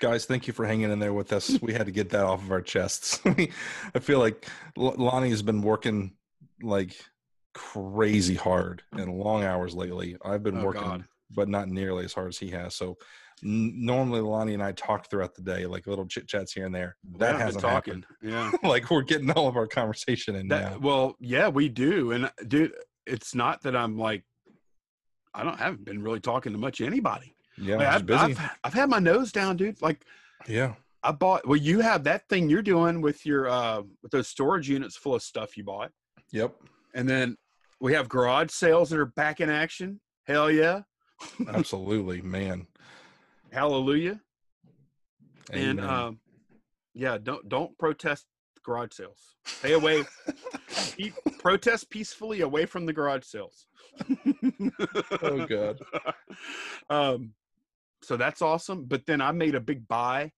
Guys, 0.01 0.25
thank 0.25 0.47
you 0.47 0.53
for 0.53 0.65
hanging 0.67 0.91
in 0.91 0.99
there 0.99 1.13
with 1.13 1.33
us. 1.33 1.61
we 1.61 1.73
had 1.75 1.87
to 1.87 1.93
get 1.93 2.09
that 2.11 2.25
off 2.25 2.43
of 2.43 2.51
our 2.51 2.63
chests. 2.63 3.21
I 3.27 3.99
feel 4.01 4.19
like 4.19 4.47
Lonnie 4.77 5.31
has 5.31 5.43
been 5.43 5.61
working 5.63 6.13
like 6.63 6.97
crazy 7.55 8.35
hard 8.35 8.83
and 8.93 9.13
long 9.15 9.45
hours 9.45 9.75
lately. 9.75 10.17
I've 10.25 10.43
been 10.43 10.59
Oh, 10.59 10.65
working, 10.65 10.83
God. 10.83 11.05
but 11.31 11.49
not 11.49 11.69
nearly 11.69 12.05
as 12.07 12.15
hard 12.15 12.29
as 12.29 12.39
he 12.39 12.51
has. 12.51 12.75
So 12.75 12.97
n- 13.45 13.75
normally 13.85 14.21
Lonnie 14.23 14.55
and 14.55 14.63
I 14.63 14.73
talk 14.73 15.11
throughout 15.11 15.35
the 15.35 15.43
day, 15.43 15.67
like 15.67 15.87
little 15.87 16.07
chit 16.07 16.27
chats 16.27 16.53
here 16.55 16.65
and 16.65 16.75
there. 16.75 16.97
That 17.19 17.37
hasn't 17.39 17.63
been 17.63 17.71
happened. 17.71 18.07
Yeah. 18.23 18.51
like 18.63 18.91
we're 18.91 19.03
getting 19.03 19.31
all 19.33 19.49
of 19.49 19.57
our 19.57 19.67
conversation 19.67 20.35
in 20.35 20.49
That 20.49 20.73
now. 20.73 20.79
well, 20.79 21.17
yeah, 21.21 21.49
we 21.49 21.69
do, 21.69 22.13
and 22.13 22.31
dude, 22.49 22.73
it's 23.07 23.35
not 23.35 23.63
that 23.63 23.77
I'm 23.77 23.99
like, 23.99 24.25
I 25.35 25.45
don't 25.45 25.59
haven't 25.59 25.85
been 25.85 26.03
really 26.03 26.21
talking 26.21 26.53
to 26.53 26.59
much 26.59 26.81
anybody. 26.81 27.35
Yeah, 27.61 27.77
Like, 27.77 27.89
I've, 27.89 28.07
busy. 28.07 28.19
I've 28.19 28.51
I've 28.65 28.75
had 28.75 28.89
my 28.89 28.99
nose 28.99 29.33
down, 29.33 29.57
dude. 29.57 29.81
Like 29.83 30.05
yeah, 30.49 30.75
I 31.03 31.13
bought. 31.13 31.47
Well, 31.47 31.57
you 31.57 31.81
have 31.81 32.05
that 32.05 32.29
thing 32.29 32.49
you're 32.49 32.63
doing 32.63 33.01
with 33.01 33.27
your 33.27 33.49
uh 33.49 33.83
with 34.03 34.13
those 34.13 34.29
storage 34.29 34.69
units 34.69 34.97
full 34.97 35.15
of 35.15 35.23
stuff 35.23 35.57
you 35.57 35.65
bought, 35.65 35.91
yep, 36.33 36.55
and 36.95 37.09
then 37.09 37.37
we 37.81 37.93
have 37.95 38.09
garage 38.09 38.51
sales 38.51 38.91
that 38.91 38.99
are 38.99 39.07
back 39.07 39.41
in 39.41 39.51
action. 39.51 40.01
Hell 40.27 40.51
yeah, 40.51 40.83
absolutely, 41.49 42.23
man. 42.23 42.67
hallelujah, 43.53 44.21
and 45.53 45.81
um, 45.81 46.21
yeah, 46.95 47.19
don't 47.23 47.49
don't 47.49 47.77
protest 47.79 48.27
garage 48.65 48.93
sales. 48.93 49.35
Stay 49.45 49.73
away. 49.73 50.05
Protest 51.39 51.89
peacefully 51.91 52.43
away 52.43 52.67
from 52.67 52.85
the 52.85 52.93
garage 52.93 53.25
sales. 53.25 53.67
oh 55.23 55.47
god, 55.47 55.79
um, 56.91 57.33
so 58.03 58.17
that's 58.17 58.43
awesome. 58.43 58.85
But 58.85 59.07
then 59.07 59.21
I 59.21 59.33
made 59.33 59.55
a 59.55 59.61
big 59.61 59.87
buy 59.89 60.33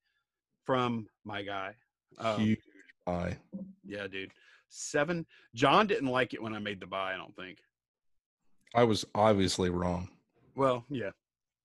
from 0.65 1.07
my 1.25 1.43
guy. 1.43 1.75
Um, 2.19 2.41
huge 2.41 2.61
buy. 3.07 3.37
yeah, 3.85 4.07
dude. 4.07 4.33
Seven. 4.69 5.27
John 5.55 5.87
didn't 5.87 6.09
like 6.09 6.35
it 6.35 6.43
when 6.43 6.55
I 6.55 6.59
made 6.59 6.81
the 6.81 6.87
buy. 6.87 7.15
I 7.15 7.17
don't 7.17 7.37
think. 7.37 7.59
I 8.75 8.85
was 8.85 9.05
obviously 9.15 9.71
wrong. 9.71 10.09
Well, 10.55 10.85
yeah, 10.89 11.11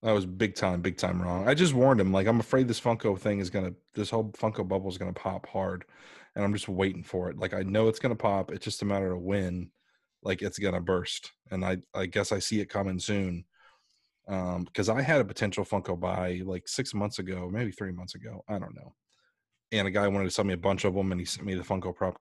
I 0.04 0.12
was 0.12 0.26
big 0.26 0.56
time, 0.56 0.82
big 0.82 0.98
time 0.98 1.22
wrong. 1.22 1.48
I 1.48 1.54
just 1.54 1.74
warned 1.74 2.00
him. 2.00 2.12
Like, 2.12 2.28
I'm 2.28 2.40
afraid 2.40 2.68
this 2.68 2.80
Funko 2.80 3.18
thing 3.18 3.40
is 3.40 3.50
gonna, 3.50 3.74
this 3.94 4.10
whole 4.10 4.32
Funko 4.32 4.68
bubble 4.68 4.90
is 4.90 4.98
gonna 4.98 5.14
pop 5.14 5.48
hard, 5.48 5.86
and 6.36 6.46
I'm 6.46 6.54
just 6.54 6.70
waiting 6.70 7.04
for 7.04 7.30
it. 7.30 7.38
Like, 7.38 7.54
I 7.54 7.64
know 7.64 7.88
it's 7.88 8.00
gonna 8.00 8.16
pop. 8.16 8.52
It's 8.52 8.64
just 8.64 8.82
a 8.82 8.86
matter 8.86 9.14
of 9.14 9.22
when, 9.22 9.72
like, 10.22 10.42
it's 10.42 10.60
gonna 10.60 10.82
burst. 10.82 11.32
And 11.50 11.66
I, 11.66 11.78
I 11.96 12.06
guess 12.06 12.32
I 12.32 12.40
see 12.40 12.60
it 12.60 12.70
coming 12.70 13.00
soon. 13.00 13.46
Um, 14.30 14.66
because 14.66 14.90
I 14.90 15.02
had 15.02 15.22
a 15.22 15.26
potential 15.26 15.64
Funko 15.64 15.98
buy 16.00 16.42
like 16.44 16.68
six 16.68 16.94
months 16.94 17.20
ago, 17.20 17.50
maybe 17.52 17.72
three 17.72 17.92
months 17.94 18.16
ago. 18.16 18.44
I 18.50 18.60
don't 18.60 18.76
know. 18.76 18.94
And 19.72 19.88
a 19.88 19.92
guy 19.92 20.08
wanted 20.08 20.26
to 20.26 20.32
sell 20.32 20.46
me 20.46 20.54
a 20.54 20.58
bunch 20.58 20.84
of 20.86 20.94
them, 20.94 21.12
and 21.12 21.20
he 21.22 21.26
sent 21.26 21.46
me 21.46 21.56
the 21.56 21.64
Funko 21.64 21.96
prop, 21.96 22.18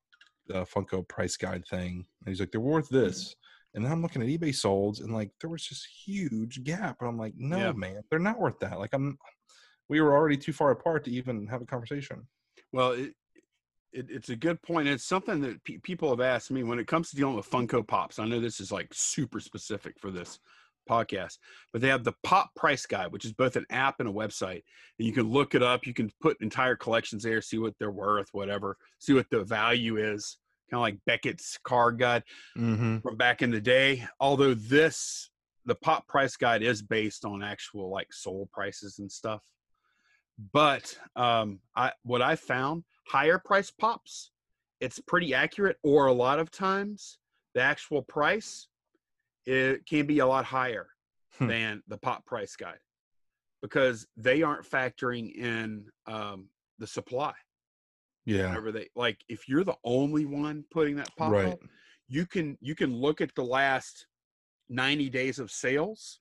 uh, 0.54 0.64
Funko 0.64 1.06
price 1.08 1.36
guide 1.36 1.64
thing. 1.68 2.04
And 2.20 2.28
he's 2.28 2.40
like, 2.40 2.52
they're 2.52 2.60
worth 2.60 2.88
this. 2.88 3.34
And 3.74 3.84
then 3.84 3.92
I'm 3.92 4.02
looking 4.02 4.22
at 4.22 4.28
eBay 4.28 4.50
solds, 4.50 5.00
and 5.00 5.12
like 5.12 5.30
there 5.40 5.50
was 5.50 5.66
this 5.68 5.86
huge 6.04 6.62
gap. 6.64 6.96
And 7.00 7.08
I'm 7.08 7.18
like, 7.18 7.34
no, 7.36 7.58
Yeah. 7.58 7.72
man, 7.72 8.02
they're 8.08 8.18
not 8.18 8.38
worth 8.38 8.58
that. 8.60 8.78
Like 8.78 8.94
I'm, 8.94 9.18
we 9.88 10.00
were 10.00 10.16
already 10.16 10.36
too 10.36 10.52
far 10.52 10.70
apart 10.70 11.04
to 11.04 11.10
even 11.10 11.46
have 11.48 11.62
a 11.62 11.66
conversation. 11.66 12.26
Well, 12.72 12.92
it, 12.92 13.12
it, 13.92 14.06
it's 14.10 14.28
a 14.30 14.36
good 14.36 14.60
point. 14.62 14.88
It's 14.88 15.04
something 15.04 15.40
that 15.42 15.62
pe- 15.64 15.78
people 15.78 16.08
have 16.10 16.20
asked 16.20 16.50
me 16.50 16.62
when 16.62 16.78
it 16.78 16.86
comes 16.86 17.10
to 17.10 17.16
dealing 17.16 17.36
with 17.36 17.50
Funko 17.50 17.86
Pops. 17.86 18.18
I 18.18 18.26
know 18.26 18.40
this 18.40 18.60
is 18.60 18.70
like 18.72 18.88
super 18.92 19.40
specific 19.40 19.98
for 19.98 20.10
this 20.10 20.38
podcast, 20.88 21.38
but 21.72 21.80
they 21.80 21.88
have 21.88 22.04
the 22.04 22.14
Pop 22.22 22.54
Price 22.54 22.86
Guide, 22.86 23.12
which 23.12 23.24
is 23.24 23.32
both 23.32 23.56
an 23.56 23.66
app 23.70 24.00
and 24.00 24.08
a 24.08 24.12
website. 24.12 24.62
And 24.98 25.06
you 25.06 25.12
can 25.12 25.30
look 25.30 25.54
it 25.54 25.62
up. 25.62 25.86
You 25.86 25.94
can 25.94 26.10
put 26.20 26.40
entire 26.40 26.76
collections 26.76 27.22
there, 27.22 27.40
see 27.42 27.58
what 27.58 27.74
they're 27.78 27.90
worth, 27.90 28.28
whatever, 28.32 28.76
see 28.98 29.12
what 29.12 29.26
the 29.30 29.44
value 29.44 29.96
is. 29.96 30.38
Kind 30.70 30.78
of 30.78 30.82
like 30.82 30.98
Beckett's 31.06 31.58
card 31.62 31.98
guide 31.98 32.24
Mm-hmm. 32.58 32.98
from 32.98 33.16
back 33.16 33.40
in 33.42 33.50
the 33.50 33.60
day. 33.60 34.04
Although 34.18 34.54
this, 34.54 35.30
the 35.64 35.76
Pop 35.76 36.06
Price 36.08 36.36
Guide 36.36 36.62
is 36.62 36.82
based 36.82 37.24
on 37.24 37.42
actual 37.42 37.88
like 37.90 38.12
sold 38.12 38.50
prices 38.52 38.98
and 38.98 39.10
stuff. 39.10 39.42
But 40.52 40.96
um, 41.14 41.60
I 41.74 41.92
what 42.02 42.20
I 42.20 42.36
found 42.36 42.84
higher 43.08 43.38
price 43.38 43.70
pops, 43.70 44.30
it's 44.80 44.98
pretty 44.98 45.32
accurate, 45.34 45.78
or 45.82 46.06
a 46.06 46.12
lot 46.12 46.38
of 46.38 46.50
times 46.50 47.18
the 47.54 47.62
actual 47.62 48.02
price 48.02 48.68
it 49.46 49.86
can 49.86 50.06
be 50.06 50.18
a 50.18 50.26
lot 50.26 50.44
higher 50.44 50.88
Hmm. 51.38 51.48
than 51.48 51.82
the 51.86 51.98
pop 51.98 52.24
price 52.24 52.56
guide 52.56 52.78
because 53.60 54.06
they 54.16 54.42
aren't 54.42 54.64
factoring 54.68 55.34
in 55.34 55.86
um, 56.06 56.48
the 56.78 56.86
supply. 56.86 57.34
Yeah. 58.24 58.48
Whenever 58.48 58.72
they 58.72 58.88
like, 58.96 59.22
if 59.28 59.46
you're 59.48 59.64
the 59.64 59.76
only 59.84 60.24
one 60.24 60.64
putting 60.70 60.96
that 60.96 61.14
pop 61.16 61.32
Right. 61.32 61.48
up, 61.48 61.60
you 62.08 62.24
can 62.26 62.56
you 62.60 62.74
can 62.74 62.94
look 62.94 63.20
at 63.20 63.34
the 63.34 63.44
last 63.44 64.06
90 64.70 65.10
days 65.10 65.38
of 65.38 65.50
sales, 65.50 66.20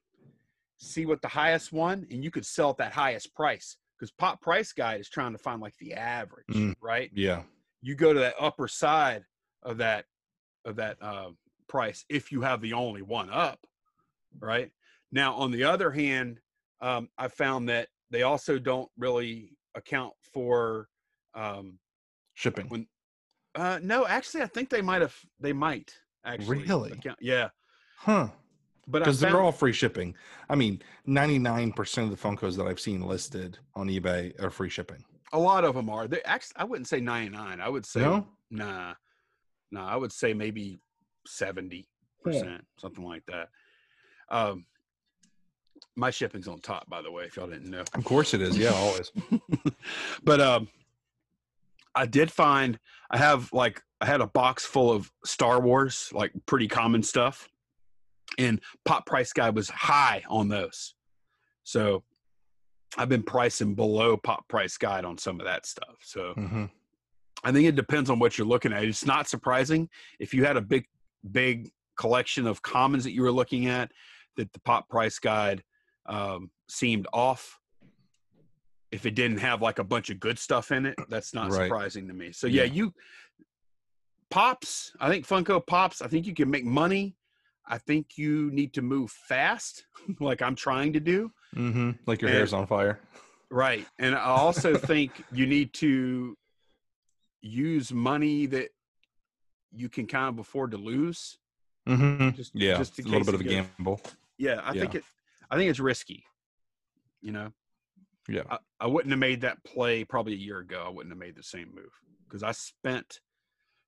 see 0.77 1.05
what 1.05 1.21
the 1.21 1.27
highest 1.29 1.71
one, 1.71 2.05
and 2.11 2.23
you 2.23 2.29
could 2.29 2.45
sell 2.45 2.71
at 2.71 2.77
that 2.77 2.91
highest 2.91 3.33
price 3.33 3.77
because 3.97 4.11
pop 4.11 4.41
price 4.41 4.73
guide 4.73 4.99
is 4.99 5.09
trying 5.09 5.31
to 5.31 5.37
find 5.39 5.61
like 5.61 5.77
the 5.77 5.93
average, 5.93 6.45
Mm. 6.51 6.75
right? 6.81 7.09
Yeah. 7.13 7.43
you 7.81 7.95
go 7.95 8.11
to 8.13 8.19
that 8.19 8.35
upper 8.39 8.67
side 8.67 9.23
of 9.63 9.77
that 9.77 10.05
of 10.65 10.75
that 10.75 10.97
uh, 11.01 11.29
price 11.67 12.05
if 12.09 12.31
you 12.31 12.41
have 12.41 12.61
the 12.61 12.73
only 12.73 13.01
one 13.01 13.29
up 13.29 13.59
right 14.39 14.71
now 15.11 15.33
on 15.35 15.51
the 15.51 15.63
other 15.63 15.91
hand 15.91 16.39
um, 16.81 17.09
i 17.17 17.27
found 17.27 17.69
that 17.69 17.87
they 18.11 18.23
also 18.23 18.59
don't 18.59 18.89
really 18.97 19.57
account 19.75 20.13
for 20.33 20.87
um, 21.33 21.79
Shipping. 22.33 22.67
when 22.69 22.87
uh, 23.55 23.79
no 23.81 24.05
actually 24.05 24.43
i 24.43 24.47
think 24.47 24.69
they 24.69 24.81
might 24.81 25.01
have 25.01 25.15
they 25.39 25.53
might 25.53 25.93
actually 26.25 26.59
Really? 26.65 26.91
account, 26.91 27.17
yeah 27.21 27.49
Huh. 27.97 28.27
but 28.87 28.99
Because 28.99 29.19
they're 29.19 29.41
all 29.41 29.51
free 29.51 29.73
shipping. 29.73 30.15
I 30.49 30.55
mean, 30.55 30.79
99% 31.07 32.03
of 32.03 32.09
the 32.11 32.15
Funkos 32.17 32.55
that 32.57 32.67
I've 32.67 32.79
seen 32.79 33.01
listed 33.01 33.57
on 33.73 33.87
eBay 33.87 34.39
are 34.43 34.51
free 34.51 34.69
shipping. 34.69 35.03
a 35.33 35.39
lot 35.39 35.63
of 35.63 35.73
them 35.75 35.89
are 35.89 36.07
they 36.07 36.21
actually 36.23 36.53
i 36.57 36.63
wouldn't 36.63 36.87
say 36.87 36.99
99 36.99 37.59
i 37.61 37.67
would 37.69 37.85
say 37.85 38.01
No? 38.01 38.27
nah 38.51 38.93
nah 39.71 39.87
i 39.87 39.95
would 39.95 40.11
say 40.11 40.33
maybe 40.33 40.79
70 41.27 41.87
percent 42.23 42.65
something 42.77 43.03
like 43.03 43.23
that 43.27 43.49
um 44.29 44.65
my 45.95 46.09
shipping's 46.09 46.47
on 46.47 46.59
top 46.59 46.89
by 46.89 47.01
the 47.01 47.11
way 47.11 47.25
if 47.25 47.35
y'all 47.35 47.47
didn't 47.47 47.69
know 47.69 47.83
Of 47.93 48.03
course 48.03 48.33
it 48.33 48.41
is. 48.41 48.57
Yeah, 48.57 48.71
always. 48.73 49.11
but 50.23 50.41
um 50.41 50.67
i 51.93 52.05
did 52.05 52.31
find 52.31 52.79
i 53.11 53.17
have 53.17 53.51
like 53.53 53.81
i 54.01 54.05
had 54.05 54.21
a 54.21 54.27
box 54.27 54.65
full 54.65 54.91
of 54.91 55.11
star 55.23 55.61
wars 55.61 56.09
like 56.13 56.31
pretty 56.45 56.67
common 56.67 57.03
stuff 57.03 57.47
and 58.37 58.59
pop 58.83 59.05
price 59.05 59.31
guide 59.31 59.55
was 59.55 59.69
high 59.69 60.23
on 60.27 60.47
those 60.49 60.95
so 61.63 62.03
i've 62.97 63.09
been 63.09 63.23
pricing 63.23 63.75
below 63.75 64.17
pop 64.17 64.47
price 64.47 64.77
guide 64.77 65.05
on 65.05 65.17
some 65.17 65.39
of 65.39 65.45
that 65.45 65.65
stuff 65.65 65.97
so 66.01 66.33
hmm 66.33 66.65
I 67.43 67.51
think 67.51 67.67
it 67.67 67.75
depends 67.75 68.09
on 68.09 68.17
what 68.17 68.37
you're 68.37 68.47
looking 68.47 68.73
at. 68.73 68.83
It's 68.83 69.05
not 69.05 69.27
surprising 69.27 69.87
if 70.19 70.33
you 70.33 70.45
had 70.45 70.57
a 70.57 70.61
big, 70.61 70.87
big 71.31 71.71
collection 71.97 72.45
of 72.47 72.61
commons 72.61 73.03
that 73.03 73.13
you 73.13 73.21
were 73.21 73.31
looking 73.31 73.67
at 73.67 73.91
that 74.37 74.51
the 74.53 74.59
pop 74.61 74.89
price 74.89 75.17
guide 75.19 75.63
um, 76.07 76.51
seemed 76.67 77.07
off. 77.13 77.59
If 78.91 79.05
it 79.05 79.15
didn't 79.15 79.39
have 79.39 79.61
like 79.61 79.79
a 79.79 79.83
bunch 79.83 80.09
of 80.09 80.19
good 80.19 80.37
stuff 80.39 80.71
in 80.71 80.85
it, 80.85 80.95
that's 81.09 81.33
not 81.33 81.51
Right. 81.51 81.65
surprising 81.65 82.07
to 82.07 82.13
me. 82.13 82.31
So 82.31 82.47
yeah, 82.47 82.63
Yeah. 82.63 82.73
you 82.73 82.93
pops. 84.29 84.93
I 84.99 85.09
think 85.09 85.27
Funko 85.27 85.65
Pops. 85.65 86.01
I 86.01 86.07
think 86.07 86.25
you 86.25 86.33
can 86.33 86.49
make 86.49 86.65
money. 86.65 87.15
I 87.67 87.77
think 87.77 88.17
you 88.17 88.51
need 88.51 88.73
to 88.73 88.81
move 88.81 89.11
fast, 89.11 89.85
like 90.19 90.41
I'm 90.41 90.55
trying 90.55 90.93
to 90.93 90.99
do. 90.99 91.31
hmm 91.53 91.91
Like 92.05 92.21
your 92.21 92.29
And- 92.29 92.37
hair's 92.37 92.53
on 92.53 92.67
fire. 92.67 92.99
Right. 93.49 93.85
And 93.99 94.15
I 94.15 94.21
also 94.25 94.77
think 94.89 95.23
you 95.31 95.45
need 95.47 95.73
to 95.75 96.37
use 97.41 97.91
money 97.93 98.45
that 98.47 98.69
you 99.75 99.89
can 99.89 100.07
kind 100.07 100.29
of 100.29 100.39
afford 100.39 100.71
to 100.71 100.77
lose. 100.77 101.37
hmm 101.87 102.29
Just 102.31 102.53
Yeah. 102.55 102.77
just 102.77 102.99
a 102.99 103.03
little 103.03 103.25
bit 103.25 103.35
of 103.35 103.41
a 103.41 103.43
gamble. 103.43 104.01
Yeah, 104.37 104.61
I 104.63 104.73
think 104.73 104.95
it 104.95 105.03
I 105.49 105.57
think 105.57 105.69
it's 105.69 105.79
risky. 105.79 106.25
You 107.21 107.31
know, 107.31 107.53
Yeah. 108.27 108.43
I, 108.49 108.57
I 108.79 108.87
wouldn't 108.87 109.11
have 109.11 109.19
made 109.19 109.41
that 109.41 109.63
play 109.63 110.03
probably 110.03 110.33
a 110.33 110.37
year 110.37 110.59
ago. 110.59 110.83
I 110.85 110.89
wouldn't 110.89 111.11
have 111.11 111.19
made 111.19 111.35
the 111.35 111.43
same 111.43 111.73
move 111.73 111.91
because 112.27 112.43
I 112.43 112.51
spent 112.51 113.19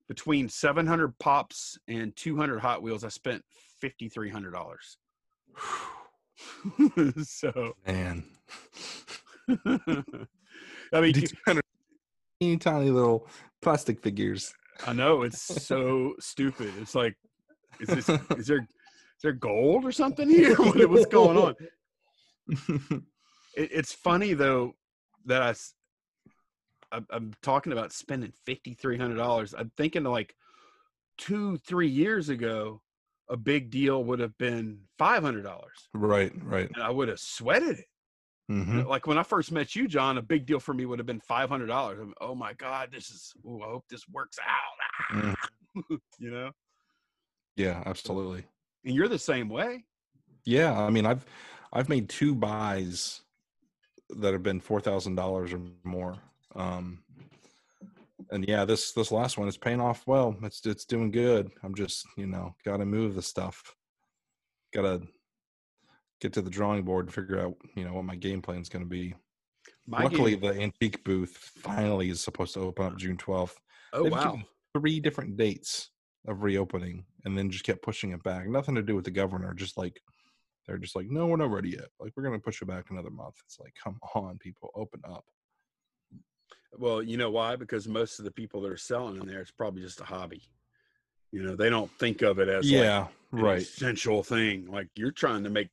between 0.08 0.48
700 0.48 1.18
pops 1.18 1.78
and 1.86 2.14
200 2.16 2.58
Hot 2.60 2.82
Wheels. 2.82 3.04
I 3.04 3.08
spent 3.08 3.44
$5,300. 3.82 4.96
so, 7.26 7.76
Man. 7.86 8.24
I 10.92 11.00
mean, 11.00 11.12
These 11.12 11.34
kind 11.46 11.60
tiny 12.60 12.90
little 12.90 13.28
plastic 13.60 14.00
figures. 14.00 14.54
I 14.86 14.92
know 14.92 15.22
it's 15.22 15.42
so 15.42 16.14
stupid. 16.20 16.72
It's 16.80 16.94
like, 16.94 17.16
is 17.80 17.88
this 17.88 18.08
is 18.38 18.46
there 18.46 18.58
is 18.58 19.22
there 19.22 19.32
gold 19.32 19.84
or 19.84 19.92
something 19.92 20.28
here? 20.28 20.54
what, 20.56 20.90
what's 20.90 21.06
going 21.06 21.36
on? 21.36 21.54
It, 23.56 23.70
it's 23.72 23.92
funny 23.92 24.34
though 24.34 24.74
that 25.26 25.42
I 25.42 25.54
I'm, 26.96 27.06
I'm 27.10 27.32
talking 27.42 27.72
about 27.72 27.92
spending 27.92 28.32
fifty 28.46 28.74
three 28.74 28.96
hundred 28.96 29.16
dollars. 29.16 29.54
I'm 29.56 29.70
thinking 29.76 30.04
like 30.04 30.34
two 31.18 31.58
three 31.58 31.88
years 31.88 32.28
ago, 32.28 32.80
a 33.28 33.36
big 33.36 33.70
deal 33.70 34.04
would 34.04 34.20
have 34.20 34.36
been 34.38 34.80
five 34.98 35.22
hundred 35.22 35.42
dollars, 35.42 35.88
right, 35.92 36.32
right. 36.44 36.70
and 36.74 36.82
I 36.82 36.90
would 36.90 37.08
have 37.08 37.20
sweated 37.20 37.80
it. 37.80 37.86
Hmm 38.48 38.80
Like 38.80 39.06
when 39.06 39.18
I 39.18 39.22
first 39.22 39.52
met 39.52 39.76
you, 39.76 39.86
John, 39.86 40.16
a 40.18 40.22
big 40.22 40.46
deal 40.46 40.58
for 40.60 40.72
me 40.72 40.86
would 40.86 40.98
have 40.98 41.06
been 41.06 41.20
five 41.20 41.48
hundred 41.48 41.66
dollars. 41.66 42.00
Oh 42.20 42.34
my 42.34 42.54
God, 42.54 42.90
this 42.92 43.10
is. 43.10 43.32
Ooh, 43.46 43.60
I 43.62 43.66
hope 43.66 43.84
this 43.90 44.08
works 44.08 44.38
out. 44.42 45.16
Mhm. 45.22 45.34
you 46.18 46.30
know, 46.30 46.50
Yeah, 47.56 47.82
absolutely. 47.86 48.44
and 48.84 48.94
you're 48.94 49.08
the 49.08 49.18
same 49.18 49.48
way. 49.48 49.84
Yeah, 50.44 50.78
I 50.80 50.90
mean, 50.90 51.04
I've 51.06 51.24
I've 51.72 51.88
made 51.90 52.08
two 52.08 52.34
buys 52.34 53.20
that 54.10 54.32
have 54.32 54.42
been 54.42 54.60
four 54.60 54.80
thousand 54.80 55.16
dollars 55.16 55.52
or 55.52 55.60
more. 55.84 56.16
Um, 56.56 57.02
and 58.30 58.46
yeah, 58.48 58.64
this 58.64 58.92
this 58.92 59.12
last 59.12 59.36
one 59.38 59.48
is 59.48 59.58
paying 59.58 59.80
off 59.80 60.06
well. 60.06 60.36
It's 60.42 60.64
it's 60.64 60.84
doing 60.86 61.10
good. 61.10 61.50
I'm 61.62 61.74
just 61.74 62.06
you 62.16 62.26
know 62.26 62.54
got 62.64 62.78
to 62.78 62.86
move 62.86 63.14
the 63.14 63.22
stuff. 63.22 63.74
Got 64.72 64.82
to 64.82 65.02
get 66.20 66.32
to 66.34 66.42
the 66.42 66.50
drawing 66.50 66.82
board 66.82 67.06
and 67.06 67.14
figure 67.14 67.40
out 67.40 67.54
you 67.74 67.84
know 67.84 67.94
what 67.94 68.04
my 68.04 68.16
game 68.16 68.42
plan 68.42 68.60
is 68.60 68.68
going 68.68 68.84
to 68.84 68.88
be. 68.88 69.14
My 69.86 70.02
Luckily, 70.02 70.36
game- 70.36 70.40
the 70.40 70.60
antique 70.60 71.04
booth 71.04 71.36
finally 71.36 72.10
is 72.10 72.20
supposed 72.20 72.54
to 72.54 72.60
open 72.60 72.86
up 72.86 72.96
June 72.96 73.16
12th. 73.16 73.54
oh 73.92 74.04
They've 74.04 74.12
wow, 74.12 74.38
three 74.74 75.00
different 75.00 75.36
dates 75.36 75.90
of 76.26 76.42
reopening, 76.42 77.04
and 77.24 77.36
then 77.36 77.50
just 77.50 77.64
kept 77.64 77.82
pushing 77.82 78.12
it 78.12 78.22
back. 78.22 78.48
Nothing 78.48 78.74
to 78.74 78.82
do 78.82 78.94
with 78.94 79.04
the 79.04 79.10
governor. 79.10 79.54
Just 79.54 79.76
like 79.78 80.00
they're 80.66 80.78
just 80.78 80.94
like, 80.94 81.08
no, 81.08 81.26
we're 81.26 81.36
not 81.36 81.50
ready 81.50 81.70
yet. 81.70 81.88
Like 81.98 82.12
we're 82.16 82.22
gonna 82.22 82.38
push 82.38 82.60
it 82.60 82.66
back 82.68 82.90
another 82.90 83.10
month. 83.10 83.36
It's 83.46 83.58
like, 83.58 83.74
come 83.82 83.98
on, 84.14 84.38
people, 84.38 84.70
open 84.74 85.00
up. 85.08 85.24
Well, 86.76 87.02
you 87.02 87.16
know 87.16 87.30
why? 87.30 87.56
Because 87.56 87.88
most 87.88 88.18
of 88.18 88.26
the 88.26 88.30
people 88.30 88.60
that 88.62 88.70
are 88.70 88.76
selling 88.76 89.16
in 89.16 89.26
there, 89.26 89.40
it's 89.40 89.50
probably 89.50 89.82
just 89.82 90.00
a 90.00 90.04
hobby. 90.04 90.42
You 91.32 91.42
know, 91.42 91.56
they 91.56 91.70
don't 91.70 91.90
think 91.98 92.22
of 92.22 92.38
it 92.38 92.48
as 92.48 92.64
like 92.64 92.72
yeah, 92.72 93.06
an 93.32 93.38
right. 93.38 93.62
essential 93.62 94.22
thing. 94.22 94.66
Like 94.66 94.88
you're 94.94 95.10
trying 95.10 95.44
to 95.44 95.50
make, 95.50 95.68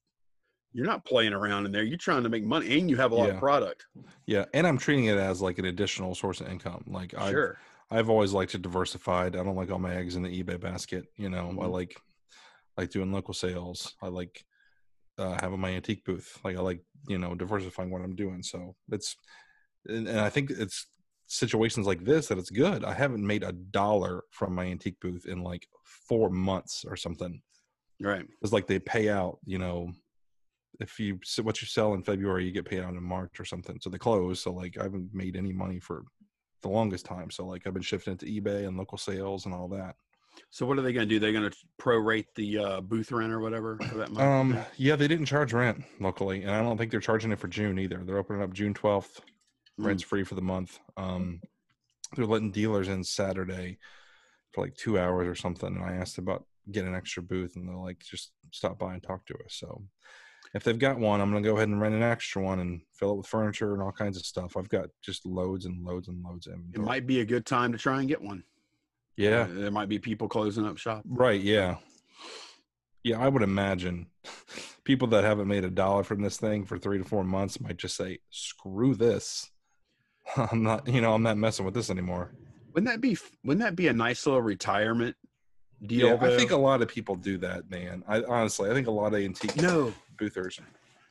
you're 0.76 0.86
not 0.86 1.05
playing 1.05 1.32
around 1.32 1.65
in 1.65 1.71
there. 1.71 1.84
You're 1.84 1.97
trying 1.97 2.23
to 2.23 2.30
make 2.30 2.43
money, 2.43 2.78
and 2.78 2.89
you 2.89 2.97
have 2.97 3.13
a 3.13 3.15
lot 3.15 3.30
Yeah. 3.30 3.36
of 3.36 3.39
product. 3.39 3.86
Yeah, 4.26 4.43
and 4.53 4.67
I'm 4.67 4.78
treating 4.78 5.05
it 5.05 5.17
as 5.17 5.41
like 5.41 5.57
an 5.57 5.65
additional 5.65 6.13
source 6.15 6.41
of 6.41 6.47
income. 6.49 6.84
Like 6.86 7.13
I, 7.17 7.32
Sure. 7.32 7.57
I've 7.89 8.09
always 8.09 8.34
liked 8.34 8.51
to 8.51 8.57
diversify. 8.57 9.28
I 9.28 9.30
don't 9.30 9.55
like 9.55 9.71
all 9.71 9.80
my 9.80 9.95
eggs 9.95 10.17
in 10.17 10.23
the 10.23 10.43
eBay 10.43 10.59
basket. 10.59 11.05
You 11.15 11.30
know, 11.30 11.47
I 11.49 11.53
Mhm. 11.65 11.71
like 11.71 11.97
like 12.78 12.89
doing 12.89 13.13
local 13.13 13.34
sales. 13.34 13.95
I 14.01 14.09
like 14.09 14.43
uh, 15.17 15.38
having 15.39 15.61
my 15.61 15.69
antique 15.69 16.03
booth. 16.03 16.38
Like 16.43 16.57
I 16.57 16.59
like 16.59 16.84
you 17.07 17.17
know 17.17 17.36
diversifying 17.36 17.89
what 17.89 18.01
I'm 18.01 18.15
doing. 18.15 18.43
So 18.43 18.76
it's 18.91 19.15
and, 19.88 20.09
and 20.09 20.19
I 20.19 20.30
think 20.30 20.49
it's 20.51 20.88
situations 21.28 21.88
like 21.88 22.03
this 22.03 22.28
that 22.28 22.38
it's 22.38 22.49
good. 22.49 22.84
I 22.84 22.93
haven't 22.93 23.26
made 23.26 23.43
a 23.43 23.53
dollar 23.53 24.23
from 24.32 24.53
my 24.53 24.65
antique 24.65 24.99
booth 24.99 25.26
in 25.26 25.41
like 25.41 25.67
four 25.86 26.30
months 26.30 26.84
or 26.86 26.97
something. 26.97 27.41
Right. 28.01 28.26
It's 28.41 28.51
like 28.51 28.67
they 28.67 28.80
pay 28.80 29.07
out. 29.09 29.39
You 29.45 29.57
know, 29.59 29.93
if 30.80 30.99
you 30.99 31.19
what 31.41 31.61
you 31.61 31.67
sell 31.67 31.93
in 31.93 32.03
February, 32.03 32.45
you 32.45 32.51
get 32.51 32.65
paid 32.65 32.82
out 32.82 32.93
in 32.93 33.03
March 33.03 33.39
or 33.39 33.45
something. 33.45 33.78
So 33.82 33.89
they 33.89 33.97
close. 33.97 34.41
So 34.41 34.51
like 34.51 34.78
I 34.80 34.84
haven't 34.84 35.09
made 35.13 35.36
any 35.36 35.53
money 35.53 35.80
for 35.80 36.03
the 36.61 36.69
longest 36.69 37.05
time. 37.05 37.30
So 37.32 37.45
like 37.45 37.65
I've 37.65 37.73
been 37.73 37.84
shifting 37.84 38.13
it 38.13 38.19
to 38.19 38.26
eBay 38.26 38.67
and 38.67 38.78
local 38.78 38.97
sales 38.97 39.45
and 39.45 39.53
all 39.53 39.67
that. 39.69 39.95
So 40.49 40.65
what 40.65 40.78
are 40.78 40.82
they 40.82 40.91
going 40.91 41.07
to 41.07 41.13
do? 41.13 41.17
They're 41.17 41.32
going 41.32 41.49
to 41.49 41.57
prorate 41.80 42.26
the 42.36 42.57
uh, 42.57 42.82
booth 42.82 43.11
rent 43.11 43.32
or 43.32 43.39
whatever 43.39 43.78
for 43.78 43.95
that 43.95 44.11
month. 44.11 44.19
Um, 44.19 44.65
yeah, 44.76 44.97
they 44.97 45.07
didn't 45.07 45.28
charge 45.28 45.53
rent 45.53 45.84
locally, 46.01 46.43
and 46.43 46.51
I 46.51 46.61
don't 46.61 46.78
think 46.78 46.91
they're 46.91 46.99
charging 46.99 47.32
it 47.32 47.39
for 47.39 47.47
June 47.47 47.80
either. 47.80 48.03
They're 48.03 48.17
opening 48.17 48.41
up 48.41 48.51
June 48.51 48.73
twelfth. 48.73 49.21
Mm. 49.80 49.86
Rent's 49.86 50.03
free 50.03 50.26
for 50.26 50.36
the 50.36 50.41
month. 50.41 50.80
Um, 50.97 51.39
they're 52.15 52.26
letting 52.26 52.51
dealers 52.51 52.89
in 52.89 53.03
Saturday 53.03 53.78
for 54.51 54.65
like 54.65 54.76
two 54.76 54.99
hours 54.99 55.28
or 55.28 55.36
something. 55.36 55.73
And 55.73 55.84
I 55.84 55.93
asked 55.93 56.17
about 56.17 56.45
getting 56.69 56.89
an 56.89 56.95
extra 56.95 57.23
booth, 57.23 57.55
and 57.55 57.67
they're 57.67 57.76
like, 57.76 57.99
just 57.99 58.32
stop 58.51 58.78
by 58.78 58.93
and 58.93 59.03
talk 59.03 59.26
to 59.28 59.36
us. 59.36 59.55
So 59.55 59.84
if 60.55 60.63
they've 60.63 60.79
got 60.79 60.97
one, 60.97 61.19
I'm 61.19 61.29
gonna 61.31 61.41
go 61.43 61.57
ahead 61.57 61.67
and 61.67 61.81
rent 61.81 61.93
an 61.93 62.01
extra 62.01 62.41
one 62.41 62.59
and 62.59 62.81
fill 62.93 63.11
it 63.11 63.17
with 63.17 63.27
furniture 63.27 63.73
and 63.73 63.83
all 63.83 63.91
kinds 63.91 64.15
of 64.15 64.25
stuff. 64.25 64.55
I've 64.55 64.69
got 64.69 64.87
just 65.03 65.25
loads 65.25 65.65
and 65.65 65.83
loads 65.85 66.07
and 66.07 66.23
loads 66.23 66.47
of 66.47 66.53
it 66.73 66.79
might 66.79 67.05
be 67.05 67.19
a 67.19 67.25
good 67.25 67.45
time 67.45 67.73
to 67.73 67.77
try 67.77 67.99
and 67.99 68.07
get 68.07 68.21
one. 68.21 68.43
yeah, 69.17 69.41
Uh, 69.41 69.47
there 69.49 69.71
might 69.71 69.89
be 69.89 69.99
people 69.99 70.29
closing 70.29 70.65
up 70.65 70.77
shop. 70.77 71.03
Right, 71.05 71.41
yeah. 71.41 71.75
Yeah, 73.03 73.19
I 73.19 73.27
would 73.27 73.43
imagine 73.43 74.07
people 74.85 75.09
that 75.09 75.25
haven't 75.25 75.49
made 75.49 75.65
a 75.65 75.69
dollar 75.69 76.03
from 76.03 76.21
this 76.21 76.37
thing 76.37 76.63
for 76.63 76.77
three 76.79 76.99
to 76.99 77.03
four 77.03 77.25
months 77.25 77.59
might 77.59 77.77
just 77.77 77.97
say, 77.97 78.19
screw 78.29 78.95
this. 78.95 79.51
I'm 80.37 80.63
not, 80.63 80.87
you 80.87 81.01
know, 81.01 81.13
I'm 81.13 81.21
not 81.21 81.37
messing 81.37 81.65
with 81.65 81.73
this 81.73 81.89
anymore. 81.89 82.31
Wouldn't 82.73 82.89
that 82.91 83.01
be? 83.01 83.17
Wouldn't 83.43 83.63
that 83.63 83.75
be 83.75 83.87
a 83.89 83.93
nice 83.93 84.25
little 84.25 84.41
retirement 84.41 85.15
deal? 85.85 86.07
Yeah, 86.07 86.17
I 86.19 86.35
think 86.35 86.51
a 86.51 86.57
lot 86.57 86.81
of 86.81 86.87
people 86.87 87.15
do 87.15 87.37
that, 87.39 87.69
man. 87.69 88.03
I 88.07 88.23
honestly, 88.23 88.69
I 88.69 88.73
think 88.73 88.87
a 88.87 88.91
lot 88.91 89.13
of 89.13 89.19
antique 89.19 89.55
no, 89.61 89.93
boothers. 90.18 90.59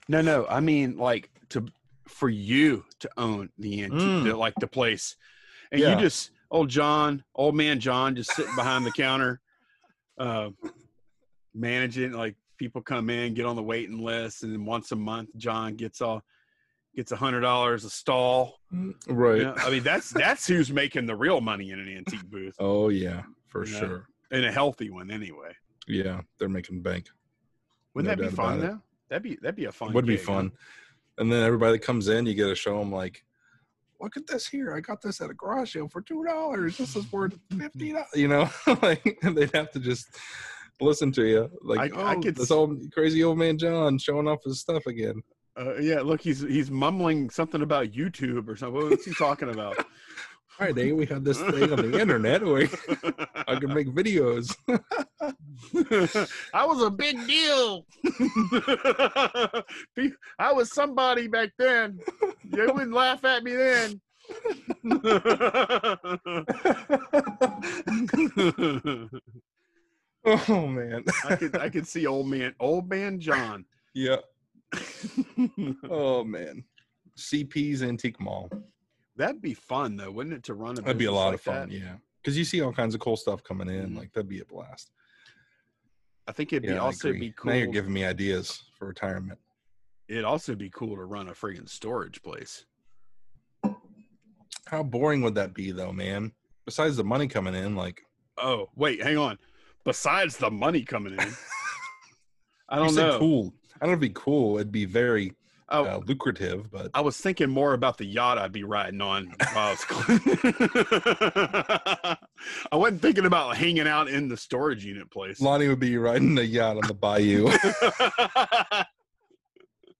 no, 0.09 0.21
no. 0.21 0.47
I 0.49 0.61
mean, 0.61 0.97
like 0.97 1.31
to 1.51 1.67
for 2.09 2.29
you 2.29 2.85
to 3.01 3.09
own 3.17 3.49
the 3.59 3.83
antique, 3.83 3.99
Mm. 4.01 4.25
the, 4.25 4.37
like 4.37 4.55
the 4.61 4.67
place, 4.67 5.17
and 5.73 5.81
Yeah. 5.81 5.95
you 5.95 6.01
just 6.01 6.31
old 6.51 6.69
John, 6.69 7.25
old 7.35 7.55
man 7.57 7.81
John, 7.81 8.15
just 8.15 8.31
sitting 8.35 8.55
behind 8.55 8.85
the 8.85 8.93
counter, 8.93 9.41
uh, 10.19 10.51
managing. 11.55 12.13
Like 12.13 12.37
people 12.59 12.83
come 12.83 13.11
in, 13.11 13.35
get 13.35 13.47
on 13.47 13.57
the 13.57 13.63
waiting 13.63 13.99
list, 13.99 14.43
and 14.43 14.53
then 14.53 14.65
once 14.65 14.93
a 14.93 14.97
month, 14.97 15.31
John 15.37 15.75
gets 15.77 16.01
all 16.01 16.23
gets 16.95 17.11
a 17.13 17.17
hundred 17.17 17.41
dollars 17.41 17.85
a 17.85 17.91
stall. 17.91 18.61
Right. 19.09 19.39
You 19.39 19.45
know, 19.45 19.55
I 19.59 19.71
mean, 19.71 19.83
that's 19.83 20.11
that's 20.11 20.47
who's 20.47 20.71
making 20.71 21.07
the 21.07 21.17
real 21.17 21.41
money 21.41 21.71
in 21.71 21.81
an 21.81 21.89
antique 21.89 22.25
booth, 22.31 22.55
Oh, 22.59 22.89
yeah, 22.89 23.23
for 23.49 23.67
Yeah. 23.67 23.79
sure. 23.81 24.09
and 24.31 24.45
a 24.45 24.53
healthy 24.53 24.91
one 24.91 25.11
anyway. 25.11 25.53
Yeah, 25.87 26.21
they're 26.39 26.49
making 26.49 26.83
bank. 26.83 27.09
Wouldn't 27.95 28.17
No 28.19 28.25
that 28.25 28.31
be 28.31 28.37
fun 28.37 28.59
about 28.59 28.65
it. 28.65 28.73
though? 28.73 28.83
That'd 29.09 29.23
be 29.23 29.37
that'd 29.41 29.57
be 29.57 29.67
a 29.67 29.73
fun. 29.73 29.93
would 29.93 30.07
be 30.07 30.17
gig, 30.17 30.27
huh? 30.27 30.33
fun. 30.33 30.53
And 31.19 31.31
then 31.31 31.43
everybody 31.43 31.73
that 31.73 31.85
comes 31.85 32.09
in, 32.09 32.27
you 32.27 32.35
get 32.35 32.47
to 32.47 32.55
show 32.55 32.79
them 32.79 32.91
like, 32.91 33.25
look 34.01 34.17
at 34.17 34.27
this 34.27 34.47
here. 34.47 34.75
I 34.75 34.81
got 34.81 35.01
this 35.01 35.21
at 35.21 35.31
a 35.31 35.35
garage 35.35 35.73
sale 35.75 35.89
for 35.89 36.03
two 36.03 36.25
dollars. 36.25 36.79
This 36.79 36.97
is 36.97 37.11
worth 37.13 37.39
fifty 37.57 37.93
dollars. 37.93 38.09
You 38.15 38.29
know, 38.29 38.51
like 38.83 39.19
they'd 39.23 39.55
have 39.55 39.71
to 39.73 39.81
just 39.81 40.09
listen 40.81 41.13
to 41.13 41.25
you. 41.25 41.51
Like, 41.63 41.95
I- 41.97 42.01
I 42.01 42.15
oh, 42.15 42.21
could 42.21 42.37
this 42.37 42.51
old 42.51 42.81
crazy 42.93 43.23
old 43.23 43.39
man 43.39 43.59
John 43.59 43.99
showing 43.99 44.29
off 44.29 44.45
his 44.45 44.61
stuff 44.61 44.87
again. 44.87 45.23
Uh, 45.57 45.77
yeah, 45.77 46.01
look, 46.01 46.21
he's 46.21 46.41
he's 46.41 46.71
mumbling 46.71 47.31
something 47.31 47.63
about 47.63 47.93
YouTube 47.93 48.49
or 48.49 48.57
something. 48.57 48.91
What's 48.91 49.05
he 49.05 49.15
talking 49.15 49.51
about? 49.51 49.87
Friday, 50.57 50.93
we 50.93 51.05
had 51.05 51.25
this 51.25 51.41
thing 51.41 51.73
on 51.73 51.91
the 51.91 51.99
internet 52.01 52.45
where 52.45 52.69
I 53.49 53.57
could 53.61 53.71
make 53.71 53.89
videos. 53.89 54.55
I 56.55 56.65
was 56.65 56.81
a 56.81 56.91
big 56.91 57.17
deal. 57.27 57.85
I 60.39 60.53
was 60.53 60.73
somebody 60.73 61.27
back 61.27 61.51
then. 61.59 61.99
They 62.45 62.67
wouldn't 62.67 62.93
laugh 62.93 63.25
at 63.25 63.43
me 63.43 63.57
then. 63.57 64.01
oh 70.25 70.67
man. 70.69 71.05
I 71.25 71.37
could 71.37 71.59
I 71.59 71.69
could 71.69 71.89
see 71.89 72.07
old 72.07 72.29
man 72.29 72.55
old 72.61 72.89
man 72.89 73.19
John. 73.19 73.65
yeah. 73.93 74.19
Oh 75.91 76.23
man. 76.23 76.63
CP's 77.19 77.83
Antique 77.83 78.21
Mall. 78.21 78.51
That'd 79.17 79.41
be 79.43 79.55
fun 79.55 79.97
though, 79.97 80.11
wouldn't 80.11 80.35
it? 80.35 80.43
To 80.45 80.55
run 80.55 80.79
a 80.79 80.83
That'd 80.83 80.99
be 80.99 81.05
a 81.05 81.12
lot 81.12 81.27
like 81.27 81.35
of 81.37 81.41
fun. 81.43 81.69
that? 81.69 81.71
Yeah. 81.79 81.97
Because 82.23 82.37
you 82.39 82.45
see 82.45 82.61
all 82.62 82.73
kinds 82.73 82.95
of 82.95 83.01
cool 83.01 83.17
stuff 83.17 83.43
coming 83.45 83.69
in. 83.69 83.91
Mhm. 83.91 83.99
Like 83.99 84.12
that'd 84.12 84.29
be 84.29 84.41
a 84.41 84.45
blast. 84.45 84.91
I 86.27 86.33
think 86.33 86.53
it'd 86.53 86.62
be 86.62 86.69
Yeah, 86.71 86.77
I 86.77 86.79
also 86.87 87.12
be 87.12 87.33
cool. 87.33 87.51
Now 87.53 87.59
you're 87.59 87.67
giving 87.69 87.93
me 87.93 88.05
ideas 88.05 88.62
for 88.79 88.89
retirement. 88.89 89.39
It'd 90.09 90.25
also 90.25 90.55
be 90.55 90.71
cool 90.71 90.97
to 90.97 91.05
run 91.05 91.29
a 91.29 91.33
friggin' 91.33 91.69
storage 91.69 92.23
place. 92.23 92.65
How 94.67 94.83
boring 94.83 95.21
would 95.23 95.35
that 95.35 95.55
be, 95.55 95.71
though, 95.71 95.93
man? 95.93 96.33
Besides 96.65 96.97
the 96.97 97.05
money 97.05 97.29
coming 97.29 97.55
in, 97.55 97.77
like 97.77 98.03
Oh, 98.39 98.69
wait, 98.75 99.03
hang 99.03 99.17
on. 99.19 99.39
Besides 99.85 100.37
the 100.39 100.51
money 100.51 100.83
coming 100.83 101.12
in, 101.12 101.19
I 102.69 102.77
don't 102.77 102.95
know. 102.95 103.19
cool. 103.19 103.55
I 103.77 103.87
don't 103.87 103.89
know 103.89 103.93
it'd 103.93 104.01
be 104.01 104.11
cool. 104.15 104.57
It'd 104.57 104.73
be 104.73 104.87
very 104.87 105.33
Oh, 105.75 105.85
uh, 105.85 106.01
lucrative, 106.07 106.70
but 106.70 106.91
I 106.95 107.01
was 107.01 107.16
thinking 107.16 107.51
more 107.51 107.75
about 107.75 107.99
the 107.99 108.05
yacht 108.05 108.39
I'd 108.39 108.53
be 108.53 108.62
riding 108.62 109.01
on. 109.01 109.35
While 109.53 109.66
I, 109.66 109.70
was 109.70 109.85
I 112.72 112.77
wasn't 112.77 113.03
thinking 113.03 113.27
about 113.27 113.57
hanging 113.57 113.89
out 113.89 114.09
in 114.09 114.29
the 114.29 114.37
storage 114.37 114.85
unit 114.85 115.11
place. 115.11 115.41
Lonnie 115.41 115.66
would 115.68 115.81
be 115.81 115.97
riding 115.97 116.37
the 116.37 116.47
yacht 116.47 116.77
on 116.77 116.87
the 116.87 116.95
bayou. 116.95 117.49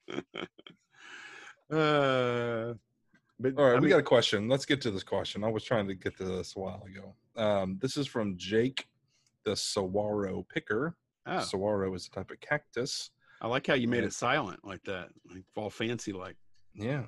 uh, 1.70 2.75
but 3.41 3.59
All 3.59 3.64
right, 3.64 3.72
I 3.72 3.75
we 3.75 3.81
mean, 3.81 3.91
got 3.91 3.99
a 3.99 4.03
question. 4.03 4.49
Let's 4.49 4.64
get 4.64 4.81
to 4.83 4.91
this 4.91 5.03
question. 5.03 5.43
I 5.43 5.49
was 5.49 5.64
trying 5.64 5.89
to 5.89 5.95
get 5.95 6.16
to 6.18 6.25
this 6.25 6.55
a 6.57 6.61
while 6.61 6.87
ago. 6.87 7.14
Um, 7.43 7.79
this 7.83 7.97
is 7.97 8.07
from 8.07 8.37
Jake, 8.37 8.87
the 9.45 9.57
saguaro 9.57 10.47
picker. 10.53 10.95
oh, 11.27 11.41
Saguaro 11.41 11.93
is 11.95 12.07
a 12.07 12.11
type 12.11 12.31
of 12.31 12.41
cactus. 12.41 13.11
I 13.45 13.47
like 13.47 13.66
how 13.66 13.74
you 13.74 13.88
made 13.88 13.99
Yeah. 14.01 14.07
it 14.07 14.14
silent 14.14 14.64
like 14.64 14.82
that, 14.84 15.09
like 15.30 15.45
all 15.55 15.68
fancy. 15.68 16.12
Like, 16.14 16.36
Yeah, 16.74 17.03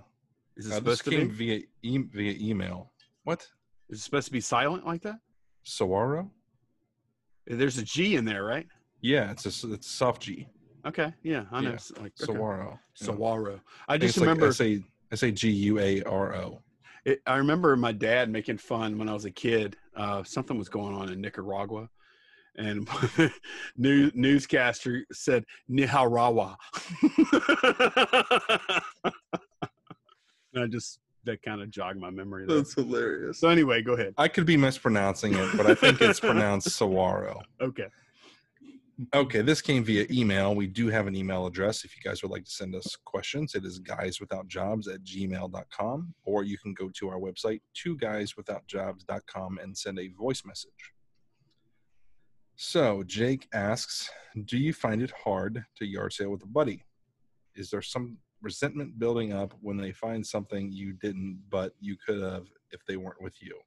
is 0.58 0.66
it 0.66 0.72
uh, 0.72 0.80
this 0.80 0.98
supposed 0.98 1.04
to 1.04 1.10
came 1.10 1.28
be? 1.28 1.34
via 1.34 1.62
e- 1.82 1.98
via 2.12 2.34
email. 2.38 2.92
What 3.24 3.48
Is 3.88 4.00
it 4.00 4.02
supposed 4.02 4.26
to 4.26 4.32
be 4.32 4.40
silent 4.40 4.84
like 4.86 5.00
that? 5.00 5.16
saguaro? 5.62 6.30
There's 7.46 7.78
a 7.78 7.82
G 7.82 8.16
in 8.16 8.26
there, 8.26 8.44
right? 8.44 8.66
Yeah, 9.00 9.30
it's 9.30 9.46
a 9.64 9.72
it's 9.72 9.86
soft 9.90 10.22
G. 10.24 10.46
Okay, 10.86 11.14
yeah, 11.22 11.44
I 11.50 11.62
know. 11.62 11.70
Yeah, 11.70 11.78
Like 12.02 12.12
okay. 12.20 12.26
Saguaro. 12.26 12.78
Saguaro. 12.94 13.60
I 13.88 13.94
I 13.94 13.98
just 13.98 14.18
like 14.18 14.28
remember. 14.28 14.48
S 14.48 14.60
A 14.60 14.84
S 15.12 15.22
A 15.22 15.32
G 15.32 15.50
U 15.50 15.78
A 15.78 16.02
R 16.02 16.34
O. 16.34 16.60
I 17.26 17.36
remember 17.36 17.74
my 17.76 17.92
dad 17.92 18.28
making 18.30 18.58
fun 18.58 18.98
when 18.98 19.08
I 19.08 19.14
was 19.14 19.24
a 19.24 19.30
kid. 19.30 19.74
Uh, 19.96 20.22
something 20.22 20.58
was 20.58 20.68
going 20.68 20.94
on 20.94 21.08
in 21.10 21.18
Nicaragua, 21.22 21.88
and 22.56 22.88
news, 23.76 24.12
newscaster 24.14 25.04
said 25.12 25.44
Nicaragua. 25.68 26.56
and 27.02 27.22
I 30.56 30.66
just 30.68 31.00
that 31.24 31.42
kind 31.42 31.60
of 31.60 31.70
jogged 31.70 32.00
my 32.00 32.10
memory. 32.10 32.46
There. 32.46 32.62
hilarious. 32.74 33.40
So 33.40 33.48
anyway, 33.48 33.82
go 33.82 33.94
ahead. 33.94 34.14
I 34.16 34.28
could 34.28 34.46
be 34.46 34.56
mispronouncing 34.56 35.34
it, 35.34 35.56
but 35.56 35.66
I 35.66 35.74
think 35.74 36.00
it's 36.00 36.20
pronounced 36.30 36.68
Sawaro. 36.68 37.40
Okay. 37.60 37.86
Okay, 39.14 39.42
this 39.42 39.60
came 39.60 39.84
via 39.84 40.06
email. 40.10 40.54
We 40.54 40.66
do 40.66 40.88
have 40.88 41.06
an 41.06 41.14
email 41.14 41.44
address 41.46 41.84
if 41.84 41.94
you 41.94 42.02
guys 42.02 42.22
would 42.22 42.30
like 42.30 42.44
to 42.44 42.50
send 42.50 42.74
us 42.74 42.96
questions. 43.04 43.54
It 43.54 43.66
is 43.66 43.78
guyswithoutjobs 43.78 44.88
at 44.88 45.04
gmail.com, 45.04 46.14
or 46.24 46.44
you 46.44 46.56
can 46.56 46.72
go 46.72 46.90
to 46.94 47.08
our 47.10 47.18
website, 47.18 47.60
two 47.74 47.98
guyswithoutjobs.com, 47.98 49.58
and 49.62 49.76
send 49.76 49.98
a 49.98 50.08
voice 50.08 50.44
message. 50.46 50.94
So, 52.58 53.02
Jake 53.02 53.46
asks 53.52 54.10
Do 54.46 54.56
you 54.56 54.72
find 54.72 55.02
it 55.02 55.12
hard 55.22 55.62
to 55.76 55.86
yard 55.86 56.14
sale 56.14 56.30
with 56.30 56.42
a 56.42 56.46
buddy? 56.46 56.82
Is 57.54 57.68
there 57.68 57.82
some 57.82 58.16
resentment 58.40 58.98
building 58.98 59.34
up 59.34 59.52
when 59.60 59.76
they 59.76 59.92
find 59.92 60.26
something 60.26 60.72
you 60.72 60.94
didn't, 60.94 61.42
but 61.50 61.72
you 61.80 61.96
could 62.04 62.22
have 62.22 62.46
if 62.70 62.80
they 62.86 62.96
weren't 62.96 63.20
with 63.20 63.34
you? 63.42 63.58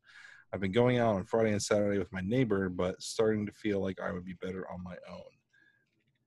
I've 0.52 0.60
been 0.60 0.72
going 0.72 0.98
out 0.98 1.16
on 1.16 1.26
Friday 1.26 1.52
and 1.52 1.62
Saturday 1.62 2.00
with 2.00 2.12
my 2.12 2.22
neighbor, 2.22 2.68
but 2.68 3.00
starting 3.00 3.46
to 3.46 3.52
feel 3.52 3.80
like 3.80 4.00
I 4.02 4.12
would 4.12 4.26
be 4.26 4.34
better 4.42 4.66
on 4.72 4.84
my 4.84 4.96
own. 5.08 5.22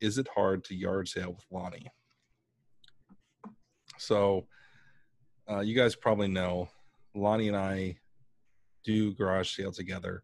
Is 0.00 0.18
it 0.18 0.28
hard 0.32 0.62
to 0.64 0.76
yard 0.76 1.08
sale 1.08 1.32
with 1.32 1.44
Lonnie? 1.50 1.90
So, 3.98 4.46
uh, 5.50 5.60
you 5.60 5.74
guys 5.74 5.96
probably 5.96 6.28
know 6.28 6.68
Lonnie 7.12 7.48
and 7.48 7.56
I 7.56 7.96
do 8.84 9.14
garage 9.14 9.56
sale 9.56 9.72
together. 9.72 10.22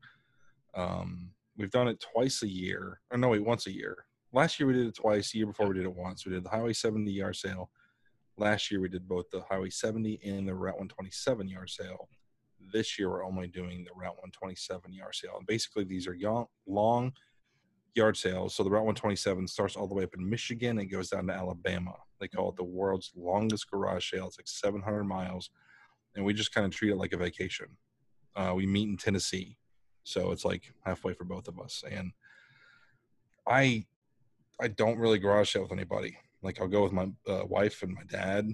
Um, 0.76 1.32
we've 1.58 1.70
done 1.70 1.88
it 1.88 2.02
twice 2.12 2.42
a 2.42 2.48
year. 2.48 3.00
Or 3.10 3.18
no, 3.18 3.28
wait, 3.28 3.44
once 3.44 3.66
a 3.66 3.72
year. 3.72 4.06
Last 4.32 4.58
year 4.58 4.66
we 4.66 4.74
did 4.74 4.86
it 4.86 4.94
twice. 4.94 5.32
The 5.32 5.38
year 5.38 5.46
before 5.46 5.68
we 5.68 5.74
did 5.74 5.84
it 5.84 5.94
once. 5.94 6.24
We 6.24 6.32
did 6.32 6.44
the 6.44 6.50
Highway 6.50 6.72
70 6.72 7.10
yard 7.10 7.36
sale. 7.36 7.70
Last 8.36 8.70
year 8.70 8.80
we 8.80 8.88
did 8.88 9.06
both 9.08 9.28
the 9.30 9.42
Highway 9.50 9.70
70 9.70 10.20
and 10.24 10.48
the 10.48 10.54
Route 10.54 10.78
127 10.78 11.48
yard 11.48 11.68
sale 11.68 12.08
this 12.72 12.98
year 12.98 13.10
we're 13.10 13.24
only 13.24 13.48
doing 13.48 13.84
the 13.84 13.92
Route 13.94 14.16
127 14.16 14.92
yard 14.92 15.14
sale. 15.14 15.36
And 15.38 15.46
basically, 15.46 15.84
these 15.84 16.06
are 16.06 16.14
young, 16.14 16.46
long 16.66 17.12
yard 17.94 18.16
sales. 18.16 18.54
So 18.54 18.62
the 18.62 18.70
Route 18.70 18.84
127 18.84 19.46
starts 19.46 19.76
all 19.76 19.86
the 19.86 19.94
way 19.94 20.04
up 20.04 20.14
in 20.16 20.28
Michigan 20.28 20.78
and 20.78 20.90
goes 20.90 21.10
down 21.10 21.26
to 21.26 21.32
Alabama. 21.32 21.94
They 22.20 22.28
call 22.28 22.50
it 22.50 22.56
the 22.56 22.64
world's 22.64 23.12
longest 23.16 23.70
garage 23.70 24.10
sale. 24.10 24.26
It's 24.26 24.38
like 24.38 24.48
700 24.48 25.04
miles, 25.04 25.50
and 26.14 26.24
we 26.24 26.34
just 26.34 26.52
kind 26.52 26.66
of 26.66 26.72
treat 26.72 26.90
it 26.90 26.96
like 26.96 27.12
a 27.12 27.18
vacation. 27.18 27.66
Uh, 28.36 28.52
we 28.54 28.66
meet 28.66 28.88
in 28.88 28.96
Tennessee, 28.96 29.56
so 30.08 30.32
it's 30.32 30.44
like 30.44 30.72
halfway 30.86 31.12
for 31.12 31.24
both 31.24 31.48
of 31.48 31.60
us. 31.60 31.84
And 31.90 32.12
I, 33.46 33.84
I 34.58 34.68
don't 34.68 34.98
really 34.98 35.18
garage 35.18 35.52
sale 35.52 35.62
with 35.62 35.72
anybody. 35.72 36.16
Like 36.42 36.60
I'll 36.60 36.68
go 36.68 36.82
with 36.82 36.92
my 36.92 37.08
uh, 37.26 37.44
wife 37.46 37.82
and 37.82 37.94
my 37.94 38.04
dad, 38.08 38.48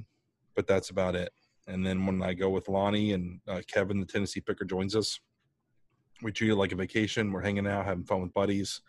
but 0.57 0.67
that's 0.67 0.91
about 0.91 1.15
it. 1.15 1.33
And 1.69 1.87
then 1.87 2.07
when 2.07 2.23
I 2.23 2.35
go 2.35 2.51
with 2.51 2.69
Lonnie 2.69 3.13
and 3.13 3.41
uh, 3.47 3.63
Kevin, 3.73 4.01
the 4.01 4.07
Tennessee 4.07 4.41
picker, 4.41 4.65
joins 4.65 4.97
us, 4.97 5.21
we 6.23 6.33
treat 6.33 6.51
it 6.51 6.57
like 6.57 6.73
a 6.73 6.77
vacation. 6.77 7.31
We're 7.31 7.43
hanging 7.43 7.69
out, 7.69 7.85
having 7.85 8.05
fun 8.05 8.23
with 8.23 8.35
buddies, 8.35 8.81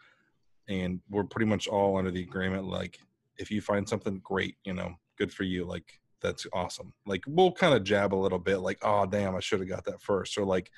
and 0.68 1.00
we're 1.10 1.24
pretty 1.24 1.46
much 1.46 1.68
all 1.68 1.98
under 1.98 2.12
the 2.12 2.24
agreement 2.24 2.66
like 2.66 3.00
if 3.38 3.52
you 3.52 3.62
find 3.62 3.88
something 3.88 4.22
great, 4.24 4.56
you 4.64 4.74
know, 4.74 4.96
good 5.18 5.32
for 5.32 5.44
you. 5.44 5.66
Like 5.66 6.00
that's 6.22 6.48
awesome. 6.54 6.94
Like 7.06 7.24
we'll 7.28 7.52
kind 7.52 7.76
of 7.76 7.84
jab 7.84 8.14
a 8.14 8.16
little 8.16 8.40
bit, 8.40 8.58
like, 8.58 8.80
oh 8.82 9.06
damn, 9.06 9.36
I 9.36 9.40
should 9.40 9.60
have 9.60 9.70
got 9.70 9.86
that 9.86 10.02
first. 10.02 10.38
Or 10.38 10.46
like 10.46 10.72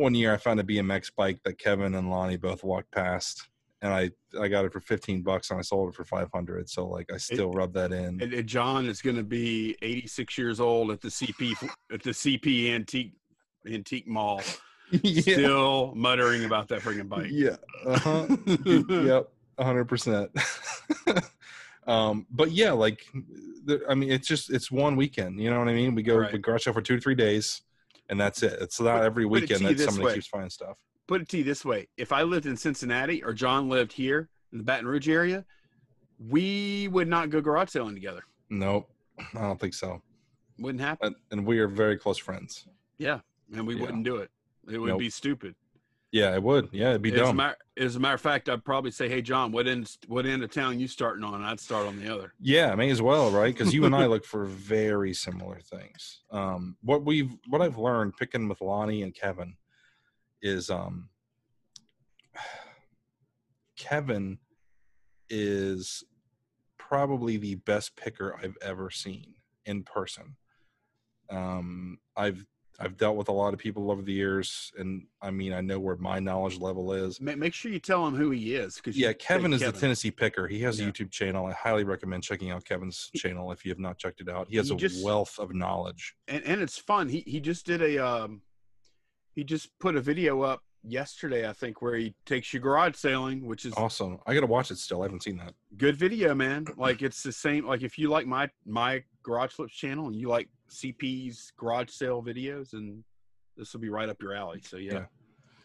one 0.00 0.14
year 0.14 0.32
I 0.32 0.36
found 0.38 0.58
a 0.60 0.64
BMX 0.64 1.10
bike 1.16 1.38
that 1.44 1.58
Kevin 1.58 1.94
and 1.94 2.10
Lonnie 2.10 2.36
both 2.36 2.64
walked 2.64 2.90
past 2.92 3.48
and 3.82 3.92
I 3.92 4.10
I 4.40 4.48
got 4.48 4.64
it 4.64 4.72
for 4.72 4.80
15 4.80 5.22
bucks 5.22 5.50
and 5.50 5.58
I 5.58 5.62
sold 5.62 5.88
it 5.90 5.94
for 5.94 6.04
500. 6.04 6.68
So 6.68 6.86
like 6.86 7.10
I 7.12 7.16
still 7.16 7.50
It- 7.50 7.56
rub 7.56 7.72
that 7.74 7.92
in. 7.92 8.20
And, 8.22 8.32
and 8.32 8.46
John 8.46 8.86
is 8.86 9.00
going 9.02 9.16
to 9.16 9.22
be 9.22 9.76
86 9.82 10.36
years 10.38 10.60
old 10.60 10.90
at 10.90 11.00
the 11.00 11.08
CP 11.08 11.52
at 11.92 12.02
the 12.02 12.10
CP 12.10 12.74
antique 12.74 13.12
antique 13.70 14.06
mall, 14.08 14.42
yeah. 14.90 15.20
still 15.22 15.92
muttering 15.94 16.44
about 16.44 16.68
that 16.68 16.80
friggin' 16.80 17.08
bike. 17.08 17.28
Yeah. 17.30 17.56
Uh-huh. 17.86 18.26
yep. 19.04 19.30
100%. 19.58 20.28
um 21.86 22.26
but 22.30 22.50
yeah, 22.52 22.72
like 22.72 23.04
the, 23.64 23.82
I 23.88 23.94
mean 23.94 24.10
it's 24.10 24.26
just 24.28 24.50
it's 24.50 24.70
one 24.70 24.96
weekend, 24.96 25.40
you 25.40 25.50
know 25.50 25.58
what 25.58 25.68
I 25.68 25.74
mean? 25.74 25.94
We 25.94 26.02
go 26.02 26.16
Right. 26.16 26.32
we 26.32 26.38
garage 26.38 26.64
for 26.64 26.80
2 26.82 26.96
to 26.96 27.00
3 27.00 27.14
days 27.14 27.62
and 28.10 28.20
that's 28.20 28.42
it. 28.42 28.58
It's 28.60 28.78
not 28.80 29.02
every 29.02 29.26
put 29.26 29.44
it 29.44 29.46
to 29.46 29.54
weekend 29.54 29.78
that 29.78 29.84
somebody 29.84 30.06
way. 30.06 30.14
keeps 30.14 30.26
finding 30.26 30.50
stuff. 30.50 30.76
Put 31.06 31.22
it 31.22 31.28
to 31.30 31.38
you 31.38 31.44
this 31.44 31.64
way: 31.64 31.88
If 31.96 32.12
I 32.12 32.22
lived 32.22 32.46
in 32.46 32.56
Cincinnati 32.56 33.22
or 33.24 33.32
John 33.32 33.68
lived 33.68 33.92
here 33.92 34.28
in 34.52 34.58
the 34.58 34.64
Baton 34.64 34.86
Rouge 34.86 35.08
area, 35.08 35.44
we 36.28 36.88
would 36.88 37.08
not 37.08 37.30
go 37.30 37.40
garage 37.40 37.70
selling 37.70 37.94
together. 37.94 38.22
Nope. 38.50 38.88
I 39.34 39.40
don't 39.40 39.58
think 39.60 39.74
so. 39.74 40.02
Wouldn't 40.58 40.80
happen. 40.82 41.08
And, 41.08 41.16
and 41.40 41.46
we 41.46 41.58
are 41.58 41.68
very 41.68 41.96
close 41.96 42.18
friends. 42.18 42.66
Yeah, 42.98 43.20
and 43.54 43.66
we 43.66 43.74
Yeah. 43.76 43.82
wouldn't 43.82 44.04
do 44.04 44.16
it. 44.16 44.30
It 44.70 44.78
would 44.78 44.88
Nope. 44.90 44.98
be 44.98 45.10
stupid. 45.10 45.54
Yeah, 46.12 46.34
it 46.34 46.42
would. 46.42 46.70
Yeah, 46.72 46.90
it'd 46.90 47.02
be 47.02 47.12
As 47.12 47.20
a, 47.20 47.24
dumb. 47.24 47.36
matter, 47.36 47.56
as 47.76 47.94
a 47.94 48.00
matter 48.00 48.14
of 48.14 48.20
fact, 48.20 48.48
I'd 48.48 48.64
probably 48.64 48.90
say, 48.90 49.08
"Hey, 49.08 49.22
John, 49.22 49.52
what 49.52 49.68
end 49.68 49.96
what 50.08 50.26
end 50.26 50.42
of 50.42 50.50
town 50.50 50.80
you 50.80 50.88
starting 50.88 51.22
on?" 51.22 51.34
And 51.34 51.44
I'd 51.44 51.60
start 51.60 51.86
on 51.86 52.00
the 52.00 52.12
other. 52.12 52.32
Yeah, 52.40 52.74
may 52.74 52.90
as 52.90 53.00
well, 53.00 53.30
right? 53.30 53.54
Because 53.56 53.72
you 53.72 53.84
and 53.84 53.94
I 53.94 54.06
look 54.06 54.24
for 54.24 54.44
very 54.44 55.14
similar 55.14 55.60
things. 55.60 56.22
Um, 56.32 56.76
what 56.82 57.04
we've 57.04 57.32
what 57.48 57.62
I've 57.62 57.78
learned 57.78 58.16
picking 58.16 58.48
with 58.48 58.60
Lonnie 58.60 59.02
and 59.02 59.14
Kevin 59.14 59.54
is 60.42 60.68
um, 60.68 61.10
Kevin 63.76 64.38
is 65.28 66.02
probably 66.76 67.36
the 67.36 67.54
best 67.54 67.94
picker 67.94 68.36
I've 68.42 68.56
ever 68.62 68.90
seen 68.90 69.34
in 69.64 69.84
person. 69.84 70.36
Um, 71.30 71.98
I've 72.16 72.44
I've 72.82 72.96
dealt 72.96 73.16
with 73.16 73.28
a 73.28 73.32
lot 73.32 73.52
of 73.52 73.60
people 73.60 73.90
over 73.90 74.00
the 74.00 74.12
years, 74.12 74.72
and 74.78 75.06
I 75.20 75.30
mean 75.30 75.52
I 75.52 75.60
know 75.60 75.78
where 75.78 75.96
my 75.96 76.18
knowledge 76.18 76.58
level 76.58 76.92
is. 76.94 77.20
Make 77.20 77.52
sure 77.52 77.70
you 77.70 77.78
tell 77.78 78.06
him 78.06 78.14
who 78.16 78.30
he 78.30 78.54
is, 78.54 78.76
because 78.76 78.96
Yeah, 78.96 79.12
Kevin 79.12 79.52
is 79.52 79.60
the 79.60 79.70
Tennessee 79.72 80.10
Picker. 80.10 80.48
He 80.48 80.60
has 80.62 80.80
a 80.80 80.84
YouTube 80.84 81.10
channel. 81.10 81.44
I 81.46 81.52
highly 81.52 81.84
recommend 81.84 82.22
checking 82.22 82.50
out 82.50 82.64
Kevin's 82.64 83.10
channel 83.14 83.52
if 83.52 83.64
you 83.64 83.70
have 83.70 83.78
not 83.78 83.98
checked 83.98 84.20
it 84.22 84.28
out. 84.30 84.48
He 84.48 84.56
has 84.56 84.68
He 84.68 84.74
a 84.74 84.78
just- 84.78 85.04
wealth 85.04 85.38
of 85.38 85.54
knowledge. 85.54 86.14
and 86.26 86.42
and 86.44 86.60
it's 86.62 86.78
fun. 86.78 87.08
He 87.10 87.20
he 87.26 87.38
just 87.40 87.66
did 87.66 87.82
a 87.82 87.98
um, 87.98 88.40
he 89.34 89.44
just 89.44 89.68
put 89.78 89.94
a 89.94 90.00
video 90.00 90.40
up 90.42 90.62
yesterday, 90.82 91.46
I 91.46 91.52
think, 91.52 91.82
where 91.82 91.94
he 91.96 92.14
takes 92.24 92.54
you 92.54 92.60
garage 92.60 92.96
sailing, 92.96 93.44
which 93.46 93.66
is 93.66 93.74
Awesome. 93.76 94.18
I 94.26 94.32
got 94.32 94.40
to 94.40 94.46
watch 94.46 94.70
it 94.70 94.78
still. 94.78 95.02
I 95.02 95.04
haven't 95.04 95.22
seen 95.22 95.36
that. 95.36 95.52
good 95.76 95.96
video, 95.96 96.34
man. 96.34 96.64
Like 96.78 97.02
it's 97.02 97.22
the 97.22 97.32
same. 97.32 97.66
Like 97.66 97.82
if 97.82 97.98
you 97.98 98.08
like 98.08 98.26
my 98.26 98.48
my 98.64 99.04
garage 99.22 99.52
flips 99.52 99.74
channel 99.74 100.06
and 100.06 100.16
you 100.16 100.28
like 100.28 100.48
CP's 100.70 101.52
garage 101.56 101.90
sale 101.90 102.22
videos, 102.22 102.72
and 102.72 103.02
this 103.56 103.72
will 103.72 103.80
be 103.80 103.88
right 103.90 104.08
up 104.08 104.20
your 104.22 104.34
alley. 104.34 104.60
So 104.64 104.76
yeah, 104.76 104.92
Yeah. 104.94 105.04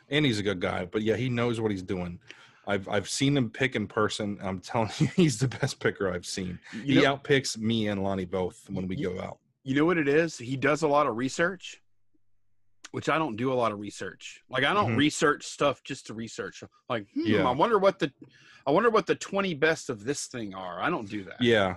And 0.09 0.25
he's 0.25 0.37
a 0.39 0.43
good 0.43 0.59
guy, 0.59 0.85
but 0.85 1.01
yeah, 1.01 1.15
he 1.15 1.29
knows 1.29 1.59
what 1.59 1.71
he's 1.71 1.81
doing. 1.83 2.19
I've 2.67 2.87
I've 2.89 3.07
seen 3.09 3.35
him 3.37 3.49
pick 3.49 3.75
in 3.75 3.87
person. 3.87 4.37
I'm 4.41 4.59
telling 4.71 4.89
you, 4.99 5.07
he's 5.15 5.39
the 5.39 5.47
best 5.47 5.79
picker 5.79 6.11
I've 6.11 6.25
seen. 6.25 6.59
you 6.73 6.99
he 6.99 7.01
know, 7.01 7.17
outpicks 7.17 7.57
me 7.57 7.87
and 7.87 8.03
Lonnie 8.03 8.25
both 8.25 8.69
when 8.69 8.87
we 8.87 8.95
You- 8.97 9.11
go 9.15 9.21
out. 9.21 9.39
you 9.63 9.75
know 9.75 9.85
what 9.85 9.97
it 9.97 10.07
is? 10.07 10.37
He 10.37 10.57
does 10.57 10.81
a 10.83 10.87
lot 10.87 11.07
of 11.07 11.15
research, 11.15 11.81
which 12.91 13.09
I 13.09 13.17
don't 13.17 13.35
do 13.35 13.51
a 13.51 13.55
lot 13.55 13.71
of 13.71 13.79
research. 13.79 14.41
Like 14.49 14.63
I 14.63 14.73
don't 14.73 14.93
Mhm. 14.93 14.97
research 14.97 15.43
stuff 15.45 15.83
just 15.83 16.07
to 16.07 16.13
research. 16.13 16.63
Like, 16.89 17.07
hmm, 17.13 17.21
Yeah. 17.25 17.47
I 17.47 17.51
wonder 17.51 17.77
what 17.79 17.99
the, 17.99 18.11
I 18.67 18.71
wonder 18.71 18.89
what 18.89 19.05
the 19.05 19.15
twenty 19.15 19.53
best 19.53 19.89
of 19.89 20.03
this 20.03 20.25
thing 20.27 20.53
are. 20.55 20.81
I 20.81 20.89
don't 20.89 21.07
do 21.09 21.23
that. 21.25 21.41
Yeah. 21.41 21.75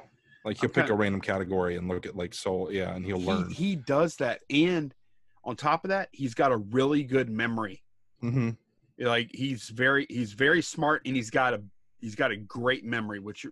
Like 0.49 0.59
he'll 0.63 0.71
pick 0.71 0.89
a 0.89 0.95
random 0.95 1.21
category 1.21 1.77
and 1.77 1.89
look 1.89 2.07
at 2.07 2.17
like 2.17 2.33
soul, 2.33 2.73
yeah, 2.73 2.95
and 2.95 3.05
he'll 3.05 3.19
he, 3.21 3.27
learn. 3.27 3.51
he 3.51 3.77
does 3.77 4.17
that, 4.17 4.41
and 4.49 4.95
on 5.45 5.57
top 5.57 5.85
of 5.85 5.91
that, 5.91 6.09
he's 6.11 6.33
got 6.33 6.53
a 6.53 6.57
really 6.57 7.03
good 7.03 7.29
memory. 7.29 7.83
hmm 8.23 8.51
Like 8.99 9.29
he's 9.35 9.69
very, 9.69 10.07
he's 10.09 10.33
very 10.33 10.63
smart, 10.63 11.03
and 11.05 11.15
he's 11.15 11.29
got 11.29 11.53
a, 11.53 11.63
he's 12.01 12.15
got 12.15 12.31
a 12.31 12.37
great 12.39 12.83
memory. 12.83 13.19
Which 13.19 13.45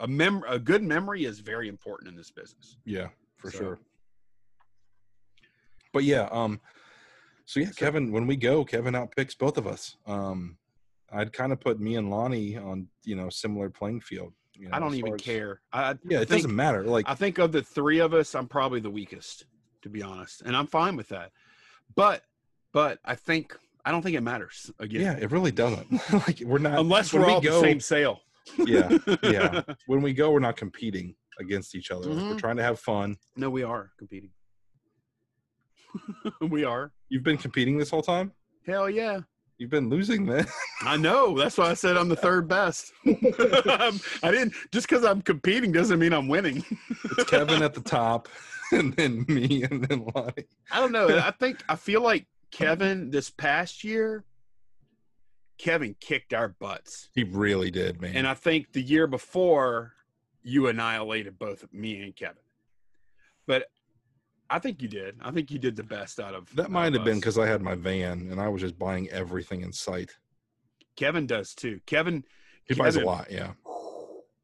a 0.00 0.08
mem, 0.08 0.42
a 0.48 0.58
good 0.58 0.82
memory 0.82 1.26
is 1.26 1.38
very 1.38 1.68
important 1.68 2.10
in 2.10 2.16
this 2.16 2.32
business. 2.32 2.76
Yeah, 2.84 3.10
for 3.36 3.48
So- 3.52 3.58
sure. 3.58 3.78
But 5.92 6.02
yeah, 6.02 6.28
um, 6.32 6.60
so 7.44 7.60
yeah, 7.60 7.66
So- 7.66 7.74
Kevin, 7.74 8.10
when 8.10 8.26
we 8.26 8.34
go, 8.34 8.64
Kevin 8.64 8.94
outpicks 8.94 9.38
both 9.38 9.58
of 9.58 9.68
us. 9.68 9.96
Um, 10.06 10.58
I'd 11.12 11.32
kind 11.32 11.52
of 11.52 11.60
put 11.60 11.78
me 11.78 11.94
and 11.94 12.10
Lonnie 12.10 12.56
on, 12.56 12.88
you 13.04 13.14
know, 13.14 13.28
similar 13.28 13.70
playing 13.70 14.00
field. 14.00 14.32
You 14.62 14.68
know, 14.68 14.76
I 14.76 14.78
don't 14.78 14.94
even 14.94 15.14
as- 15.14 15.20
care. 15.20 15.60
I, 15.72 15.96
Yeah, 16.04 16.20
I 16.20 16.22
it 16.22 16.28
think- 16.28 16.42
doesn't 16.42 16.54
matter. 16.54 16.84
Like, 16.84 17.08
I 17.08 17.16
think 17.16 17.38
of 17.38 17.50
the 17.50 17.62
three 17.62 17.98
of 17.98 18.14
us, 18.14 18.32
I'm 18.36 18.46
probably 18.46 18.78
the 18.78 18.90
weakest, 18.90 19.44
to 19.82 19.88
be 19.88 20.04
honest, 20.04 20.42
and 20.42 20.56
I'm 20.56 20.68
fine 20.68 20.94
with 20.94 21.08
that. 21.08 21.32
But, 21.96 22.22
but 22.72 23.00
I 23.04 23.16
think 23.16 23.58
I 23.84 23.90
don't 23.90 24.02
think 24.02 24.16
it 24.16 24.20
matters 24.20 24.70
again. 24.78 25.00
yeah, 25.00 25.12
it 25.14 25.32
really 25.32 25.50
doesn't. 25.50 25.90
like, 26.12 26.40
we're 26.44 26.58
not 26.58 26.78
unless 26.78 27.12
we're 27.12 27.26
we 27.26 27.32
all 27.32 27.40
go- 27.40 27.60
the 27.60 27.66
same 27.66 27.80
sale. 27.80 28.20
Yeah, 28.64 28.96
yeah. 29.24 29.62
when 29.86 30.00
we 30.00 30.12
go, 30.12 30.30
we're 30.30 30.38
not 30.38 30.56
competing 30.56 31.16
against 31.40 31.74
each 31.74 31.90
other. 31.90 32.08
Like, 32.08 32.16
we're 32.16 32.22
mm-hmm. 32.30 32.36
trying 32.36 32.56
to 32.58 32.62
have 32.62 32.78
fun. 32.78 33.16
no, 33.34 33.50
we 33.50 33.64
are 33.64 33.90
competing. 33.98 34.30
we 36.40 36.62
are. 36.62 36.92
You've 37.08 37.24
been 37.24 37.36
competing 37.36 37.78
this 37.78 37.90
whole 37.90 38.02
time. 38.02 38.30
Hell 38.64 38.88
yeah. 38.88 39.22
You've 39.58 39.70
been 39.70 39.88
losing, 39.88 40.24
man. 40.24 40.46
I 40.80 40.96
know. 40.96 41.38
That's 41.38 41.56
why 41.56 41.70
I 41.70 41.74
said 41.74 41.96
I'm 41.96 42.08
the 42.08 42.16
third 42.16 42.48
best. 42.48 42.92
I 43.06 44.00
didn't 44.22 44.54
just 44.72 44.88
because 44.88 45.04
I'm 45.04 45.22
competing 45.22 45.72
doesn't 45.72 45.98
mean 45.98 46.12
I'm 46.12 46.28
winning. 46.28 46.64
it's 47.04 47.30
Kevin 47.30 47.62
at 47.62 47.74
the 47.74 47.80
top, 47.84 48.28
and 48.72 48.94
then 48.94 49.24
me, 49.28 49.62
and 49.64 49.84
then 49.84 50.06
Lonnie. 50.14 50.46
I 50.70 50.80
don't 50.80 50.92
know. 50.92 51.18
I 51.18 51.30
think 51.30 51.62
I 51.68 51.76
feel 51.76 52.00
like 52.00 52.26
Kevin 52.50 53.10
this 53.10 53.30
past 53.30 53.84
year, 53.84 54.24
Kevin 55.58 55.94
kicked 56.00 56.34
our 56.34 56.48
butts. 56.48 57.08
He 57.14 57.24
really 57.24 57.70
did, 57.70 58.00
man. 58.00 58.16
And 58.16 58.26
I 58.26 58.34
think 58.34 58.72
the 58.72 58.82
year 58.82 59.06
before, 59.06 59.92
you 60.42 60.66
annihilated 60.66 61.38
both 61.38 61.64
me 61.72 62.02
and 62.02 62.16
Kevin. 62.16 62.42
But 63.46 63.66
I 64.52 64.58
think 64.58 64.82
you 64.82 64.88
did. 64.88 65.16
I 65.22 65.30
think 65.30 65.50
you 65.50 65.58
did 65.58 65.76
the 65.76 65.82
best 65.82 66.20
out 66.20 66.34
of 66.34 66.54
That 66.56 66.70
might 66.70 66.88
of 66.88 66.94
have 66.94 67.04
been 67.04 67.18
because 67.18 67.38
I 67.38 67.46
had 67.46 67.62
my 67.62 67.74
van 67.74 68.28
and 68.30 68.38
I 68.38 68.48
was 68.48 68.60
just 68.60 68.78
buying 68.78 69.08
everything 69.08 69.62
in 69.62 69.72
sight. 69.72 70.10
Kevin 70.94 71.26
does 71.26 71.54
too. 71.54 71.80
Kevin, 71.86 72.22
He 72.66 72.74
buys 72.74 72.96
a 72.96 73.00
lot, 73.00 73.30
yeah. 73.30 73.52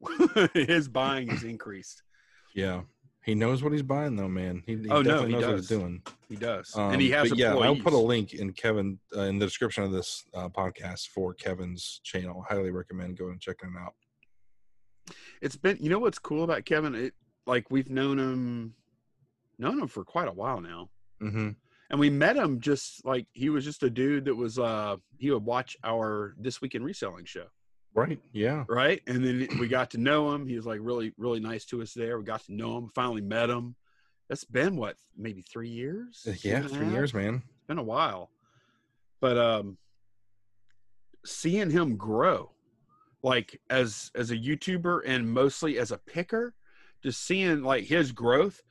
his 0.55 0.87
buying 0.87 1.27
has 1.27 1.43
increased. 1.43 2.01
Yeah. 2.55 2.81
He 3.23 3.35
knows 3.35 3.61
what 3.61 3.71
he's 3.71 3.83
buying 3.83 4.15
though, 4.15 4.27
man. 4.27 4.63
He, 4.65 4.77
he 4.77 4.89
Oh, 4.89 5.03
no, 5.03 5.25
he 5.25 5.33
knows 5.33 5.45
what 5.45 5.51
he's 5.57 5.67
does. 5.67 5.67
doing. 5.67 6.01
He 6.27 6.35
does, 6.35 6.75
Um, 6.75 6.93
and 6.93 7.01
he 7.01 7.11
has 7.11 7.31
yeah, 7.35 7.53
I'll 7.55 7.75
put 7.75 7.93
a 7.93 7.97
link 7.97 8.33
in 8.33 8.51
Kevin 8.53 8.97
uh, 9.15 9.21
in 9.21 9.37
the 9.37 9.45
description 9.45 9.83
of 9.83 9.91
this 9.91 10.23
uh, 10.33 10.49
podcast 10.49 11.09
for 11.09 11.35
Kevin's 11.35 12.01
channel. 12.03 12.43
Highly 12.49 12.71
recommend 12.71 13.15
going 13.17 13.33
and 13.33 13.41
checking 13.41 13.69
him 13.69 13.77
out. 13.77 13.93
It's 15.41 15.55
been, 15.55 15.77
you 15.79 15.89
know, 15.91 15.99
what's 15.99 16.17
cool 16.17 16.43
about 16.43 16.65
Kevin? 16.65 16.95
It 16.95 17.13
like 17.45 17.69
we've 17.69 17.89
known 17.91 18.17
him, 18.17 18.73
known 19.59 19.79
him 19.79 19.87
for 19.87 20.03
quite 20.03 20.27
a 20.27 20.31
while 20.31 20.61
now. 20.61 20.89
Mm-hmm. 21.21 21.49
and 21.91 21.99
we 21.99 22.09
met 22.09 22.37
him 22.37 22.59
just 22.61 23.05
like 23.05 23.27
he 23.33 23.49
was 23.49 23.65
just 23.65 23.83
a 23.83 23.89
dude 23.89 24.25
that 24.25 24.35
was 24.35 24.57
uh 24.57 24.95
he 25.17 25.29
would 25.31 25.43
watch 25.43 25.75
our 25.83 26.33
this 26.39 26.61
week 26.61 26.73
in 26.75 26.83
reselling 26.83 27.25
show 27.25 27.47
Right. 27.93 28.19
Yeah. 28.31 28.63
right 28.69 29.01
and 29.05 29.23
then 29.25 29.47
we 29.59 29.67
got 29.67 29.91
to 29.91 29.97
know 29.97 30.33
him 30.33 30.47
he 30.47 30.55
was 30.55 30.65
like 30.65 30.79
really 30.81 31.11
really 31.17 31.41
nice 31.41 31.65
to 31.65 31.81
us 31.81 31.93
there 31.93 32.17
we 32.17 32.23
got 32.23 32.43
to 32.45 32.53
know 32.53 32.77
him 32.77 32.89
finally 32.95 33.21
met 33.21 33.49
him 33.49 33.75
that's 34.29 34.45
been 34.45 34.77
what 34.77 34.95
maybe 35.17 35.41
three 35.41 35.67
years 35.69 36.23
Uh, 36.25 36.31
Yeah. 36.41 36.61
Three 36.61 36.85
half? 36.85 36.93
years, 36.93 37.13
man. 37.13 37.43
it's 37.53 37.67
been 37.67 37.79
a 37.79 37.83
while 37.83 38.29
but 39.19 39.37
um 39.37 39.77
seeing 41.25 41.69
him 41.69 41.97
grow 41.97 42.51
like 43.23 43.59
as 43.69 44.09
as 44.15 44.31
a 44.31 44.37
youtuber 44.37 45.01
and 45.05 45.29
mostly 45.29 45.77
as 45.77 45.91
a 45.91 45.97
picker 45.97 46.53
just 47.03 47.25
seeing 47.25 47.61
like 47.63 47.83
his 47.85 48.11
growth. 48.11 48.61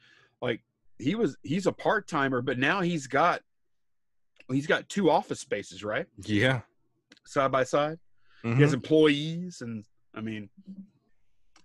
Like 0.41 0.61
he 0.99 1.15
was, 1.15 1.37
he's 1.43 1.67
a 1.67 1.73
part 1.73 2.09
timer, 2.09 2.43
but 2.43 2.59
now 2.59 2.81
he's 2.81 3.07
got, 3.07 3.41
he's 4.51 4.67
got 4.67 4.89
two 4.89 5.11
office 5.11 5.41
spaces, 5.41 5.85
right, 5.85 6.07
Yeah. 6.25 6.61
side 7.25 7.53
by 7.53 7.65
side. 7.65 7.99
Mhm. 8.45 8.57
He 8.57 8.63
has 8.63 8.73
employees, 8.73 9.61
and 9.63 9.85
I 10.15 10.21
mean, 10.21 10.49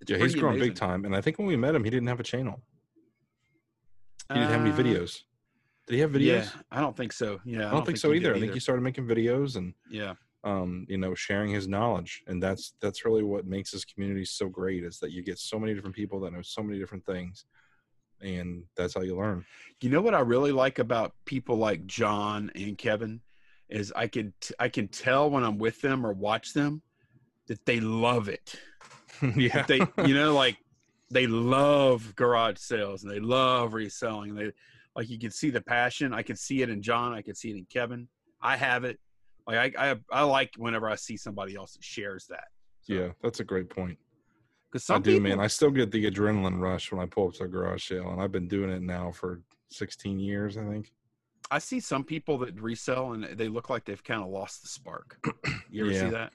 Yeah, 0.07 0.17
he's 0.17 0.35
growing 0.35 0.59
big 0.59 0.75
time. 0.75 1.05
And 1.05 1.15
I 1.15 1.21
think 1.21 1.37
when 1.37 1.47
we 1.47 1.55
met 1.55 1.73
him, 1.75 1.83
he 1.83 1.89
didn't 1.89 2.07
have 2.07 2.19
a 2.19 2.23
channel. 2.23 2.61
He 4.29 4.35
didn't 4.39 4.49
have 4.49 4.61
any 4.61 4.71
Uh, 4.71 4.77
videos. 4.77 5.23
Did 5.87 5.95
he 5.95 5.99
have 5.99 6.11
videos? 6.11 6.45
Yeah, 6.45 6.61
I 6.71 6.79
don't 6.81 6.95
think 6.95 7.11
so. 7.11 7.39
Yeah, 7.45 7.67
I 7.67 7.71
don't, 7.71 7.85
think, 7.85 7.97
so 7.97 8.11
he 8.11 8.19
either. 8.19 8.33
I 8.35 8.39
think 8.39 8.53
he 8.53 8.59
started 8.59 8.81
making 8.81 9.05
videos 9.05 9.57
and 9.57 9.73
yeah, 9.89 10.15
um, 10.43 10.85
you 10.89 10.97
know, 10.97 11.13
sharing 11.13 11.51
his 11.51 11.67
knowledge. 11.67 12.23
And 12.27 12.41
that's 12.41 12.73
that's 12.81 13.05
really 13.05 13.23
what 13.23 13.45
makes 13.45 13.71
this 13.71 13.83
community 13.85 14.25
so 14.25 14.47
great 14.49 14.83
is 14.83 14.99
that 14.99 15.11
you 15.11 15.21
get 15.23 15.39
so 15.39 15.59
many 15.59 15.73
different 15.73 15.95
people 15.95 16.19
that 16.21 16.31
know 16.31 16.41
so 16.41 16.63
many 16.63 16.79
different 16.79 17.05
things. 17.05 17.45
And 18.23 18.63
that's 18.77 18.93
how 18.93 19.01
you 19.01 19.17
learn. 19.17 19.45
you 19.81 19.89
know 19.89 20.01
what 20.01 20.15
I 20.15 20.21
really 20.21 20.53
like 20.53 20.79
about 20.79 21.13
people 21.25 21.57
like 21.57 21.85
John 21.85 22.49
and 22.55 22.77
Kevin 22.77 23.19
is 23.69 23.91
I 23.95 24.07
can 24.07 24.33
t- 24.39 24.55
I 24.59 24.69
can 24.69 24.87
tell 24.87 25.29
when 25.29 25.43
I'm 25.43 25.57
with 25.57 25.81
them 25.81 26.05
or 26.05 26.13
watch 26.13 26.53
them 26.53 26.81
that 27.47 27.65
they 27.65 27.79
love 27.79 28.29
it. 28.29 28.55
yeah. 29.35 29.63
That 29.65 29.67
they 29.67 30.07
you 30.07 30.15
know 30.15 30.33
like 30.33 30.57
they 31.11 31.27
love 31.27 32.15
garage 32.15 32.57
sales 32.57 33.03
and 33.03 33.11
they 33.11 33.19
love 33.19 33.73
reselling. 33.73 34.35
They 34.35 34.51
like 34.95 35.09
you 35.09 35.19
can 35.19 35.31
see 35.31 35.49
the 35.49 35.61
passion. 35.61 36.13
I 36.13 36.21
can 36.23 36.35
see 36.35 36.61
it 36.61 36.69
in 36.69 36.81
John. 36.81 37.13
I 37.13 37.21
can 37.21 37.35
see 37.35 37.49
it 37.51 37.57
in 37.57 37.65
Kevin. 37.65 38.07
I 38.41 38.55
have 38.55 38.83
it. 38.85 38.99
Like 39.45 39.77
I 39.77 39.91
I, 39.91 39.95
I 40.11 40.23
like 40.23 40.53
whenever 40.57 40.89
I 40.89 40.95
see 40.95 41.17
somebody 41.17 41.55
else 41.55 41.73
that 41.73 41.83
shares 41.83 42.25
that. 42.29 42.45
yeah, 42.87 43.09
that's 43.21 43.41
a 43.41 43.43
great 43.43 43.69
point. 43.69 43.97
Because 44.73 44.89
I 44.89 44.97
do, 44.97 45.17
people, 45.17 45.29
man. 45.29 45.39
I 45.39 45.45
still 45.45 45.69
get 45.69 45.91
the 45.91 46.09
adrenaline 46.09 46.59
rush 46.59 46.91
when 46.91 46.99
I 46.99 47.05
pull 47.05 47.27
up 47.27 47.35
to 47.35 47.43
a 47.43 47.47
garage 47.47 47.87
sale, 47.89 48.09
and 48.09 48.19
I've 48.19 48.31
been 48.31 48.47
doing 48.47 48.71
it 48.71 48.81
now 48.81 49.11
for 49.11 49.41
16 49.69 50.19
years, 50.19 50.57
I 50.57 50.63
think. 50.63 50.91
I 51.51 51.59
see 51.59 51.79
some 51.79 52.03
people 52.03 52.39
that 52.39 52.59
resell 52.59 53.11
and 53.13 53.23
they 53.23 53.49
look 53.49 53.69
like 53.69 53.85
they've 53.85 54.03
kind 54.03 54.23
of 54.23 54.29
lost 54.29 54.63
the 54.63 54.67
spark. 54.67 55.19
You 55.69 55.83
ever 55.83 55.93
Yeah. 55.93 56.05
see 56.05 56.09
that? 56.09 56.33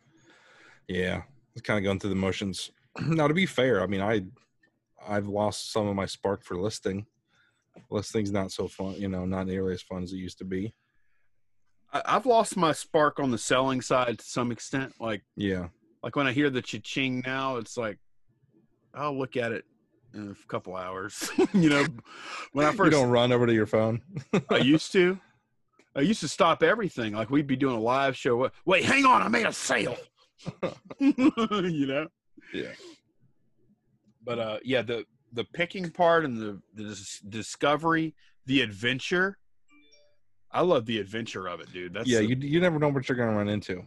Yeah, 0.86 1.22
it's 1.54 1.62
kind 1.62 1.78
of 1.78 1.84
going 1.84 1.98
through 1.98 2.10
the 2.10 2.16
motions. 2.16 2.70
now, 3.06 3.26
to 3.26 3.34
be 3.34 3.46
fair, 3.46 3.82
I 3.82 3.86
mean, 3.86 4.00
I 4.00 4.22
I've 5.06 5.26
lost 5.26 5.72
some 5.72 5.88
of 5.88 5.96
my 5.96 6.06
spark 6.06 6.44
for 6.44 6.56
listing. 6.56 7.06
Listing's 7.90 8.30
not 8.30 8.52
so 8.52 8.68
fun, 8.68 8.94
you 8.94 9.08
know, 9.08 9.24
not 9.24 9.46
nearly 9.48 9.74
as 9.74 9.82
fun 9.82 10.04
as 10.04 10.12
it 10.12 10.16
used 10.16 10.38
to 10.38 10.44
be. 10.44 10.74
I, 11.92 12.02
I've 12.04 12.26
lost 12.26 12.56
my 12.56 12.72
spark 12.72 13.18
on 13.18 13.30
the 13.32 13.38
selling 13.38 13.80
side 13.80 14.18
to 14.20 14.24
some 14.24 14.52
extent. 14.52 14.94
Like 15.00 15.24
Yeah, 15.36 15.68
like 16.04 16.14
when 16.14 16.28
I 16.28 16.32
hear 16.32 16.50
the 16.50 16.62
cha-ching 16.62 17.22
now, 17.26 17.56
it's 17.56 17.76
like 17.76 17.98
I'll 18.94 19.16
look 19.16 19.36
at 19.36 19.52
it 19.52 19.64
in 20.14 20.30
a 20.30 20.46
couple 20.48 20.76
hours. 20.76 21.30
you 21.52 21.70
know, 21.70 21.86
when 22.52 22.66
I 22.66 22.70
you 22.72 22.76
first 22.76 22.92
don't 22.92 23.10
run 23.10 23.32
over 23.32 23.46
to 23.46 23.52
your 23.52 23.66
phone. 23.66 24.00
I 24.50 24.56
used 24.62 24.92
to. 24.92 25.18
I 25.96 26.00
used 26.02 26.20
to 26.20 26.28
stop 26.28 26.62
everything. 26.62 27.14
Like 27.14 27.30
we'd 27.30 27.46
be 27.46 27.56
doing 27.56 27.76
a 27.76 27.80
live 27.80 28.16
show. 28.16 28.50
Wait, 28.64 28.84
hang 28.84 29.04
on, 29.04 29.22
I 29.22 29.28
made 29.28 29.46
a 29.46 29.52
sale. 29.52 29.96
you 31.00 31.86
know. 31.86 32.06
Yeah. 32.54 32.72
But 34.24 34.38
uh, 34.38 34.58
yeah, 34.62 34.82
the 34.82 35.04
the 35.32 35.44
picking 35.44 35.90
part 35.90 36.24
and 36.24 36.38
the 36.38 36.60
the 36.74 36.84
dis- 36.84 37.20
discovery, 37.28 38.14
the 38.46 38.60
adventure. 38.60 39.38
I 40.50 40.62
love 40.62 40.86
the 40.86 40.98
adventure 40.98 41.46
of 41.46 41.60
it, 41.60 41.72
dude. 41.72 41.92
That's 41.94 42.08
yeah, 42.08 42.20
the- 42.20 42.26
you 42.28 42.36
you 42.36 42.60
never 42.60 42.78
know 42.78 42.88
what 42.88 43.08
you're 43.08 43.16
going 43.16 43.30
to 43.30 43.36
run 43.36 43.48
into. 43.48 43.84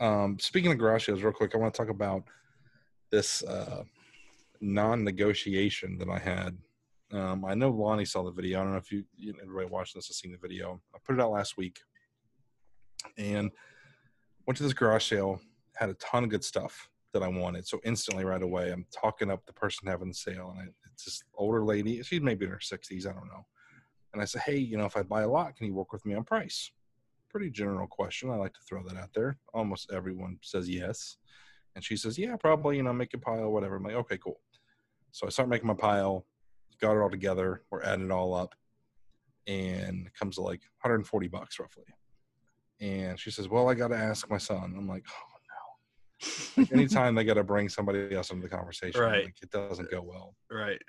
Um, 0.00 0.38
speaking 0.38 0.72
of 0.72 0.78
garage 0.78 1.06
sales, 1.06 1.22
real 1.22 1.32
quick, 1.32 1.54
I 1.54 1.58
want 1.58 1.74
to 1.74 1.78
talk 1.78 1.90
about 1.90 2.24
this 3.10 3.42
uh, 3.44 3.84
non-negotiation 4.60 5.98
that 5.98 6.08
I 6.08 6.18
had. 6.18 6.56
Um, 7.12 7.44
I 7.44 7.54
know 7.54 7.70
Lonnie 7.70 8.06
saw 8.06 8.22
the 8.22 8.30
video. 8.30 8.60
I 8.60 8.62
don't 8.62 8.72
know 8.72 8.78
if 8.78 8.90
you, 8.90 9.04
you 9.16 9.34
everybody 9.42 9.68
watching 9.68 9.98
this 9.98 10.06
has 10.06 10.16
seen 10.16 10.32
the 10.32 10.38
video. 10.38 10.80
I 10.94 10.98
put 11.04 11.16
it 11.16 11.20
out 11.20 11.32
last 11.32 11.58
week, 11.58 11.80
and 13.18 13.50
went 14.46 14.56
to 14.56 14.62
this 14.62 14.72
garage 14.72 15.04
sale. 15.04 15.40
Had 15.76 15.90
a 15.90 15.94
ton 15.94 16.24
of 16.24 16.30
good 16.30 16.44
stuff 16.44 16.88
that 17.12 17.22
I 17.22 17.28
wanted. 17.28 17.66
So 17.66 17.80
instantly, 17.84 18.24
right 18.24 18.42
away, 18.42 18.70
I'm 18.70 18.86
talking 18.92 19.30
up 19.30 19.44
the 19.44 19.52
person 19.52 19.88
having 19.88 20.08
the 20.08 20.14
sale, 20.14 20.54
and 20.56 20.68
I, 20.68 20.72
it's 20.92 21.04
this 21.04 21.22
older 21.34 21.64
lady. 21.64 22.02
She's 22.02 22.20
maybe 22.20 22.46
in 22.46 22.52
her 22.52 22.58
60s. 22.58 23.06
I 23.06 23.12
don't 23.12 23.26
know. 23.26 23.44
And 24.12 24.22
I 24.22 24.24
said, 24.24 24.42
hey, 24.42 24.56
you 24.56 24.76
know, 24.76 24.86
if 24.86 24.96
I 24.96 25.02
buy 25.02 25.22
a 25.22 25.28
lot, 25.28 25.56
can 25.56 25.66
you 25.66 25.74
work 25.74 25.92
with 25.92 26.06
me 26.06 26.14
on 26.14 26.24
price? 26.24 26.70
Pretty 27.30 27.50
general 27.50 27.86
question. 27.86 28.30
I 28.30 28.34
like 28.36 28.54
to 28.54 28.60
throw 28.68 28.82
that 28.88 28.96
out 28.96 29.10
there. 29.14 29.38
Almost 29.54 29.90
everyone 29.92 30.38
says 30.42 30.68
yes. 30.68 31.16
And 31.76 31.84
she 31.84 31.96
says, 31.96 32.18
yeah, 32.18 32.34
probably, 32.36 32.76
you 32.76 32.82
know, 32.82 32.92
make 32.92 33.14
a 33.14 33.18
pile, 33.18 33.50
whatever. 33.50 33.76
I'm 33.76 33.84
like, 33.84 33.94
okay, 33.94 34.18
cool. 34.18 34.40
So 35.12 35.26
I 35.26 35.30
start 35.30 35.48
making 35.48 35.68
my 35.68 35.74
pile, 35.74 36.26
got 36.80 36.96
it 36.96 37.00
all 37.00 37.10
together. 37.10 37.62
We're 37.70 37.82
adding 37.84 38.06
it 38.06 38.10
all 38.10 38.34
up. 38.34 38.54
And 39.46 40.06
it 40.08 40.14
comes 40.18 40.36
to 40.36 40.42
like 40.42 40.60
140 40.82 41.28
bucks 41.28 41.60
roughly. 41.60 41.84
And 42.80 43.18
she 43.18 43.30
says, 43.30 43.48
well, 43.48 43.68
I 43.68 43.74
got 43.74 43.88
to 43.88 43.96
ask 43.96 44.28
my 44.28 44.38
son. 44.38 44.74
I'm 44.76 44.88
like, 44.88 45.04
oh 45.08 45.22
no. 46.56 46.62
Like 46.62 46.72
anytime 46.72 47.14
they 47.14 47.24
got 47.24 47.34
to 47.34 47.44
bring 47.44 47.68
somebody 47.68 48.14
else 48.14 48.30
into 48.30 48.42
the 48.42 48.54
conversation, 48.54 49.00
Right. 49.00 49.26
like, 49.26 49.36
it 49.40 49.50
doesn't 49.50 49.90
go 49.90 50.02
well. 50.02 50.34
right. 50.50 50.80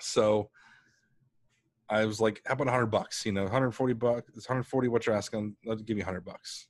So 0.00 0.48
I 1.90 2.06
was 2.06 2.20
like, 2.20 2.40
how 2.46 2.54
about 2.54 2.68
100 2.68 2.86
bucks? 2.86 3.26
You 3.26 3.32
know, 3.32 3.42
140 3.42 3.94
bucks. 3.94 4.30
It's 4.36 4.48
140 4.48 4.88
what 4.88 5.06
you're 5.06 5.16
asking. 5.16 5.56
I'll 5.68 5.74
give 5.74 5.96
you 5.96 6.04
100 6.04 6.24
bucks. 6.24 6.68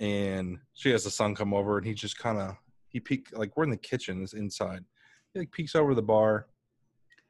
And 0.00 0.58
she 0.72 0.90
has 0.90 1.04
the 1.04 1.10
son 1.10 1.36
come 1.36 1.54
over 1.54 1.78
and 1.78 1.86
he 1.86 1.94
just 1.94 2.18
kind 2.18 2.38
of, 2.38 2.56
he 2.88 2.98
peek 2.98 3.28
like 3.32 3.56
we're 3.56 3.62
in 3.64 3.70
the 3.70 3.76
kitchen, 3.76 4.20
it's 4.20 4.32
inside. 4.32 4.84
He 5.32 5.38
like 5.38 5.52
peeks 5.52 5.76
over 5.76 5.94
the 5.94 6.02
bar, 6.02 6.48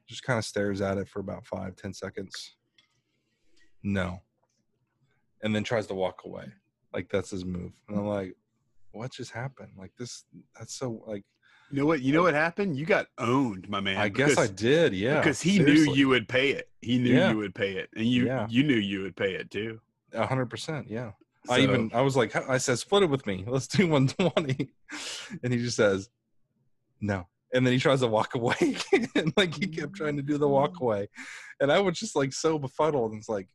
just 0.09 0.23
kind 0.23 0.39
of 0.39 0.47
stares 0.47 0.81
at 0.81 0.97
it 0.97 1.09
for 1.09 1.21
about 1.21 1.45
five, 1.45 1.77
ten 1.77 1.93
seconds. 1.93 2.57
No. 3.83 4.23
And 5.43 5.55
then 5.55 5.65
tries 5.65 5.87
to 5.89 5.95
walk 5.95 6.23
away. 6.25 6.47
Like 6.95 7.11
that's 7.11 7.31
his 7.31 7.45
move. 7.45 7.73
And 7.89 7.99
I'm 7.99 8.07
like, 8.07 8.35
what 8.93 9.13
just 9.13 9.33
happened? 9.33 9.73
Like 9.77 9.93
this, 9.99 10.25
that's 10.59 10.75
so 10.75 11.03
like, 11.07 11.25
You 11.73 11.79
know 11.81 11.87
what? 11.87 12.03
You 12.03 12.13
know 12.13 12.23
what 12.23 12.35
happened? 12.35 12.77
You 12.77 12.85
got 12.85 13.07
owned, 13.19 13.69
my 13.69 13.81
man. 13.81 13.97
I 13.97 14.09
guess 14.11 14.37
I 14.37 14.47
did. 14.47 14.93
Yeah. 14.93 15.19
because 15.19 15.41
he 15.41 15.57
seriously. 15.57 15.87
knew 15.87 15.95
you 15.95 16.09
would 16.09 16.29
pay 16.29 16.51
it. 16.51 16.69
He 16.83 16.99
knew 16.99 17.15
Yeah. 17.15 17.31
you 17.31 17.39
would 17.39 17.55
pay 17.55 17.77
it, 17.77 17.89
and 17.97 18.07
you 18.07 18.27
Yeah. 18.27 18.47
you 18.51 18.63
knew 18.63 18.77
you 18.77 19.03
would 19.03 19.17
pay 19.17 19.33
it 19.35 19.51
too. 19.51 19.81
A 20.13 20.27
hundred 20.27 20.47
percent, 20.51 20.89
yeah. 20.91 21.13
I 21.49 21.61
even 21.61 21.91
I 21.95 22.03
was 22.03 22.15
like, 22.17 22.37
I 22.37 22.59
said, 22.59 22.79
split 22.79 23.03
it 23.03 23.11
with 23.11 23.27
me. 23.27 23.45
Let's 23.49 23.67
do 23.67 23.89
one 23.89 24.07
twenty, 24.09 24.69
and 25.43 25.53
he 25.53 25.59
just 25.61 25.77
says, 25.77 26.11
no. 27.01 27.27
And 27.55 27.67
then 27.67 27.73
he 27.73 27.79
tries 27.79 28.01
to 28.01 28.07
walk 28.07 28.35
away, 28.37 28.77
and 29.15 29.33
like 29.37 29.55
he 29.55 29.67
kept 29.67 29.95
trying 29.95 30.17
to 30.17 30.23
do 30.23 30.37
the 30.39 30.49
walk 30.49 30.81
away, 30.81 31.09
and 31.61 31.73
I 31.73 31.79
was 31.81 31.99
just 31.99 32.15
like 32.15 32.33
so 32.35 32.59
befuddled. 32.59 33.13
And 33.13 33.21
it's 33.21 33.29
like, 33.31 33.49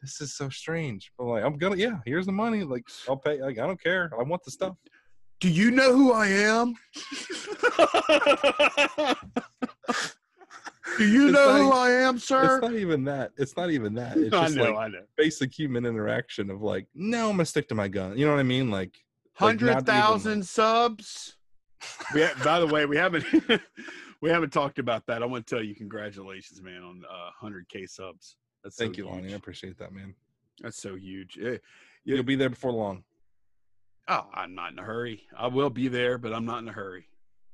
this 0.00 0.20
is 0.22 0.34
so 0.34 0.48
strange. 0.48 1.12
But 1.18 1.24
like, 1.26 1.44
I'm 1.44 1.58
gonna, 1.58 1.76
yeah. 1.76 1.98
Here's 2.06 2.26
the 2.26 2.32
money. 2.32 2.64
Like, 2.64 2.84
I'll 3.08 3.16
pay. 3.16 3.40
Like, 3.42 3.58
I 3.58 3.66
don't 3.66 3.82
care. 3.82 4.10
I 4.18 4.22
want 4.22 4.42
the 4.44 4.50
stuff. 4.50 4.74
Do 5.40 5.48
you 5.48 5.70
know 5.70 5.94
who 5.96 6.12
I 6.12 6.26
am? 6.28 6.74
Do 10.96 11.06
you 11.06 11.26
It's 11.28 11.32
know 11.34 11.52
not 11.52 11.60
who 11.60 11.70
I 11.70 11.90
am, 11.90 12.18
sir? 12.18 12.56
It's 12.56 12.62
not 12.62 12.74
even 12.74 13.04
that. 13.04 13.32
It's 13.36 13.56
not 13.56 13.70
even 13.70 13.94
that. 13.94 14.16
It's 14.16 14.34
I 14.34 14.44
just 14.46 14.56
know, 14.56 14.64
like 14.72 14.76
I 14.76 14.88
know. 14.88 15.02
basic 15.16 15.56
human 15.56 15.86
interaction 15.86 16.50
of 16.50 16.60
like, 16.62 16.86
no, 16.94 17.26
I'm 17.30 17.34
gonna 17.36 17.44
stick 17.44 17.68
to 17.68 17.74
my 17.74 17.86
gun. 17.88 18.18
You 18.18 18.26
know 18.26 18.32
what 18.32 18.40
I 18.40 18.44
mean? 18.44 18.70
Like, 18.70 18.98
like, 19.40 19.60
not 19.60 19.62
even, 19.62 19.68
Hundred 19.68 19.86
thousand 19.86 20.46
subs. 20.46 21.36
We 22.12 22.22
ha- 22.22 22.34
by 22.42 22.58
the 22.58 22.66
way, 22.66 22.86
we 22.86 22.96
haven't 22.96 23.24
we 24.20 24.30
haven't 24.30 24.52
talked 24.52 24.80
about 24.80 25.06
that. 25.06 25.22
I 25.22 25.26
want 25.26 25.46
to 25.46 25.54
tell 25.54 25.62
you 25.62 25.76
congratulations, 25.76 26.60
man, 26.62 26.82
on 26.82 27.02
uh, 27.08 27.30
hundred 27.38 27.68
k 27.68 27.86
subs. 27.86 28.36
That's 28.64 28.76
so 28.76 28.84
Thank 28.84 28.96
you, 28.96 29.06
Lonnie. 29.06 29.32
I 29.32 29.36
appreciate 29.36 29.78
that, 29.78 29.92
man. 29.92 30.14
That's 30.60 30.80
so 30.80 30.96
huge. 30.96 31.38
Eh, 31.40 31.58
You'll 32.04 32.22
be 32.24 32.34
there 32.34 32.48
before 32.50 32.72
long. 32.72 33.04
Oh, 34.08 34.26
I'm 34.32 34.54
not 34.54 34.72
in 34.72 34.78
a 34.78 34.82
hurry. 34.82 35.24
I 35.36 35.48
will 35.48 35.70
be 35.70 35.88
there, 35.88 36.16
but 36.18 36.32
I'm 36.32 36.46
not 36.46 36.62
in 36.62 36.68
a 36.68 36.72
hurry. 36.72 37.06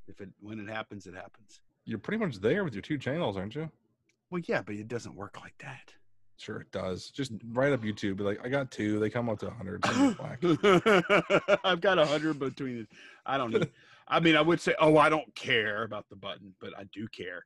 If 0.07 0.21
it 0.21 0.29
when 0.39 0.59
it 0.59 0.69
happens, 0.69 1.05
it 1.07 1.15
happens. 1.15 1.59
You're 1.85 1.99
pretty 1.99 2.23
much 2.23 2.37
there 2.39 2.63
with 2.63 2.73
your 2.73 2.81
two 2.81 2.97
channels, 2.97 3.37
aren't 3.37 3.55
you? 3.55 3.69
Well, 4.31 4.41
yeah, 4.47 4.61
but 4.61 4.75
it 4.75 4.87
doesn't 4.87 5.15
work 5.15 5.39
like 5.41 5.55
that. 5.59 5.93
Sure, 6.37 6.61
it 6.61 6.71
does. 6.71 7.09
Just 7.11 7.31
write 7.51 7.73
up 7.73 7.81
YouTube. 7.81 8.17
Be 8.17 8.23
like, 8.23 8.39
I 8.43 8.49
got 8.49 8.71
two. 8.71 8.99
They 8.99 9.09
come 9.09 9.29
up 9.29 9.39
to 9.39 9.45
100. 9.47 9.85
send 9.85 10.07
me 10.09 10.15
black. 10.15 11.59
I've 11.63 11.81
got 11.81 11.97
a 11.97 12.05
hundred 12.05 12.39
between 12.39 12.79
it. 12.79 12.87
I 13.25 13.37
don't 13.37 13.51
need. 13.51 13.69
I 14.07 14.19
mean, 14.19 14.35
I 14.35 14.41
would 14.41 14.61
say, 14.61 14.75
oh, 14.79 14.97
I 14.97 15.09
don't 15.09 15.33
care 15.35 15.83
about 15.83 16.05
the 16.09 16.15
button, 16.15 16.53
but 16.59 16.71
I 16.77 16.83
do 16.93 17.07
care. 17.07 17.43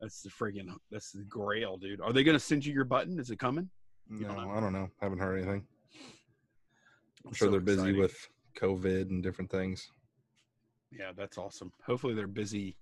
That's 0.00 0.22
the 0.22 0.30
friggin' 0.30 0.74
that's 0.90 1.12
the 1.12 1.24
grail, 1.24 1.76
dude. 1.76 2.00
Are 2.00 2.12
they 2.12 2.24
gonna 2.24 2.38
send 2.40 2.64
you 2.64 2.72
your 2.72 2.84
button? 2.84 3.18
Is 3.18 3.30
it 3.30 3.38
coming? 3.38 3.68
No, 4.08 4.28
don't? 4.28 4.50
I 4.50 4.60
don't 4.60 4.72
know. 4.72 4.88
Haven't 5.00 5.18
heard 5.18 5.36
anything. 5.36 5.66
I'm 5.94 6.02
That's 7.26 7.36
sure 7.36 7.48
so 7.48 7.52
they're 7.52 7.60
busy 7.60 7.80
exciting. 7.80 8.00
with 8.00 8.28
COVID 8.58 9.10
and 9.10 9.22
different 9.22 9.50
things. 9.50 9.88
Yeah, 10.90 11.12
that's 11.16 11.38
awesome. 11.38 11.72
Hopefully, 11.84 12.14
they're 12.14 12.26
busy 12.26 12.76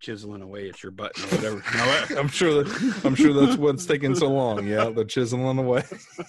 chiseling 0.00 0.42
away 0.42 0.68
at 0.68 0.82
your 0.82 0.92
button 0.92 1.24
or 1.24 1.36
whatever. 1.36 1.62
No, 2.14 2.20
I'm 2.20 2.28
sure 2.28 2.62
that 2.62 3.00
I'm 3.04 3.14
sure 3.14 3.32
that's 3.32 3.58
what's 3.58 3.86
taking 3.86 4.14
so 4.14 4.28
long. 4.30 4.66
Yeah, 4.66 4.90
they're 4.90 5.04
chiseling 5.04 5.58
away. 5.58 5.82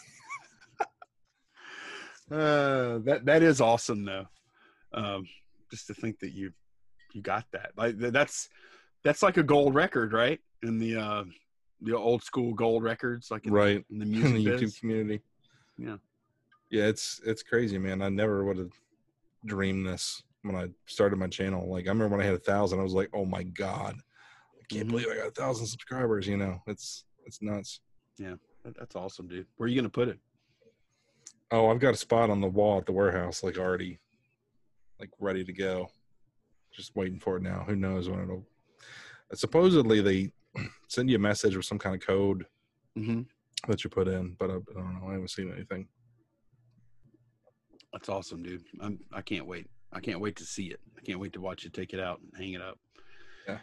Uh, 2.32 2.97
that 3.03 3.21
that 3.26 3.43
is 3.43 3.61
awesome 3.61 4.03
though. 4.03 4.26
Um, 4.93 5.28
just 5.69 5.86
to 5.88 5.93
think 5.93 6.19
that 6.21 6.34
you 6.34 6.51
you 7.13 7.21
got 7.21 7.45
that. 7.51 7.71
Like 7.78 7.97
that's 7.99 8.49
that's 9.03 9.21
like 9.21 9.38
a 9.38 9.43
gold 9.43 9.76
record, 9.76 10.11
right? 10.11 10.39
In 10.63 10.80
the 10.80 10.97
uh 10.97 11.23
the 11.82 11.95
old 11.95 12.23
school 12.23 12.53
gold 12.53 12.82
records, 12.84 13.30
like 13.30 13.45
in, 13.45 13.53
right 13.53 13.86
in 13.91 13.99
the 13.99 14.05
in 14.05 14.11
music 14.11 14.34
the 14.34 14.43
YouTube 14.45 14.59
biz. 14.59 14.80
community. 14.80 15.21
Yeah. 15.78 15.97
Yeah, 16.70 16.86
it's 16.86 17.22
it's 17.26 17.43
crazy, 17.43 17.78
man. 17.78 18.01
I 18.01 18.09
never 18.09 18.43
would 18.43 18.57
have 18.57 18.74
dreamed 19.45 19.86
this 19.86 20.24
when 20.41 20.55
I 20.55 20.68
started 20.88 21.18
my 21.18 21.28
channel. 21.28 21.70
Like 21.70 21.86
I 21.86 21.89
remember 21.89 22.16
when 22.18 22.26
I 22.26 22.28
had 22.30 22.36
a 22.36 22.39
thousand, 22.39 22.80
I 22.80 22.84
was 22.84 22.93
like, 22.93 23.09
oh 23.13 23.26
my 23.26 23.43
god, 23.43 23.95
I 24.59 24.63
can't 24.74 24.88
Mhm. 24.88 24.91
believe 24.91 25.07
I 25.11 25.16
got 25.18 25.28
a 25.28 25.32
thousand 25.32 25.68
subscribers. 25.68 26.28
You 26.28 26.38
know, 26.38 26.61
it's 26.68 27.05
it's 27.26 27.41
nuts. 27.41 27.82
Yeah, 28.18 28.36
That's 28.63 28.95
awesome, 28.95 29.28
dude. 29.28 29.47
Where 29.57 29.66
are 29.66 29.70
you 29.70 29.76
gonna 29.76 29.89
put 29.89 30.07
it? 30.07 30.20
Oh, 31.51 31.70
I've 31.70 31.80
got 31.80 31.93
a 31.93 31.97
spot 31.97 32.30
on 32.30 32.41
the 32.41 32.47
wall 32.47 32.80
at 32.80 32.86
the 32.86 32.91
warehouse, 32.91 33.43
like 33.43 33.57
already, 33.57 33.99
like 34.99 35.11
ready 35.20 35.43
to 35.43 35.53
go. 35.53 35.89
Just 36.72 36.95
waiting 36.95 37.20
for 37.20 37.38
it 37.38 37.43
now. 37.43 37.63
Who 37.68 37.76
knows 37.76 38.09
when 38.09 38.22
it'll? 38.22 38.45
Supposedly 39.34 40.01
they 40.01 40.32
send 40.88 41.09
you 41.09 41.16
a 41.18 41.20
message 41.20 41.55
with 41.55 41.66
some 41.66 41.80
kind 41.80 41.95
of 41.95 42.01
code 42.05 42.45
Mm-hmm. 42.97 43.24
that 43.70 43.84
you 43.84 43.89
put 43.89 44.07
in, 44.07 44.36
but 44.39 44.49
I, 44.49 44.53
I 44.55 44.74
don't 44.74 44.93
know. 45.01 45.09
I 45.09 45.13
haven't 45.13 45.30
seen 45.30 45.51
anything. 45.53 45.88
That's 47.96 48.10
awesome, 48.10 48.43
dude. 48.43 48.62
I'm 48.82 49.00
I 49.14 49.22
can't 49.22 49.48
wait. 49.48 49.68
I 49.93 50.02
can't 50.02 50.20
wait 50.20 50.36
to 50.36 50.43
see 50.43 50.66
it. 50.66 50.82
I 50.98 51.02
can't 51.02 51.18
wait 51.18 51.32
to 51.32 51.39
watch 51.39 51.64
you 51.64 51.70
take 51.70 51.93
it 51.93 52.00
out 52.02 52.20
and 52.20 52.30
hang 52.38 52.52
it 52.52 52.62
up. 52.62 52.78
Yeah. 53.48 53.60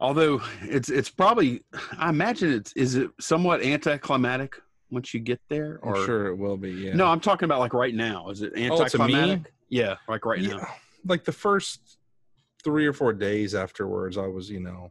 Although 0.00 0.42
it's 0.62 0.88
it's 0.88 1.08
probably 1.08 1.62
I 1.96 2.08
imagine 2.08 2.52
it's 2.52 2.72
is 2.72 2.96
it 2.96 3.08
somewhat 3.20 3.62
anticlimactic 3.62 4.56
once 4.90 5.14
you 5.14 5.20
get 5.20 5.40
there 5.48 5.78
I'm 5.84 6.04
sure 6.04 6.26
it 6.26 6.36
will 6.36 6.56
be. 6.56 6.72
Yeah. 6.72 6.94
No, 6.94 7.06
I'm 7.06 7.20
talking 7.20 7.44
about 7.44 7.60
like 7.60 7.72
right 7.72 7.94
now. 7.94 8.30
Is 8.30 8.42
it 8.42 8.52
anticlimactic? 8.56 9.00
Oh, 9.00 9.04
anticlimactic? 9.04 9.52
yeah, 9.68 9.94
like 10.08 10.26
right 10.26 10.40
yeah, 10.40 10.56
now. 10.56 10.68
like 11.06 11.22
the 11.22 11.30
first 11.30 11.98
three 12.64 12.84
or 12.84 12.92
four 12.92 13.12
days 13.12 13.54
afterwards, 13.54 14.18
I 14.18 14.26
was, 14.26 14.50
you 14.50 14.58
know, 14.58 14.90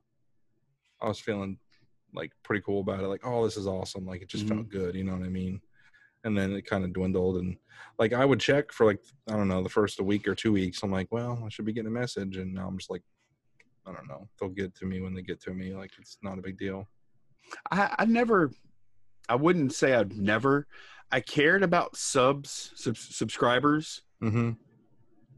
I 1.01 1.09
was 1.09 1.19
feeling 1.19 1.57
like 2.13 2.31
pretty 2.41 2.63
cool 2.65 2.79
about 2.79 3.01
it. 3.01 3.07
Like, 3.07 3.25
oh, 3.25 3.43
this 3.43 3.57
is 3.57 3.67
awesome. 3.67 4.05
Like 4.05 4.21
it 4.21 4.29
just 4.29 4.47
felt 4.47 4.61
mm-hmm. 4.61 4.77
good. 4.77 4.95
You 4.95 5.03
know 5.03 5.11
what 5.11 5.25
I 5.25 5.29
mean? 5.29 5.59
And 6.23 6.37
then 6.37 6.51
it 6.53 6.65
kind 6.65 6.83
of 6.83 6.93
dwindled, 6.93 7.37
and 7.37 7.57
like 7.97 8.13
I 8.13 8.23
would 8.25 8.39
check 8.39 8.71
for 8.71 8.85
like 8.85 8.99
I 9.27 9.33
don't 9.33 9.47
know 9.47 9.63
the 9.63 9.69
first 9.69 9.99
a 9.99 10.03
week 10.03 10.27
or 10.27 10.35
two 10.35 10.51
weeks. 10.51 10.83
I'm 10.83 10.91
like, 10.91 11.07
well, 11.11 11.41
I 11.45 11.49
should 11.49 11.65
be 11.65 11.73
getting 11.73 11.87
a 11.87 11.99
message, 11.99 12.37
and 12.37 12.53
now 12.53 12.67
I'm 12.67 12.77
just 12.77 12.91
like, 12.91 13.01
I 13.87 13.91
don't 13.91 14.07
know. 14.07 14.27
They'll 14.39 14.49
get 14.49 14.75
to 14.75 14.85
me 14.85 15.01
when 15.01 15.15
they 15.15 15.23
get 15.23 15.41
to 15.43 15.53
me. 15.53 15.73
Like 15.73 15.91
it's 15.99 16.17
not 16.21 16.37
a 16.37 16.41
big 16.41 16.59
deal. 16.59 16.87
I, 17.71 17.95
I 17.99 18.05
never, 18.05 18.51
I 19.27 19.35
wouldn't 19.35 19.73
say 19.73 19.93
I'd 19.95 20.15
never. 20.15 20.67
I 21.11 21.19
cared 21.21 21.63
about 21.63 21.97
subs, 21.97 22.71
sub, 22.75 22.95
subscribers 22.97 24.03
Mm-hmm. 24.23 24.51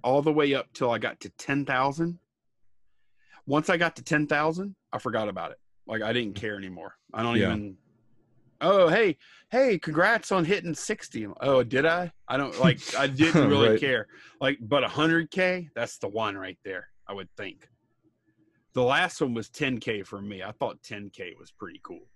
all 0.04 0.22
the 0.22 0.34
way 0.34 0.54
up 0.54 0.68
till 0.74 0.92
I 0.92 0.98
got 0.98 1.22
to 1.22 1.30
10,000. 1.30 2.20
Once 3.46 3.70
I 3.70 3.78
got 3.78 3.96
to 3.96 4.04
10,000, 4.04 4.76
I 4.92 5.00
forgot 5.00 5.30
about 5.30 5.52
it. 5.52 5.58
Like 5.88 6.02
I 6.02 6.12
didn't 6.14 6.36
care 6.36 6.58
anymore. 6.58 6.96
I 7.14 7.24
don't 7.24 7.38
Yeah. 7.38 7.48
even, 7.54 7.78
oh, 8.64 8.88
hey, 8.88 9.18
hey, 9.52 9.78
congrats 9.78 10.32
on 10.32 10.46
hitting 10.46 10.74
60. 10.74 11.28
Oh, 11.42 11.64
did 11.64 11.86
I? 11.86 12.12
I 12.28 12.38
don't 12.38 12.60
like, 12.60 12.80
I 12.98 13.08
didn't 13.08 13.48
really 13.50 13.70
Right. 13.70 13.80
care. 13.80 14.08
Like, 14.42 14.58
but 14.62 14.84
100K, 14.84 15.70
that's 15.76 15.98
the 16.00 16.08
one 16.08 16.36
right 16.36 16.58
there, 16.66 16.88
I 17.08 17.14
would 17.14 17.30
think. 17.38 17.70
The 18.74 18.84
last 18.84 19.22
one 19.22 19.34
was 19.36 19.50
10K 19.50 20.06
for 20.08 20.22
me. 20.22 20.42
I 20.42 20.52
thought 20.52 20.82
10K 20.82 21.38
was 21.40 21.52
pretty 21.52 21.80
cool. 21.84 22.08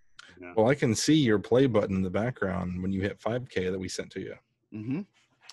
Well, 0.56 0.68
I 0.70 0.76
can 0.76 0.94
see 0.96 1.14
your 1.16 1.40
play 1.40 1.68
button 1.68 1.96
in 1.98 2.02
the 2.02 2.10
background 2.10 2.82
when 2.82 2.92
you 2.92 3.02
hit 3.02 3.20
5K 3.20 3.72
that 3.72 3.80
we 3.80 3.88
sent 3.88 4.10
to 4.12 4.20
you. 4.20 4.36
Mm-hmm. 4.74 5.02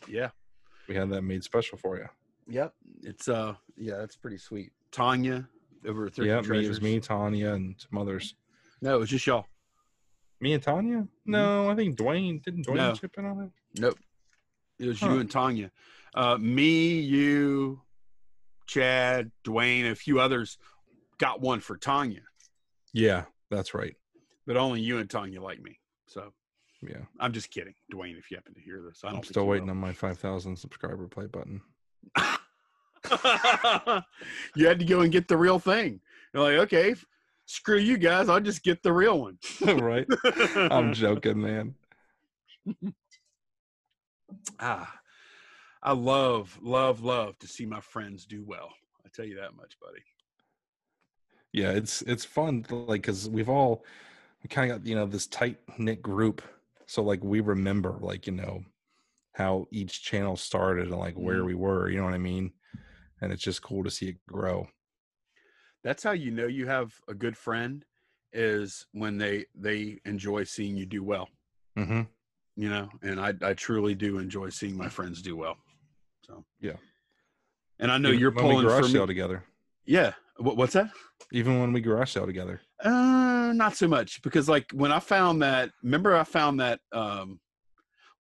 Yeah. 0.09 0.31
We 0.89 0.95
had 0.95 1.11
that 1.11 1.23
made 1.23 1.45
special 1.45 1.79
for 1.79 1.97
you. 1.97 2.07
Yep. 2.49 2.75
It's 3.03 3.29
uh 3.29 3.55
yeah, 3.77 3.97
that's 3.99 4.17
pretty 4.17 4.37
sweet. 4.37 4.73
Tanya 4.93 5.49
over 5.87 6.07
at 6.07 6.15
Thrifty 6.15 6.29
Yeah, 6.29 6.41
me, 6.59 6.67
it 6.67 6.69
was 6.69 6.83
me, 6.83 7.01
Tanya, 7.01 7.53
and 7.55 7.75
some 7.79 7.99
others. 7.99 8.35
No, 8.83 8.97
it 8.97 8.99
was 9.01 9.09
just 9.09 9.27
y'all. 9.27 9.47
Me 10.45 10.53
and 10.53 10.63
Tanya? 10.63 11.09
No, 11.25 11.71
I 11.71 11.75
think 11.75 11.97
Dwayne 11.97 12.43
didn't 12.43 12.67
Dwayne 12.67 12.77
No. 12.77 12.93
chip 12.93 13.17
in 13.17 13.25
on 13.25 13.45
it. 13.45 13.81
Nope. 13.81 13.99
It 14.79 14.89
was 14.89 15.01
Huh. 15.01 15.07
you 15.07 15.19
and 15.21 15.31
Tanya. 15.31 15.71
Uh 16.15 16.37
me, 16.37 17.01
you, 17.01 17.81
Chad, 18.67 19.33
Dwayne, 19.43 19.91
a 19.91 19.95
few 19.95 20.21
others 20.21 20.59
got 21.17 21.41
one 21.41 21.61
for 21.61 21.79
Tanya, 21.79 22.21
Yeah, 22.93 23.25
that's 23.51 23.73
right. 23.73 23.97
but 24.47 24.59
only 24.59 24.83
you 24.83 24.99
and 24.99 25.09
Tanya 25.09 25.41
like 25.41 25.63
me. 25.63 25.81
So 26.09 26.35
Yeah, 26.83 27.07
I'm 27.19 27.33
just 27.33 27.51
kidding, 27.51 27.75
Dwayne. 27.91 28.19
If 28.19 28.31
you 28.31 28.37
happen 28.37 28.53
to 28.53 28.61
hear 28.61 28.83
this, 28.83 29.01
I 29.03 29.07
don't. 29.09 29.17
I'm 29.17 29.23
think 29.23 29.33
still 29.33 29.45
you 29.45 29.49
waiting 29.49 29.69
will. 29.69 29.73
on 29.73 29.79
my 29.81 29.95
5,000 29.95 30.57
subscriber 30.59 31.09
play 31.09 31.25
button. 31.27 31.63
you 34.55 34.67
had 34.67 34.79
to 34.79 34.85
go 34.85 35.01
and 35.01 35.11
get 35.11 35.27
the 35.27 35.39
real 35.39 35.59
thing. 35.59 36.03
You're 36.35 36.43
like, 36.43 36.59
okay, 36.67 36.91
f- 36.91 37.07
screw 37.47 37.79
you 37.79 37.99
guys. 37.99 38.29
I'll 38.29 38.41
just 38.41 38.63
get 38.63 38.83
the 38.83 38.93
real 38.93 39.21
one. 39.21 39.39
right? 39.67 40.07
I'm 40.71 40.93
joking, 40.93 41.41
man. 41.41 41.75
ah, 44.61 44.93
I 45.83 45.93
love, 45.93 46.59
love, 46.63 47.03
love 47.03 47.39
to 47.41 47.47
see 47.47 47.67
my 47.67 47.81
friends 47.81 48.25
do 48.27 48.43
well. 48.47 48.71
I 49.05 49.09
tell 49.15 49.25
you 49.25 49.37
that 49.37 49.55
much, 49.55 49.77
buddy. 49.81 50.03
Yeah, 51.53 51.71
it's 51.71 52.03
it's 52.03 52.25
fun, 52.25 52.67
like 52.71 53.03
because 53.03 53.29
we've 53.29 53.49
all 53.49 53.85
we 54.43 54.49
kind 54.49 54.71
of 54.73 54.79
got 54.79 54.89
you 54.89 54.97
know 54.97 55.07
this 55.07 55.27
tight 55.29 55.59
knit 55.79 56.03
group, 56.03 56.43
so 56.87 57.03
like 57.03 57.23
we 57.23 57.41
remember 57.41 57.97
like 58.01 58.27
you 58.27 58.33
know 58.33 58.65
how 59.35 59.67
each 59.71 60.03
channel 60.03 60.37
started 60.37 60.89
and 60.89 60.99
like 60.99 61.15
where 61.15 61.43
Mhm. 61.43 61.47
we 61.47 61.55
were. 61.55 61.89
You 61.89 61.99
know 61.99 62.05
what 62.05 62.15
I 62.15 62.19
mean? 62.19 62.53
And 63.21 63.33
it's 63.33 63.43
just 63.43 63.63
cool 63.63 63.85
to 63.85 63.91
see 63.91 64.09
it 64.09 64.17
grow. 64.27 64.67
That's 65.85 66.03
how 66.03 66.13
you 66.13 66.31
know 66.31 66.47
you 66.47 66.67
have 66.67 66.95
a 67.09 67.15
good 67.15 67.37
friend 67.37 67.85
is 68.33 68.87
when 68.93 69.19
they 69.19 69.45
they 69.55 70.01
enjoy 70.05 70.45
seeing 70.45 70.77
you 70.77 70.87
do 70.87 71.05
well. 71.05 71.29
Mm-hmm. 71.79 72.03
You 72.57 72.69
know, 72.71 72.89
and 73.03 73.21
I 73.21 73.35
I 73.43 73.55
truly 73.55 73.95
do 73.95 74.19
enjoy 74.19 74.49
seeing 74.49 74.77
my 74.77 74.89
friends 74.89 75.23
do 75.23 75.37
well. 75.37 75.57
So 76.27 76.45
Yeah. 76.61 76.77
and 77.79 77.93
I 77.93 77.99
know 77.99 78.09
Even 78.09 78.21
you're 78.21 78.33
pulling 78.33 78.63
garage 78.67 78.83
for 78.87 78.89
sale 78.89 79.03
me. 79.03 79.07
together. 79.09 79.45
Yeah. 79.85 80.13
What, 80.39 80.57
what's 80.57 80.73
that? 80.73 80.91
Even 81.33 81.61
when 81.61 81.73
we 81.73 81.81
garage 81.81 82.11
sale 82.13 82.27
together. 82.27 82.61
Uh, 82.83 83.53
not 83.55 83.77
so 83.77 83.87
much 83.87 84.23
because 84.23 84.49
like 84.49 84.71
when 84.73 84.91
I 84.91 85.01
found 85.01 85.43
that, 85.43 85.71
remember 85.83 86.17
I 86.17 86.25
found 86.25 86.61
that 86.61 86.81
um, 86.93 87.39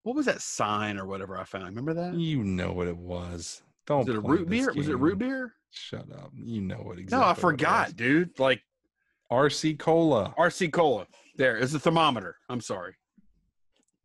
what 0.02 0.14
was 0.14 0.26
that 0.26 0.42
sign 0.42 0.98
or 0.98 1.06
whatever 1.06 1.38
I 1.38 1.44
found? 1.44 1.64
Remember 1.66 1.94
that? 1.94 2.14
You 2.14 2.44
know 2.44 2.72
what 2.72 2.88
it 2.88 2.96
was. 2.96 3.62
Don't. 3.86 3.98
Was 4.00 4.08
it 4.08 4.16
a 4.16 4.20
root 4.20 4.48
beer? 4.48 4.72
Was 4.74 4.88
it 4.88 4.98
root 4.98 5.18
beer? 5.18 5.52
Shut 5.70 6.06
up. 6.12 6.30
You 6.34 6.60
know 6.60 6.76
what 6.76 6.98
exactly. 6.98 7.18
No, 7.24 7.30
I 7.30 7.34
forgot, 7.34 7.96
dude. 7.96 8.38
Like 8.38 8.62
RC 9.30 9.78
Cola. 9.78 10.34
RC 10.38 10.72
Cola. 10.72 11.06
There 11.36 11.56
is 11.56 11.74
a 11.74 11.78
thermometer. 11.80 12.36
I'm 12.48 12.60
sorry. 12.60 12.94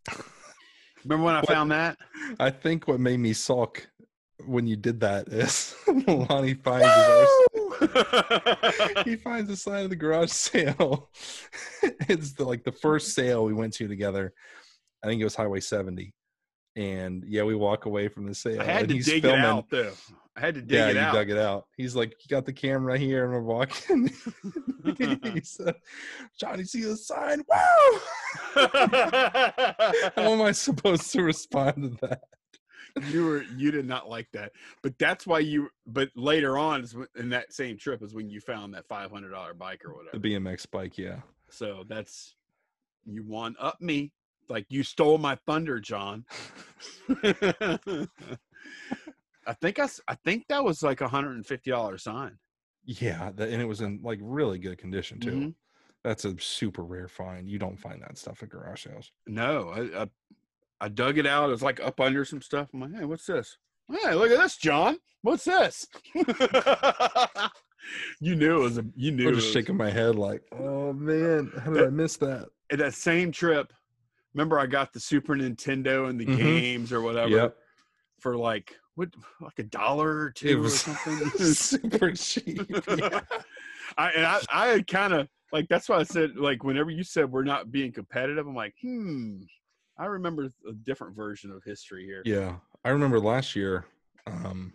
Remember 1.05 1.25
when 1.25 1.35
I 1.35 1.39
What? 1.39 1.47
found 1.49 1.71
that? 1.71 1.97
I 2.39 2.49
think 2.49 2.87
what 2.87 2.99
made 2.99 3.19
me 3.19 3.33
sulk 3.33 3.87
when 4.45 4.67
you 4.67 4.75
did 4.75 4.99
that 5.01 5.27
is 5.29 5.75
Lonnie 6.07 6.53
finds 6.55 6.87
his 6.87 7.89
RC 7.89 9.03
he 9.05 9.15
finds 9.15 9.49
the 9.49 9.55
sign 9.55 9.83
of 9.83 9.89
the 9.89 9.95
garage 9.95 10.31
sale. 10.31 11.09
it's 12.09 12.33
the, 12.33 12.43
like 12.43 12.63
the 12.63 12.71
first 12.71 13.13
sale 13.13 13.45
we 13.45 13.53
went 13.53 13.73
to 13.73 13.87
together. 13.87 14.33
I 15.03 15.07
think 15.07 15.21
it 15.21 15.23
was 15.25 15.35
Highway 15.35 15.59
70. 15.61 16.13
And 16.75 17.25
yeah, 17.27 17.43
we 17.43 17.55
walk 17.55 17.85
away 17.85 18.07
from 18.07 18.25
the 18.25 18.35
sale. 18.35 18.61
I 18.61 18.65
had 18.65 18.87
to 18.89 18.95
he's 18.95 19.05
dig 19.05 19.23
filming. 19.23 19.39
it 19.39 19.45
out 19.45 19.69
though. 19.69 19.93
I 20.37 20.39
had 20.39 20.55
to 20.55 20.61
dig 20.61 20.71
yeah, 20.71 20.89
it 20.89 20.95
you 20.95 21.01
out. 21.01 21.13
dug 21.13 21.29
it 21.29 21.37
out. 21.37 21.65
He's 21.75 21.95
like, 21.95 22.11
You 22.11 22.29
got 22.29 22.45
the 22.45 22.53
camera 22.53 22.97
here, 22.97 23.25
and 23.25 23.33
we're 23.33 23.41
walking. 23.41 24.09
he 24.97 25.41
said, 25.41 25.75
Johnny, 26.39 26.63
see 26.63 26.83
the 26.83 26.95
sign? 26.95 27.43
Wow! 27.49 27.99
How 30.15 30.31
am 30.31 30.41
I 30.41 30.51
supposed 30.53 31.11
to 31.11 31.23
respond 31.23 31.99
to 31.99 32.07
that? 32.07 32.21
you 33.07 33.25
were 33.25 33.43
you 33.55 33.71
did 33.71 33.85
not 33.87 34.09
like 34.09 34.29
that, 34.33 34.51
but 34.81 34.97
that's 34.97 35.27
why 35.27 35.39
you. 35.39 35.69
But 35.87 36.09
later 36.15 36.57
on, 36.57 36.85
in 37.17 37.29
that 37.29 37.53
same 37.53 37.77
trip, 37.77 38.01
is 38.01 38.13
when 38.13 38.29
you 38.29 38.39
found 38.39 38.73
that 38.73 38.87
five 38.87 39.11
hundred 39.11 39.29
dollar 39.31 39.53
bike 39.53 39.83
or 39.85 39.93
whatever. 39.93 40.17
The 40.17 40.35
BMX 40.35 40.65
bike, 40.71 40.97
yeah. 40.97 41.17
So 41.49 41.83
that's 41.87 42.35
you 43.05 43.23
won 43.23 43.55
up 43.59 43.79
me. 43.81 44.11
Like 44.49 44.65
you 44.69 44.83
stole 44.83 45.17
my 45.17 45.35
thunder, 45.45 45.79
John. 45.79 46.25
I 49.45 49.53
think 49.61 49.79
I, 49.79 49.87
I 50.07 50.15
think 50.15 50.45
that 50.49 50.63
was 50.63 50.83
like 50.83 51.01
a 51.01 51.07
hundred 51.07 51.35
and 51.35 51.45
fifty 51.45 51.71
dollar 51.71 51.97
sign. 51.97 52.37
Yeah, 52.85 53.31
that, 53.35 53.49
and 53.49 53.61
it 53.61 53.65
was 53.65 53.81
in 53.81 53.99
like 54.03 54.19
really 54.21 54.59
good 54.59 54.77
condition 54.77 55.19
too. 55.19 55.31
Mhm. 55.31 55.53
That's 56.03 56.25
a 56.25 56.35
super 56.39 56.83
rare 56.83 57.07
find. 57.07 57.49
You 57.49 57.59
don't 57.59 57.79
find 57.79 58.01
that 58.01 58.17
stuff 58.17 58.41
at 58.43 58.49
garage 58.49 58.85
sales. 58.85 59.11
No, 59.27 59.69
I, 59.69 60.03
I 60.03 60.07
I 60.81 60.87
dug 60.89 61.17
it 61.17 61.25
out. 61.27 61.49
It 61.49 61.53
was 61.53 61.61
like 61.61 61.79
up 61.81 61.99
under 61.99 62.23
some 62.25 62.41
stuff. 62.41 62.69
I'm 62.73 62.79
like, 62.81 62.95
hey, 62.95 63.05
what's 63.05 63.25
this? 63.25 63.57
Hey, 63.91 64.13
look 64.13 64.31
at 64.31 64.37
this, 64.37 64.55
John. 64.57 64.97
What's 65.23 65.43
this? 65.45 65.87
you 68.19 68.35
knew 68.35 68.55
it 68.57 68.61
was 68.63 68.77
a. 68.77 68.85
You 68.95 69.11
knew 69.11 69.27
I'm 69.27 69.33
it 69.33 69.35
just 69.35 69.47
was- 69.47 69.53
shaking 69.53 69.77
my 69.77 69.89
head 69.89 70.15
like, 70.15 70.41
oh 70.57 70.93
man, 70.93 71.51
how 71.63 71.71
did 71.71 71.83
I 71.83 71.89
miss 71.89 72.17
that? 72.17 72.47
at 72.71 72.77
that 72.79 72.93
same 72.93 73.31
trip. 73.31 73.73
Remember, 74.33 74.59
I 74.59 74.67
got 74.67 74.93
the 74.93 74.99
Super 74.99 75.35
Nintendo 75.35 76.09
and 76.09 76.19
the 76.19 76.25
Mhm. 76.25 76.37
games 76.37 76.93
or 76.93 77.01
whatever 77.01 77.29
Yep. 77.29 77.57
for 78.19 78.37
like 78.37 78.77
what 78.95 79.09
like 79.41 79.59
a 79.59 79.63
dollar 79.63 80.17
or 80.19 80.31
two 80.31 80.63
or 80.63 80.69
something. 80.69 81.29
super 81.53 82.11
cheap. 82.11 82.69
Yeah. 82.87 83.21
I 83.97 84.11
and 84.11 84.25
I, 84.25 84.39
I 84.53 84.67
had 84.67 84.87
kind 84.87 85.13
of 85.13 85.27
like 85.51 85.67
that's 85.67 85.89
why 85.89 85.97
I 85.97 86.03
said 86.03 86.37
like 86.37 86.63
whenever 86.63 86.91
you 86.91 87.03
said 87.03 87.31
we're 87.31 87.43
not 87.43 87.71
being 87.71 87.91
competitive, 87.91 88.45
I'm 88.45 88.55
like, 88.55 88.75
hmm. 88.81 89.41
I 89.97 90.05
remember 90.05 90.53
a 90.67 90.73
different 90.73 91.15
version 91.15 91.51
of 91.51 91.63
history 91.65 92.05
here. 92.05 92.21
Yeah, 92.23 92.57
I 92.85 92.89
remember 92.89 93.19
last 93.19 93.55
year, 93.55 93.85
um, 94.27 94.73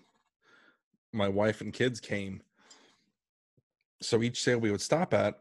my 1.13 1.29
wife 1.29 1.61
and 1.61 1.73
kids 1.73 2.01
came. 2.01 2.43
So 4.03 4.23
each 4.23 4.43
sale 4.43 4.59
we 4.59 4.71
would 4.71 4.83
stop 4.83 5.15
at, 5.15 5.37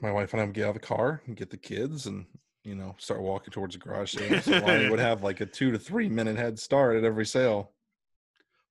my 0.00 0.12
wife 0.12 0.32
and 0.32 0.40
I 0.40 0.44
would 0.44 0.54
get 0.54 0.64
out 0.66 0.76
of 0.76 0.80
the 0.82 0.86
car 0.86 1.22
and 1.26 1.36
get 1.36 1.50
the 1.50 1.56
kids 1.56 2.06
and 2.06 2.26
you 2.64 2.74
know 2.74 2.94
start 2.98 3.20
walking 3.22 3.50
towards 3.52 3.74
the 3.74 3.80
garage 3.80 4.12
sale. 4.14 4.40
So 4.40 4.58
Lonnie 4.58 4.90
would 4.90 4.98
have 4.98 5.22
like 5.22 5.40
a 5.40 5.46
two 5.46 5.70
to 5.72 5.78
three 5.78 6.08
minute 6.08 6.36
head 6.36 6.58
start 6.58 6.96
at 6.96 7.04
every 7.04 7.26
sale. 7.26 7.72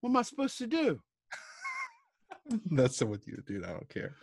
What 0.02 0.10
am 0.12 0.18
I 0.18 0.22
supposed 0.22 0.58
to 0.60 0.68
do? 0.68 1.02
That's 2.72 3.02
what 3.02 3.26
you 3.28 3.42
do. 3.46 3.64
I 3.66 3.70
don't 3.72 3.90
care. 3.90 4.16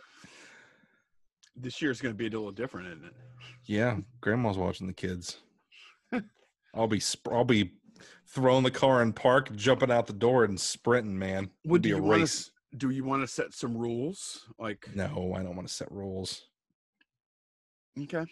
This 1.55 1.81
year's 1.81 2.01
going 2.01 2.13
to 2.13 2.17
be 2.17 2.27
a 2.27 2.29
little 2.29 2.51
different, 2.51 2.87
isn't 2.87 3.05
it? 3.05 3.13
Yeah, 3.65 3.97
grandma's 4.21 4.57
watching 4.57 4.87
the 4.87 4.93
kids. 4.93 5.37
I'll 6.73 6.87
be 6.87 6.99
sp- 7.01 7.31
I'll 7.31 7.43
be 7.45 7.71
throwing 8.27 8.63
the 8.63 8.69
car 8.71 9.01
in 9.01 9.11
park, 9.13 9.55
jumping 9.55 9.89
out 9.91 10.05
the 10.05 10.13
door, 10.13 10.43
and 10.43 10.59
sprinting. 10.59 11.17
Man, 11.17 11.49
Would 11.65 11.81
be 11.81 11.91
a 11.91 11.99
race. 12.01 12.51
Do 12.77 12.89
you 12.91 13.03
want 13.03 13.23
to 13.23 13.27
set 13.27 13.53
some 13.53 13.75
rules? 13.75 14.45
Like, 14.59 14.87
No, 14.93 15.33
I 15.35 15.41
don't 15.41 15.55
want 15.55 15.67
to 15.67 15.73
set 15.73 15.91
rules. 15.91 16.43
okay, 17.99 18.25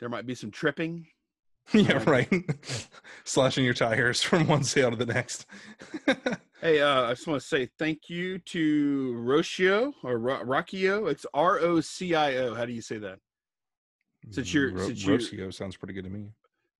there 0.00 0.08
might 0.08 0.26
be 0.26 0.34
some 0.34 0.50
tripping. 0.50 1.06
yeah, 1.72 1.98
Like- 1.98 2.06
right. 2.06 2.88
Slashing 3.24 3.64
your 3.64 3.74
tires 3.74 4.22
from 4.24 4.46
one 4.48 4.64
sale 4.64 4.90
to 4.90 4.96
the 4.96 5.06
next. 5.06 5.46
Hey, 6.60 6.80
uh, 6.80 7.02
I 7.04 7.10
just 7.14 7.26
want 7.26 7.40
to 7.40 7.46
say 7.46 7.68
thank 7.78 8.08
you 8.10 8.38
to 8.38 9.14
Rocio 9.24 9.92
or 10.02 10.18
Ro- 10.18 10.44
Rocio. 10.44 11.10
It's 11.10 11.24
R 11.32 11.58
O 11.60 11.80
C 11.80 12.14
I 12.14 12.36
O. 12.38 12.54
How 12.54 12.64
do 12.66 12.72
you 12.72 12.82
say 12.82 12.98
that? 12.98 13.18
Since 14.30 14.52
you're- 14.52 14.72
Ro- 14.72 14.86
since 14.86 15.04
you're- 15.04 15.18
Rocio 15.18 15.52
sounds 15.54 15.76
pretty 15.76 15.94
good 15.94 16.04
to 16.04 16.10
me. 16.10 16.26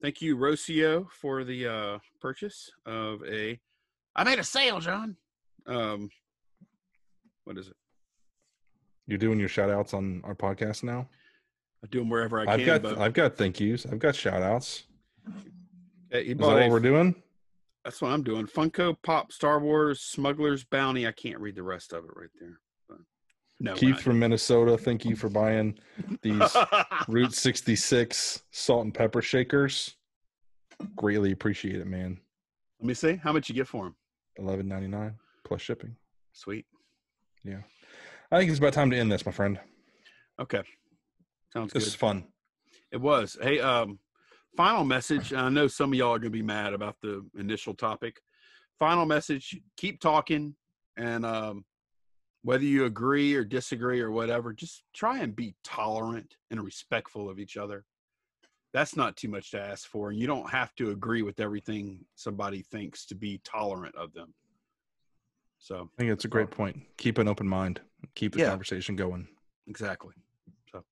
Thank 0.03 0.23
you, 0.23 0.37
Rocio, 0.37 1.11
for 1.11 1.45
the 1.45 1.67
uh, 1.67 1.99
purchase 2.21 2.71
of 2.87 3.23
a. 3.27 3.61
I 4.17 4.25
made 4.25 4.39
a 4.39 4.45
sale, 4.45 4.81
John. 4.81 5.17
Um, 5.67 6.09
what 7.45 7.59
is 7.59 7.69
it? 7.69 7.77
You're 9.07 9.19
doing 9.19 9.39
your 9.39 9.49
shout 9.49 9.71
outs 9.71 9.93
on 9.95 10.23
our 10.25 10.35
podcast 10.35 10.83
now. 10.85 11.07
I 11.83 11.87
do 11.91 12.01
them 12.01 12.11
wherever 12.11 12.39
I 12.41 12.45
can. 12.45 12.53
I've 12.53 12.59
can. 12.61 12.67
got 12.67 12.83
but 12.83 12.99
I've 12.99 13.13
got 13.15 13.37
thank 13.37 13.61
yous. 13.61 13.87
I've 13.87 13.99
got 13.99 14.15
shout 14.15 14.43
outs. 14.43 14.85
Hey, 16.11 16.25
he 16.25 16.31
Is 16.33 16.39
that 16.39 16.39
bought 16.39 16.55
what 16.55 16.63
a- 16.63 16.69
we're 16.69 16.81
doing? 16.81 17.15
that's 17.85 18.03
what 18.03 18.13
I'm 18.13 18.23
doing. 18.23 18.47
Funko 18.47 18.95
Pop 19.03 19.33
Star 19.33 19.59
Wars 19.61 20.01
Smuggler's 20.03 20.65
Bounty. 20.65 21.07
I 21.07 21.13
can't 21.13 21.39
read 21.41 21.55
the 21.57 21.63
rest 21.63 21.93
of 21.93 22.05
it 22.05 22.11
right 22.15 22.29
there. 22.39 22.61
But 22.89 22.99
no, 23.59 23.75
Keith 23.75 24.01
from 24.01 24.19
Minnesota, 24.19 24.77
thank 24.77 25.05
you 25.07 25.17
for 25.17 25.31
buying 25.31 25.79
these 26.23 26.55
Route 27.09 27.33
66 27.33 28.43
salt 28.51 28.85
and 28.85 28.93
pepper 28.95 29.23
shakers. 29.23 29.97
Greatly 30.97 31.33
appreciate 31.33 31.77
it, 31.77 31.87
man. 31.87 32.19
Let 32.81 32.87
me 32.87 32.95
see 32.95 33.17
how 33.17 33.33
much 33.33 33.49
you 33.49 33.55
get 33.55 33.69
for 33.69 33.85
them. 33.85 33.95
Eleven 34.37 34.67
ninety 34.69 34.87
nine 34.89 35.15
plus 35.45 35.61
shipping. 35.61 35.95
Sweet. 36.33 36.65
Yeah, 37.45 37.59
I 38.31 38.39
think 38.39 38.51
it's 38.51 38.59
about 38.59 38.73
time 38.75 38.91
to 38.91 38.97
end 38.97 39.11
this, 39.13 39.25
my 39.27 39.33
friend. 39.33 39.59
Okay. 40.39 40.63
Sounds 41.53 41.73
This 41.73 41.85
good. 41.85 41.89
is 41.89 41.95
fun. 41.95 42.27
It 42.93 42.99
was. 43.01 43.37
Hey, 43.41 43.61
um, 43.61 43.99
final 44.57 44.85
message. 44.85 45.33
I 45.33 45.49
know 45.49 45.67
some 45.67 45.93
of 45.93 45.99
y'all 45.99 46.15
are 46.15 46.19
gonna 46.19 46.31
be 46.31 46.43
mad 46.43 46.73
about 46.73 46.97
the 47.01 47.25
initial 47.37 47.75
topic. 47.75 48.21
Final 48.79 49.07
message: 49.07 49.59
keep 49.77 50.01
talking, 50.01 50.55
and 50.97 51.25
um, 51.27 51.65
whether 52.43 52.65
you 52.65 52.85
agree 52.85 53.35
or 53.35 53.45
disagree 53.45 54.01
or 54.01 54.11
whatever, 54.11 54.53
just 54.53 54.85
try 54.95 55.19
and 55.19 55.35
be 55.35 55.55
tolerant 55.65 56.37
and 56.51 56.63
respectful 56.63 57.29
of 57.29 57.39
each 57.39 57.57
other. 57.57 57.85
That's 58.73 58.95
not 58.95 59.17
too 59.17 59.29
much 59.29 59.51
to 59.51 59.61
ask 59.61 59.89
for. 59.89 60.13
You 60.13 60.29
don't 60.29 60.49
have 60.49 60.75
to 60.77 60.91
agree 60.91 61.23
with 61.23 61.41
everything 61.41 62.05
somebody 62.15 62.63
thinks 62.63 63.05
to 63.07 63.17
be 63.17 63.41
tolerant 63.45 63.97
of 63.97 64.13
them. 64.13 64.33
So 65.59 65.91
I 65.99 66.03
think 66.03 66.13
it's 66.13 66.25
a 66.25 66.29
great 66.29 66.51
point. 66.53 66.81
Keep 66.97 67.19
an 67.19 67.27
open 67.27 67.49
mind. 67.49 67.81
Keep 68.15 68.35
the 68.35 68.39
Yeah. 68.39 68.51
conversation 68.51 68.95
going. 68.95 69.27
exactly. 69.67 70.15
So 70.71 70.85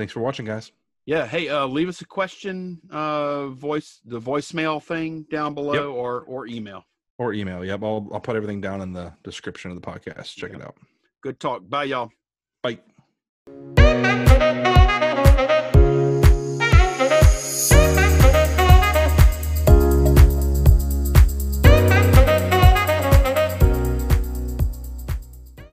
Thanks 0.00 0.14
for 0.14 0.20
watching, 0.20 0.46
guys. 0.46 0.72
Yeah. 1.04 1.26
Hey, 1.26 1.50
uh, 1.50 1.66
leave 1.66 1.86
us 1.86 2.00
a 2.00 2.06
question, 2.06 2.80
uh, 2.90 3.48
voice 3.48 4.00
the 4.06 4.18
voicemail 4.18 4.82
thing 4.82 5.26
down 5.30 5.52
below, 5.52 5.92
or 5.92 6.22
or 6.22 6.46
email. 6.46 6.86
Or 7.18 7.34
email. 7.34 7.62
Yep. 7.62 7.82
I'll 7.82 8.08
I'll 8.10 8.20
put 8.20 8.34
everything 8.34 8.62
down 8.62 8.80
in 8.80 8.94
the 8.94 9.12
description 9.24 9.70
of 9.70 9.78
the 9.78 9.86
podcast. 9.86 10.36
Check 10.36 10.52
Yeah. 10.52 10.56
it 10.56 10.62
out. 10.62 10.76
Good 11.22 11.38
talk. 11.38 11.68
Bye, 11.68 11.84
y'all. 11.84 12.10
Bye. 12.62 12.78